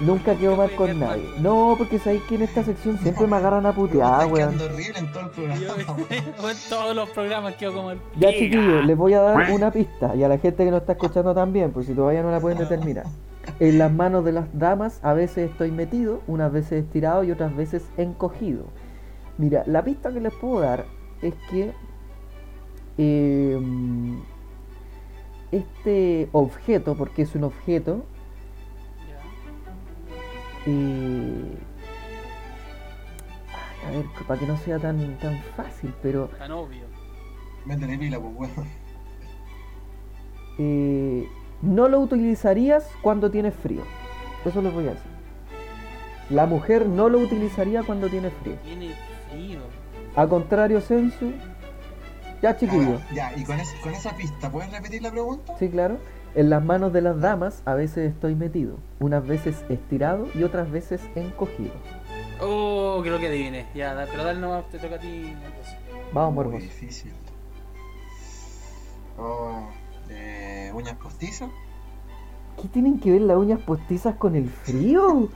[0.00, 0.34] Nunca queda mal.
[0.34, 1.24] Nunca quedo mal con nadie.
[1.40, 4.34] No, porque sabéis que en esta sección siempre me agarran a putear, weón.
[4.34, 5.60] quedando horrible en todo el programa.
[5.60, 9.70] Yo, en todos los programas quedo como el Ya chiquillos, les voy a dar una
[9.70, 12.40] pista y a la gente que nos está escuchando también, por si todavía no la
[12.40, 13.06] pueden determinar.
[13.60, 17.54] En las manos de las damas a veces estoy metido, unas veces estirado y otras
[17.54, 18.64] veces encogido.
[19.38, 20.86] Mira, la pista que les puedo dar
[21.22, 21.72] es que
[22.98, 23.60] eh,
[25.52, 28.04] este objeto, porque es un objeto,
[30.66, 31.58] Ay,
[33.86, 36.84] a ver, para que no sea tan, tan fácil, pero Tan obvio.
[37.66, 38.68] Métele pila, pues, weón.
[40.58, 41.28] eh,
[41.62, 43.82] no lo utilizarías cuando tienes frío.
[44.44, 45.10] Eso les voy a decir.
[46.30, 48.56] La mujer no lo utilizaría cuando tiene frío.
[48.64, 48.94] Tiene
[49.30, 49.60] frío.
[50.16, 51.32] A contrario, Sensu.
[52.42, 52.98] Ya, chiquillo.
[53.00, 55.54] Ah, Ya, y con, es- con esa pista, ¿puedes repetir la pregunta?
[55.58, 55.98] Sí, claro.
[56.34, 58.76] En las manos de las damas a veces estoy metido.
[58.98, 61.72] Unas veces estirado y otras veces encogido.
[62.40, 63.66] Oh, creo que adiviné.
[63.74, 65.26] Ya, da- pero dale nomás, te toca a ti.
[65.26, 65.76] entonces.
[66.12, 66.64] Vamos, Muy morboso.
[66.64, 67.12] difícil.
[69.16, 69.68] Oh,
[70.10, 71.48] eh, uñas postizas.
[72.60, 75.28] ¿Qué tienen que ver las uñas postizas con el frío?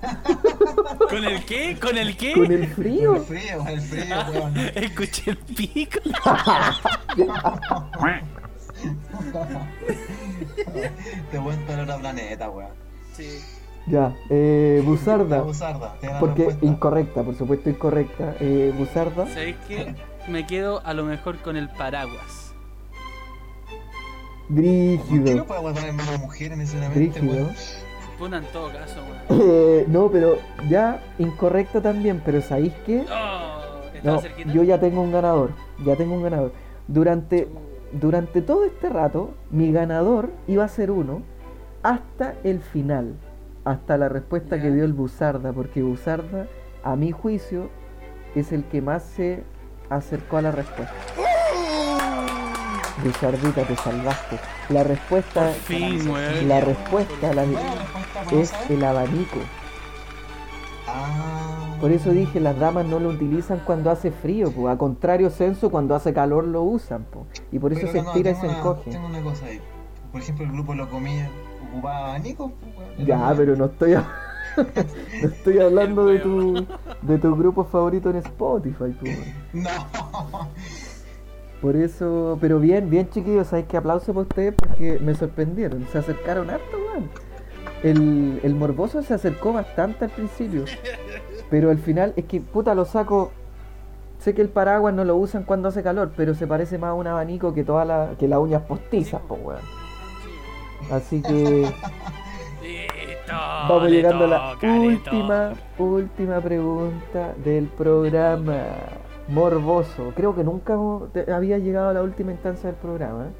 [1.10, 1.78] ¿Con el qué?
[1.78, 2.32] ¿Con el qué?
[2.32, 3.16] ¿Con el frío?
[3.16, 4.56] El frío, el frío, weón.
[4.74, 5.98] Escuché el pico.
[11.30, 12.70] Te vuelto en otro planeta, weón.
[13.14, 13.40] Sí.
[13.86, 15.44] Ya, eh, buzarda,
[16.00, 16.66] te da la Porque respuesta.
[16.66, 18.34] incorrecta, por supuesto incorrecta.
[18.40, 19.26] Eh, Busarda.
[19.28, 19.94] ¿Sabéis qué?
[20.28, 22.52] Me quedo a lo mejor con el paraguas.
[24.48, 25.44] ¿Por qué no Brígido.
[25.46, 27.44] podemos poner menos mujeres necesariamente, Brígido.
[27.44, 27.54] weón?
[28.18, 29.42] Puta en todo caso, weón.
[29.50, 30.38] Eh, no, pero
[30.68, 33.04] ya incorrecta también, pero ¿sabéis qué?
[33.10, 34.52] Oh, ¿Estaba No, cerquita?
[34.52, 35.52] yo ya tengo un ganador.
[35.84, 36.52] Ya tengo un ganador.
[36.88, 37.48] Durante,
[37.92, 41.22] durante todo este rato, mi ganador iba a ser uno
[41.82, 43.14] hasta el final.
[43.64, 45.52] Hasta la respuesta que dio el Busarda.
[45.52, 46.46] Porque Busarda,
[46.82, 47.70] a mi juicio,
[48.34, 49.42] es el que más se
[49.90, 50.94] acercó a la respuesta.
[53.04, 54.38] Busardita, te salvaste.
[54.70, 56.00] La respuesta, fin,
[56.48, 59.38] la respuesta la- ¿Cuál es el abanico.
[60.94, 61.76] Ah.
[61.80, 64.66] Por eso dije, las damas no lo utilizan cuando hace frío, pues.
[64.74, 67.26] a contrario censo, cuando hace calor lo usan, pues.
[67.52, 68.90] Y por eso Pero se no, estira y se una- encoge.
[68.90, 69.60] Tengo una cosa ahí.
[70.10, 71.30] Por ejemplo, el grupo Lo Comía
[71.70, 72.50] ocupaba abanicos,
[72.96, 73.06] pues.
[73.06, 74.08] Ya, pero no estoy, a-
[75.22, 76.66] no estoy hablando de tu,
[77.02, 79.18] de tu grupo favorito en Spotify, pues.
[79.52, 79.70] No.
[81.62, 84.54] Por eso, pero bien, bien chiquillos, ¿sabes qué aplauso para ustedes?
[84.54, 87.08] Porque me sorprendieron, se acercaron harto, weón.
[87.82, 90.64] El, el morboso se acercó bastante al principio,
[91.50, 93.32] pero al final es que, puta, lo saco.
[94.18, 96.94] Sé que el paraguas no lo usan cuando hace calor, pero se parece más a
[96.94, 99.60] un abanico que toda la, que las uñas postizas, pues, weón.
[100.90, 101.70] Así que
[103.28, 108.64] vamos le llegando a la última, última pregunta del programa.
[109.28, 110.12] Morboso.
[110.16, 110.74] Creo que nunca
[111.34, 113.26] había llegado a la última instancia del programa.
[113.26, 113.30] ¿eh?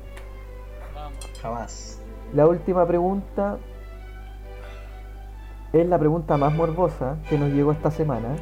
[0.95, 1.19] Vamos.
[1.41, 2.03] Jamás.
[2.35, 3.57] La última pregunta
[5.73, 8.37] es la pregunta más morbosa que nos llegó esta semana.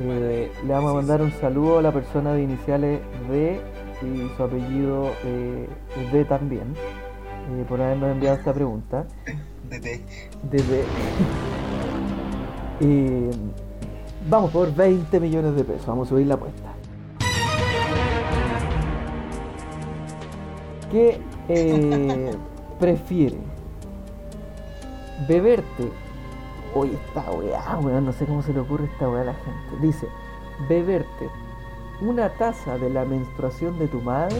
[0.00, 3.60] Eh, le vamos a mandar un saludo a la persona de iniciales D
[4.02, 5.68] y su apellido eh,
[6.12, 9.06] D también, eh, por habernos enviado esta pregunta.
[9.68, 10.00] DT.
[10.50, 10.84] Desde.
[12.84, 13.30] Eh,
[14.28, 16.72] vamos por 20 millones de pesos, vamos a subir la apuesta.
[20.90, 21.20] ¿Qué
[22.80, 23.38] prefiere?
[25.28, 26.01] ¿Beberte?
[26.74, 29.76] Oye, esta weá, weón, no sé cómo se le ocurre esta weá a la gente.
[29.80, 30.08] Dice,
[30.68, 31.28] ¿beberte
[32.00, 34.36] una taza de la menstruación de tu madre?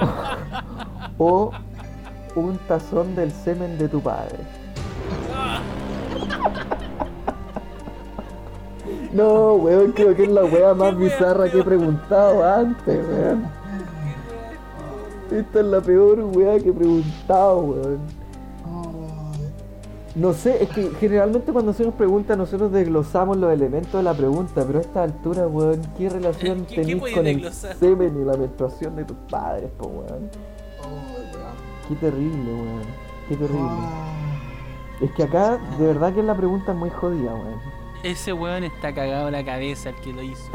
[1.18, 1.50] ¿O
[2.36, 4.38] un tazón del semen de tu padre?
[9.12, 13.04] No, weón, creo que es la wea más ¿Qué wea bizarra que he preguntado antes,
[13.08, 13.44] weón.
[15.32, 18.19] Esta es la peor wea que he preguntado, weón.
[20.16, 24.12] No sé, es que generalmente cuando se nos pregunta nosotros desglosamos los elementos de la
[24.12, 28.36] pregunta, pero a esta altura, weón, ¿qué relación ¿Qué- tenés con el semen y la
[28.36, 30.28] menstruación de tus padres, po, weón?
[31.88, 32.82] Qué terrible, weón.
[33.28, 33.62] Qué terrible.
[33.68, 34.06] Ah.
[35.00, 37.60] Es que acá, de verdad que la pregunta es muy jodida, weón.
[38.02, 40.50] Ese weón está cagado la cabeza el que lo hizo.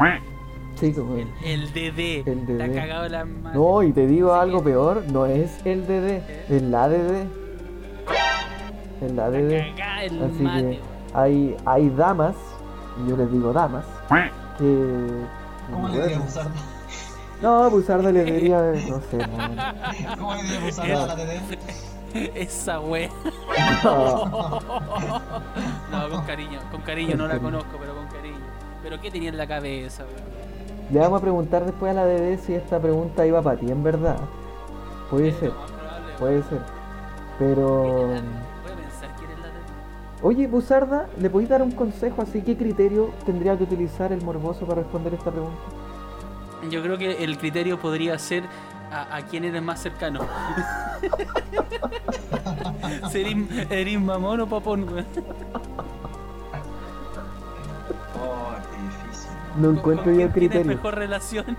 [0.74, 1.28] Sí, weón.
[1.42, 2.28] El, el DD.
[2.30, 2.74] El Está DD.
[2.74, 3.58] cagado la madre.
[3.58, 6.20] No, y te digo algo peor, no es el DD,
[6.50, 7.45] es la DD.
[9.00, 9.74] Es la DD.
[9.80, 10.80] Así mate, que
[11.14, 12.34] hay, hay damas,
[13.04, 13.84] y yo les digo damas,
[14.58, 15.06] que...
[15.70, 16.46] ¿Cómo le bueno, diría usar?
[17.42, 20.16] No, Busarda le diría, no sé, no.
[20.18, 21.58] ¿Cómo le diría a la DT?
[22.34, 23.10] Esa wea.
[23.84, 24.60] No,
[25.90, 26.60] No, con cariño.
[26.70, 28.36] Con cariño, no la conozco, pero con cariño.
[28.82, 30.36] ¿Pero qué tenía en la cabeza, weón?
[30.90, 33.82] Le vamos a preguntar después a la DD si esta pregunta iba para ti, en
[33.82, 34.16] verdad.
[35.10, 35.52] Puede Es ser,
[36.18, 36.60] puede ser.
[37.38, 38.10] Pero...
[40.26, 42.42] Oye, Busarda, ¿le podéis dar un consejo así?
[42.42, 45.56] ¿Qué criterio tendría que utilizar el morboso para responder esta pregunta?
[46.68, 48.42] Yo creo que el criterio podría ser
[48.90, 50.18] a, a quién eres más cercano.
[53.14, 53.36] ¿Eres,
[53.70, 55.06] eres mamón o papón, weón?
[58.20, 59.30] Oh, qué difícil.
[59.58, 60.66] No ¿Con- encuentro yo el tienes criterio.
[60.66, 61.56] mejor relación?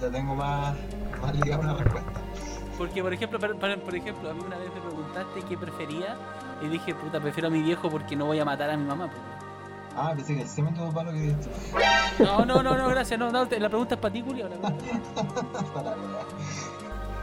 [0.00, 0.74] Ya tengo más,
[1.20, 2.12] más ligada una respuesta.
[2.78, 6.16] Porque, por ejemplo, por, ejemplo, a mí una vez me preguntaste qué prefería
[6.62, 9.06] y dije, puta, prefiero a mi viejo porque no voy a matar a mi mamá.
[9.06, 9.18] pues.
[9.94, 11.50] Ah, pensé que el semen de tu papá lo querías tú.
[12.24, 13.18] No, no, no, no, gracias.
[13.20, 14.48] No, no, te- la pregunta es para ti, Julio.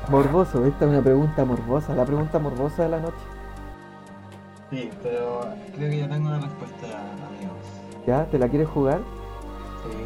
[0.10, 3.16] Morboso, esta es una pregunta morbosa, la pregunta morbosa de la noche.
[4.72, 5.42] Sí, pero
[5.76, 6.86] creo que ya tengo una respuesta,
[7.28, 7.58] amigos.
[8.08, 8.26] ¿Ya?
[8.26, 9.00] ¿Te la quieres jugar?
[9.84, 9.98] Sí.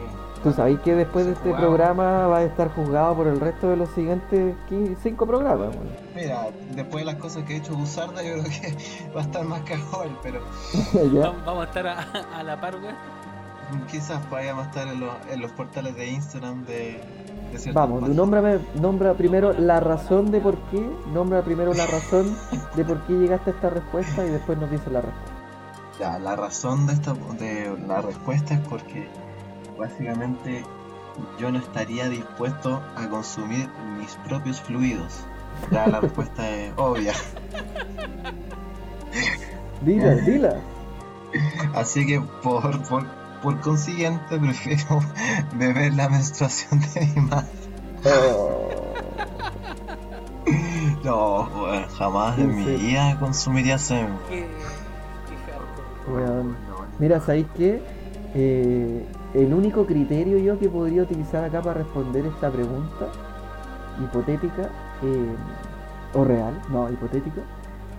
[0.43, 1.67] Tú sabéis que después de este jugado.
[1.67, 5.69] programa va a estar juzgado por el resto de los siguientes 15 cinco programas.
[5.69, 5.89] weón.
[6.15, 9.45] Mira, después de las cosas que he hecho Busarda, yo creo que va a estar
[9.45, 10.41] más cagado él, pero.
[11.45, 11.99] Vamos, a estar a,
[12.37, 13.85] a la par, weón.
[13.89, 16.99] quizás vayamos a estar en, los- en los portales de Instagram de,
[17.71, 20.83] Vamos, nómbrame, nombra primero la razón de por qué,
[21.13, 22.35] nombra primero la razón
[22.75, 25.31] de por qué llegaste a esta respuesta y después nos dice la respuesta.
[25.99, 29.07] Ya, la razón de esta de la respuesta es porque
[29.77, 30.63] básicamente
[31.39, 35.25] yo no estaría dispuesto a consumir mis propios fluidos.
[35.71, 37.13] Ya la respuesta es obvia.
[39.81, 40.55] Dila, dila.
[41.75, 43.05] Así que por, por,
[43.41, 44.99] por consiguiente prefiero
[45.55, 47.47] beber la menstruación de mi madre.
[48.05, 48.69] Oh,
[51.03, 54.17] No, weón, jamás en ¿En mi vida consumiría semen.
[56.07, 56.55] Weón.
[56.99, 57.81] Mira, ¿sabéis qué?
[58.35, 63.07] Eh, el único criterio yo que podría utilizar acá para responder esta pregunta
[64.03, 64.69] hipotética
[65.03, 65.35] eh,
[66.13, 67.41] o real, no, hipotética,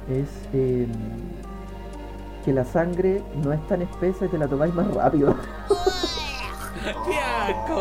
[0.09, 0.87] es eh,
[2.45, 5.35] que la sangre no es tan espesa y te la tomáis más rápido.
[6.85, 7.81] Qué asco,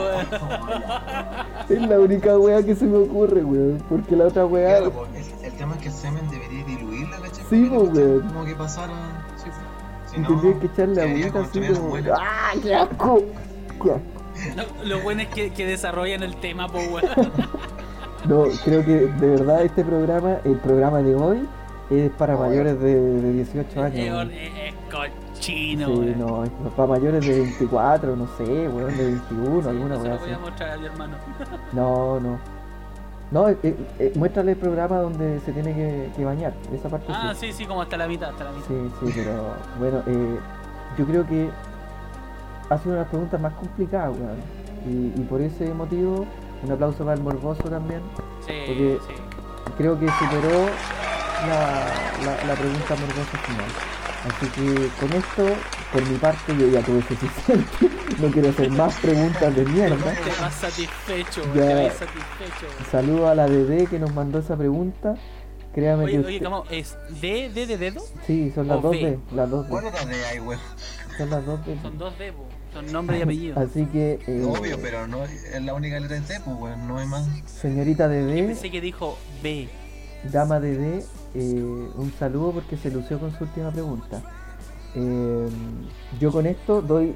[1.70, 3.84] es la única weá que se me ocurre, weón.
[3.90, 4.80] Porque la otra weá.
[4.80, 7.46] Claro, el, el tema es que el semen debería diluirla, ¿cachai?
[7.50, 8.28] Sí, Porque po, la cuestión weón.
[8.30, 8.94] Como que pasara.
[9.36, 9.50] Sí.
[10.06, 11.96] Si y no, que echarle agüita así como.
[12.16, 13.24] ¡Ah, qué asco!
[14.86, 16.68] Lo bueno es que, que desarrollan el tema.
[18.28, 21.46] No, creo que de verdad este programa, el programa de hoy,
[21.90, 24.28] es para Oh, mayores de, de 18 Es, años.
[24.32, 29.70] es, es cochino, Sí, no, es para mayores de 24, no sé, weón, de 21,
[29.70, 30.32] alguna No se weá lo voy así.
[30.34, 31.16] a mostrar a mi hermano.
[31.74, 32.40] No, no.
[33.32, 37.08] No, eh, eh, eh, muéstrale el programa donde se tiene que, que bañar, esa parte
[37.10, 37.48] Ah, sí.
[37.48, 38.68] sí, sí, como hasta la mitad, hasta la mitad.
[38.70, 40.40] Sí, sí, pero bueno, eh,
[40.98, 41.50] yo creo que
[42.70, 44.38] ha sido una de las preguntas más complicadas, weón.
[44.86, 46.26] Y, y por ese motivo,
[46.64, 48.02] un aplauso para el morboso también.
[48.46, 49.14] Sí, Porque- sí.
[49.78, 50.66] Creo que superó
[51.48, 53.70] la, la, la pregunta morbosa final.
[54.26, 55.48] Así que con esto,
[55.92, 57.90] por mi parte, yo ya tuve suficiente.
[58.20, 59.96] No quiero hacer más preguntas de mierda.
[59.98, 61.42] Te vas satisfecho.
[61.56, 61.62] Ya.
[61.68, 62.68] Te vas satisfecho.
[62.92, 65.16] Saludo a la DD que nos mandó esa pregunta.
[65.74, 66.64] Créame Oye, que oye, usted- ¿cómo?
[66.70, 68.02] ¿Es D, D de dedo?
[68.28, 68.92] Sí, son las dos.
[68.92, 69.90] D, las dos ¿Cuál D.
[69.90, 70.60] era de ahí, weón?
[71.18, 71.78] Son las dos D.
[71.82, 72.46] Son dos D, po.
[72.74, 73.60] Son nombre y apellido.
[73.60, 76.98] Así que, eh, Obvio, pero no es la única letra de T, pues, weón, no
[76.98, 77.28] hay más.
[77.46, 79.70] señorita DD, Pensé que dijo B.
[80.32, 81.04] dama DD,
[81.36, 84.22] eh, un saludo porque se lució con su última pregunta.
[84.96, 85.48] Eh,
[86.20, 87.14] yo con esto doy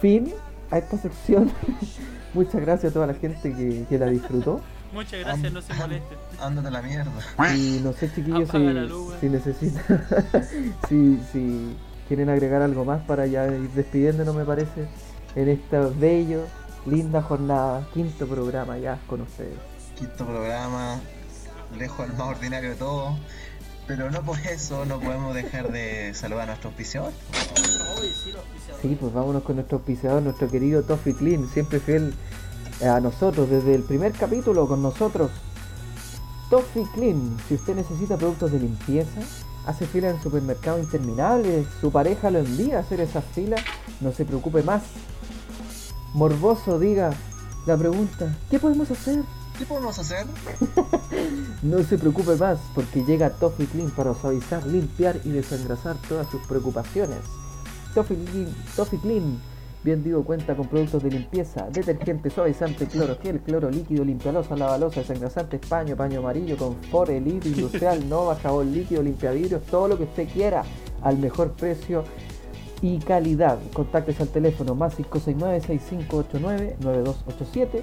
[0.00, 0.32] fin
[0.70, 1.50] a esta sección.
[2.34, 4.60] Muchas gracias a toda la gente que, que la disfrutó.
[4.92, 6.18] Muchas gracias, no se molesten.
[6.38, 7.10] Ándate a la mierda.
[7.54, 10.04] Y no sé, chiquillos, si, si necesitan,
[10.88, 11.76] si, si
[12.12, 14.86] quieren agregar algo más para ya ir despidiéndonos, me parece,
[15.34, 16.44] en esta bello,
[16.84, 19.56] linda jornada, quinto programa ya con ustedes.
[19.98, 21.00] Quinto programa,
[21.78, 23.16] lejos al más ordinario de todo.
[23.86, 27.12] Pero no por eso no podemos dejar de saludar a nuestro auspiciador.
[28.82, 32.12] Sí, pues vámonos con nuestro auspiciador, nuestro querido Toffee Clean, siempre fiel
[32.82, 35.30] a nosotros desde el primer capítulo con nosotros.
[36.50, 39.22] Toffee Clean, si usted necesita productos de limpieza,
[39.66, 43.60] hace fila en supermercado interminable, su pareja lo envía a hacer esas filas,
[44.00, 44.82] no se preocupe más.
[46.14, 47.10] Morboso, diga
[47.66, 49.22] la pregunta, ¿qué podemos hacer?
[49.58, 50.26] ¿Qué podemos hacer?
[51.62, 56.44] No se preocupe más, porque llega Toffee Clean para suavizar, limpiar y desengrasar todas sus
[56.48, 57.20] preocupaciones.
[57.94, 59.40] Toffee Clean, Toffee Clean,
[59.84, 65.00] bien digo, cuenta con productos de limpieza, detergente, suavizante, cloro gel, cloro líquido, limpialosa, lavalosa,
[65.00, 70.28] desengrasante, paño, paño amarillo, confort, elite, industrial, nova, jabón líquido, limpiavidrios, todo lo que usted
[70.28, 70.62] quiera,
[71.02, 72.04] al mejor precio
[72.80, 73.58] y calidad.
[73.72, 77.82] Contáctese al teléfono más 569-6589-9287.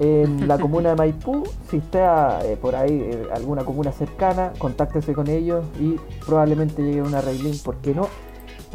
[0.00, 1.44] en la comuna de Maipú.
[1.70, 7.02] Si está eh, por ahí eh, alguna comuna cercana, contáctese con ellos y probablemente llegue
[7.02, 8.08] una Raylin, ¿por qué no?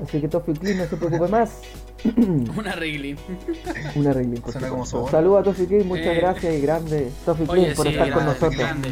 [0.02, 1.61] Así que Toffee Clean no se preocupe más.
[2.57, 3.15] Una Reglin.
[3.95, 5.07] Una Raylin, por supuesto.
[5.10, 6.15] Saludos a Toffee Clean, muchas Eh.
[6.15, 7.11] gracias y grande
[7.48, 8.57] Clean por sí, estar con nosotros.
[8.57, 8.90] grande.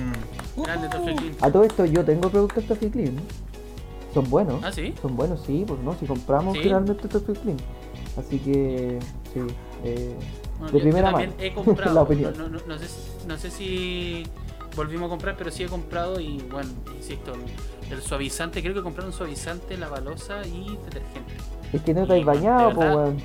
[0.55, 1.35] Grande Toffee Clean.
[1.41, 3.15] A todo esto yo tengo productos Toffee Clean.
[4.13, 4.61] Son buenos.
[4.63, 4.93] ¿Ah, sí?
[5.01, 6.63] Son buenos, sí, pues no, si compramos ¿Sí?
[6.63, 7.57] finalmente Toffee Clean.
[8.17, 8.99] Así que,
[9.33, 9.39] sí.
[9.83, 10.15] eh,
[10.59, 11.33] Bueno, De primera mano.
[11.39, 11.93] he comprado.
[11.95, 12.33] La opinión.
[12.37, 14.23] No, no- no sé, si- no sé si
[14.75, 18.81] volvimos a comprar, pero sí he comprado y bueno, insisto, el, el suavizante, creo que
[18.81, 21.33] compraron suavizante, lavalosa y detergente.
[21.73, 23.17] es que no te has bañado, pues, weón.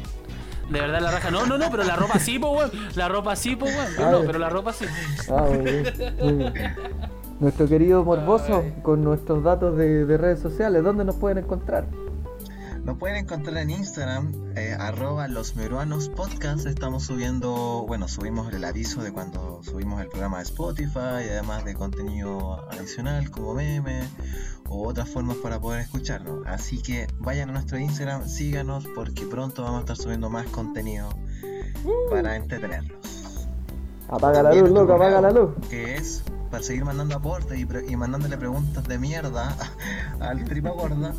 [0.70, 2.70] De verdad la raja, no, no, no, pero la ropa sí, po, weón.
[2.96, 3.92] La ropa sí, po, weón.
[3.96, 4.84] Yo no, pero la ropa sí.
[5.30, 5.46] Ah.
[7.38, 11.84] Nuestro querido Morboso, con nuestros datos de, de redes sociales, ¿dónde nos pueden encontrar?
[12.86, 16.66] Nos pueden encontrar en Instagram, eh, arroba los meruanos podcast.
[16.66, 21.64] Estamos subiendo, bueno, subimos el aviso de cuando subimos el programa de Spotify, y además
[21.64, 24.06] de contenido adicional como memes
[24.68, 26.46] o otras formas para poder escucharnos.
[26.46, 31.08] Así que vayan a nuestro Instagram, síganos porque pronto vamos a estar subiendo más contenido
[32.08, 33.48] para entretenerlos.
[34.08, 35.50] Apaga la luz, loco, apaga la luz.
[35.68, 36.22] Que es
[36.52, 39.56] para seguir mandando aportes y, pre- y mandándole preguntas de mierda
[40.20, 41.12] al tripa gorda.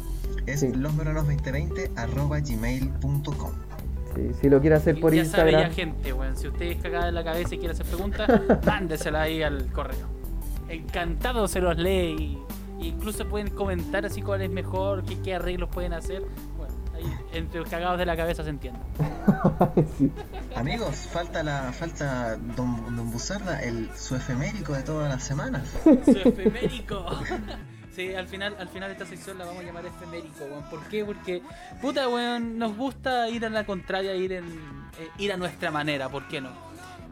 [0.47, 0.71] Es Sí.
[0.73, 3.51] losmeronos2020 arroba gmail.com.
[4.15, 6.35] Sí, si lo quiere hacer por ya sabe ya Instagram, gente, weón.
[6.37, 8.27] Si usted es cagada en la cabeza y quiere hacer preguntas,
[8.65, 10.07] mándesela ahí al correo.
[10.69, 12.15] Encantado se los lee
[12.79, 16.23] y, y incluso pueden comentar así cuál es mejor, qué, qué arreglos pueden hacer.
[16.57, 17.03] Bueno, ahí
[17.33, 18.79] entre los cagados de la cabeza se entiende.
[19.97, 20.11] sí.
[20.55, 25.63] Amigos, falta la falta don, don Buzarda, el su efemérico de todas las semanas.
[25.83, 27.05] Su efemérico.
[27.97, 30.63] Sí, al final, al final de esta sección la vamos a llamar efemérico, weón.
[30.69, 31.03] ¿Por qué?
[31.03, 31.41] Porque,
[31.81, 34.45] puta, weón, nos gusta ir a la contraria, ir, en,
[34.99, 36.51] eh, ir a nuestra manera, ¿por qué no?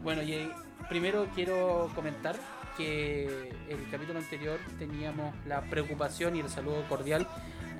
[0.04, 0.48] Bueno, y eh,
[0.88, 2.36] primero quiero comentar
[2.76, 7.26] que el capítulo anterior teníamos la preocupación y el saludo cordial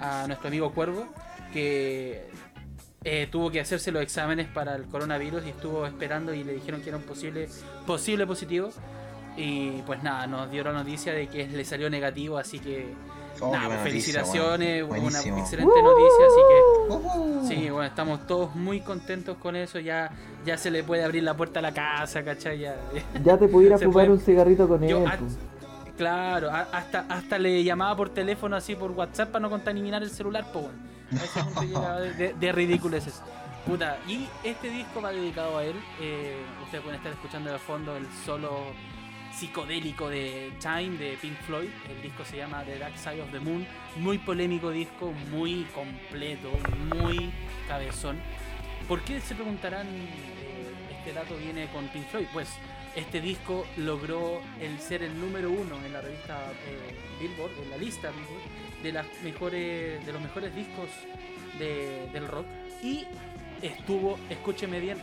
[0.01, 1.07] a nuestro amigo Cuervo,
[1.53, 2.29] que
[3.05, 6.83] eh, tuvo que hacerse los exámenes para el coronavirus y estuvo esperando y le dijeron
[6.83, 7.49] que era un posible,
[7.87, 8.73] posible positivo.
[9.37, 12.95] Y pues nada, nos dio la noticia de que le salió negativo, así que
[13.39, 17.47] Oh, nada, pues, noticia, felicitaciones, una excelente noticia, así que Ujú.
[17.47, 20.11] sí, bueno, estamos todos muy contentos con eso, ya,
[20.47, 22.61] ya se le puede abrir la puerta a la casa, ¿cachai?
[22.61, 22.77] Ya,
[23.23, 25.11] ya te pudiera fumar puede- un cigarrito con Yo, él.
[25.19, 25.37] pues.
[25.99, 30.09] Claro, a- hasta, hasta le llamaba por teléfono así por WhatsApp para no contaminar el
[30.11, 30.79] celular, pues bueno.
[31.13, 33.21] A ese punto llegaba de, de, de ridiculeces.
[33.67, 35.75] Puta, y este disco va dedicado a él.
[36.01, 38.51] eh, ustedes pueden estar escuchando de fondo el solo
[39.37, 41.69] psicodélico de Time de Pink Floyd.
[41.91, 43.67] El disco se llama The Dark Side of the Moon.
[43.97, 46.51] Muy polémico disco, muy completo,
[46.95, 47.31] muy
[47.69, 48.17] cabezón.
[48.89, 52.27] ¿Por qué se preguntarán eh, este dato viene con Pink Floyd?
[52.33, 52.49] Pues
[52.95, 57.77] este disco logró el ser el número uno en la revista eh, Billboard, en la
[57.77, 60.89] lista Billboard, de las mejores, de los mejores discos
[61.59, 62.47] de- del rock
[62.83, 63.05] y
[63.61, 64.99] estuvo, escúcheme bien,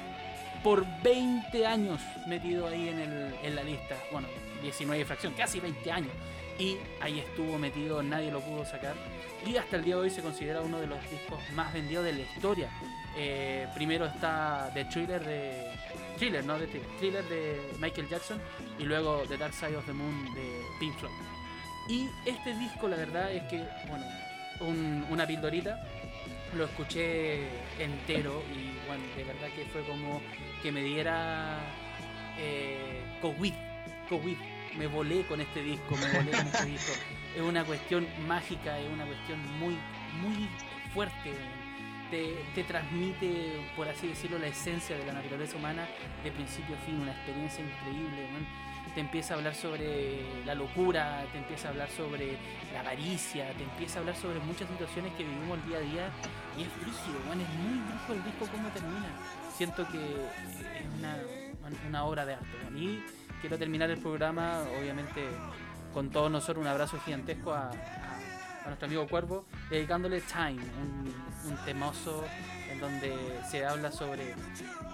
[0.63, 3.95] por 20 años metido ahí en, el- en la lista.
[4.11, 4.27] Bueno,
[4.61, 6.11] 19 y fracción, casi 20 años.
[6.59, 8.93] Y ahí estuvo metido, nadie lo pudo sacar.
[9.45, 12.13] Y hasta el día de hoy se considera uno de los discos más vendidos de
[12.13, 12.69] la historia.
[13.17, 15.71] Eh, primero está The Thriller de.
[16.17, 16.67] Thriller, no de
[16.99, 17.23] Thriller.
[17.25, 18.39] De Michael Jackson.
[18.79, 21.11] Y luego The Dark Side of the Moon de Pink Floyd.
[21.89, 24.05] Y este disco, la verdad es que, bueno,
[24.61, 25.77] un- una pildorita.
[26.55, 27.47] Lo escuché
[27.79, 30.21] entero y, bueno, de verdad que fue como
[30.63, 31.59] que me diera
[32.39, 33.53] eh, COVID.
[34.09, 34.37] COVID.
[34.77, 36.93] Me volé con este disco, me volé con este disco.
[37.35, 39.75] Es una cuestión mágica, es una cuestión muy,
[40.21, 40.47] muy
[40.93, 41.33] fuerte.
[42.11, 45.87] Te, te transmite, por así decirlo, la esencia de la naturaleza humana
[46.23, 48.27] de principio a fin, una experiencia increíble.
[48.93, 52.37] Te empieza a hablar sobre la locura, te empieza a hablar sobre
[52.73, 56.09] la avaricia, te empieza a hablar sobre muchas situaciones que vivimos el día a día
[56.57, 59.07] y es rígido, weón, es muy rígido el disco cómo termina.
[59.55, 61.17] Siento que es una,
[61.87, 62.47] una obra de arte.
[62.61, 62.77] weón.
[62.77, 63.03] Y
[63.41, 65.27] quiero terminar el programa, obviamente,
[65.93, 67.71] con todos nosotros un abrazo gigantesco a
[68.65, 71.13] nuestro amigo Cuervo, dedicándole Time, un,
[71.51, 72.23] un temoso
[72.71, 74.35] en donde se habla sobre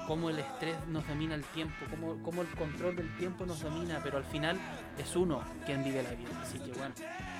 [0.09, 3.99] cómo el estrés nos domina el tiempo, cómo, cómo el control del tiempo nos domina,
[4.03, 4.57] pero al final
[4.97, 6.29] es uno quien vive la vida.
[6.41, 6.95] Así que bueno,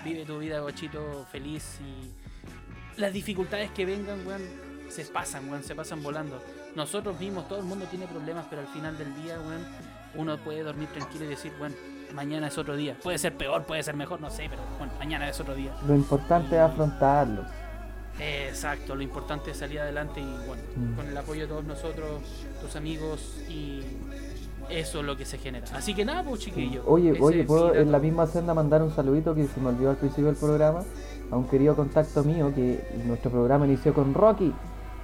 [0.06, 4.44] vive tu vida, gochito, feliz y las dificultades que vengan, weón,
[4.88, 6.40] se pasan, weón, se pasan volando.
[6.76, 9.66] Nosotros mismos, todo el mundo tiene problemas, pero al final del día, weón,
[10.14, 11.74] uno puede dormir tranquilo y decir, bueno,
[12.14, 12.96] mañana es otro día.
[13.02, 15.74] Puede ser peor, puede ser mejor, no sé, pero bueno, mañana es otro día.
[15.88, 17.46] Lo importante es afrontarlo.
[18.20, 20.96] Exacto, lo importante es salir adelante y bueno, Mm.
[20.96, 22.22] con el apoyo de todos nosotros,
[22.62, 23.82] tus amigos y
[24.70, 25.66] eso es lo que se genera.
[25.74, 26.84] Así que nada, pues chiquillos.
[26.86, 29.98] Oye, oye, puedo en la misma senda mandar un saludito que se me olvidó al
[29.98, 30.84] principio del programa
[31.32, 34.54] a un querido contacto mío que nuestro programa inició con Rocky,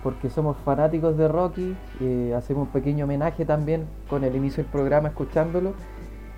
[0.03, 4.71] porque somos fanáticos de Rocky, eh, hacemos un pequeño homenaje también con el inicio del
[4.71, 5.73] programa escuchándolo.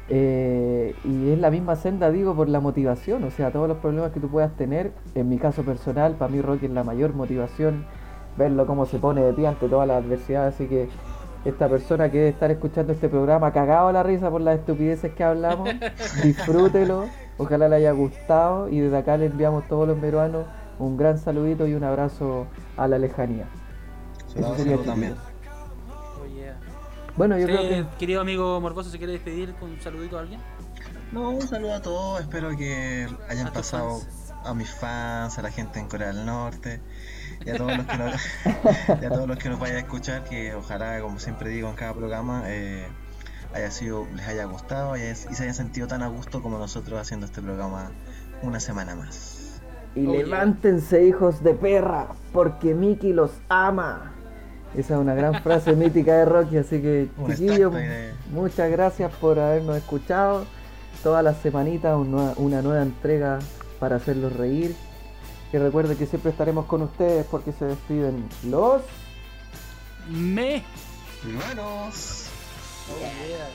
[0.10, 4.12] Eh, y es la misma senda, digo, por la motivación, o sea, todos los problemas
[4.12, 7.86] que tú puedas tener, en mi caso personal, para mí Rocky es la mayor motivación,
[8.38, 10.88] verlo cómo se pone de pie ante toda la adversidad, así que
[11.44, 15.14] esta persona que debe estar escuchando este programa cagado a la risa por las estupideces
[15.14, 15.70] que hablamos,
[16.24, 17.06] disfrútelo,
[17.38, 20.46] ojalá le haya gustado y desde acá le enviamos todos los peruanos
[20.80, 22.48] un gran saludito y un abrazo
[22.78, 23.46] a la lejanía.
[24.36, 25.16] Eso sería también.
[27.18, 30.40] Bueno, yo creo que querido amigo Morboso, ¿se quiere despedir con un saludito a alguien?
[31.12, 34.02] No, un saludo a todos, espero que hayan A pasado
[34.46, 36.80] a mis fans, a la gente en Corea del Norte
[37.44, 38.14] y a todos los que nos,
[39.02, 41.76] y a todos los que nos vayan a escuchar, que ojalá, como siempre digo en
[41.76, 42.88] cada programa, eh,
[43.54, 47.26] haya sido, les haya gustado y, se hayan sentido tan a gusto como nosotros haciendo
[47.26, 47.92] este programa
[48.44, 49.60] una semana más.
[49.96, 54.14] Y levántense, hijos de perra, porque Mickey los ama.
[54.76, 57.74] Esa es una gran frase mítica de Rocky, así que Un chiquillos,
[58.32, 60.46] muchas gracias por habernos escuchado.
[61.04, 63.40] Todas las semanitas una nueva entrega
[63.80, 64.76] para hacerlos reír.
[65.54, 68.82] Y recuerden que siempre estaremos con ustedes porque se despiden los...
[70.10, 70.64] Me.
[71.24, 72.26] Hermanos.
[72.90, 73.50] Oh yeah.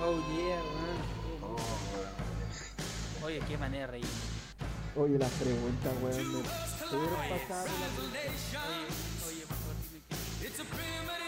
[0.00, 1.18] Oh yeah, weón.
[3.24, 4.06] Oye, qué manera de reír.
[4.96, 6.42] Oye, las preguntas, weón.
[10.56, 11.27] Me- ¿Pudieron pasar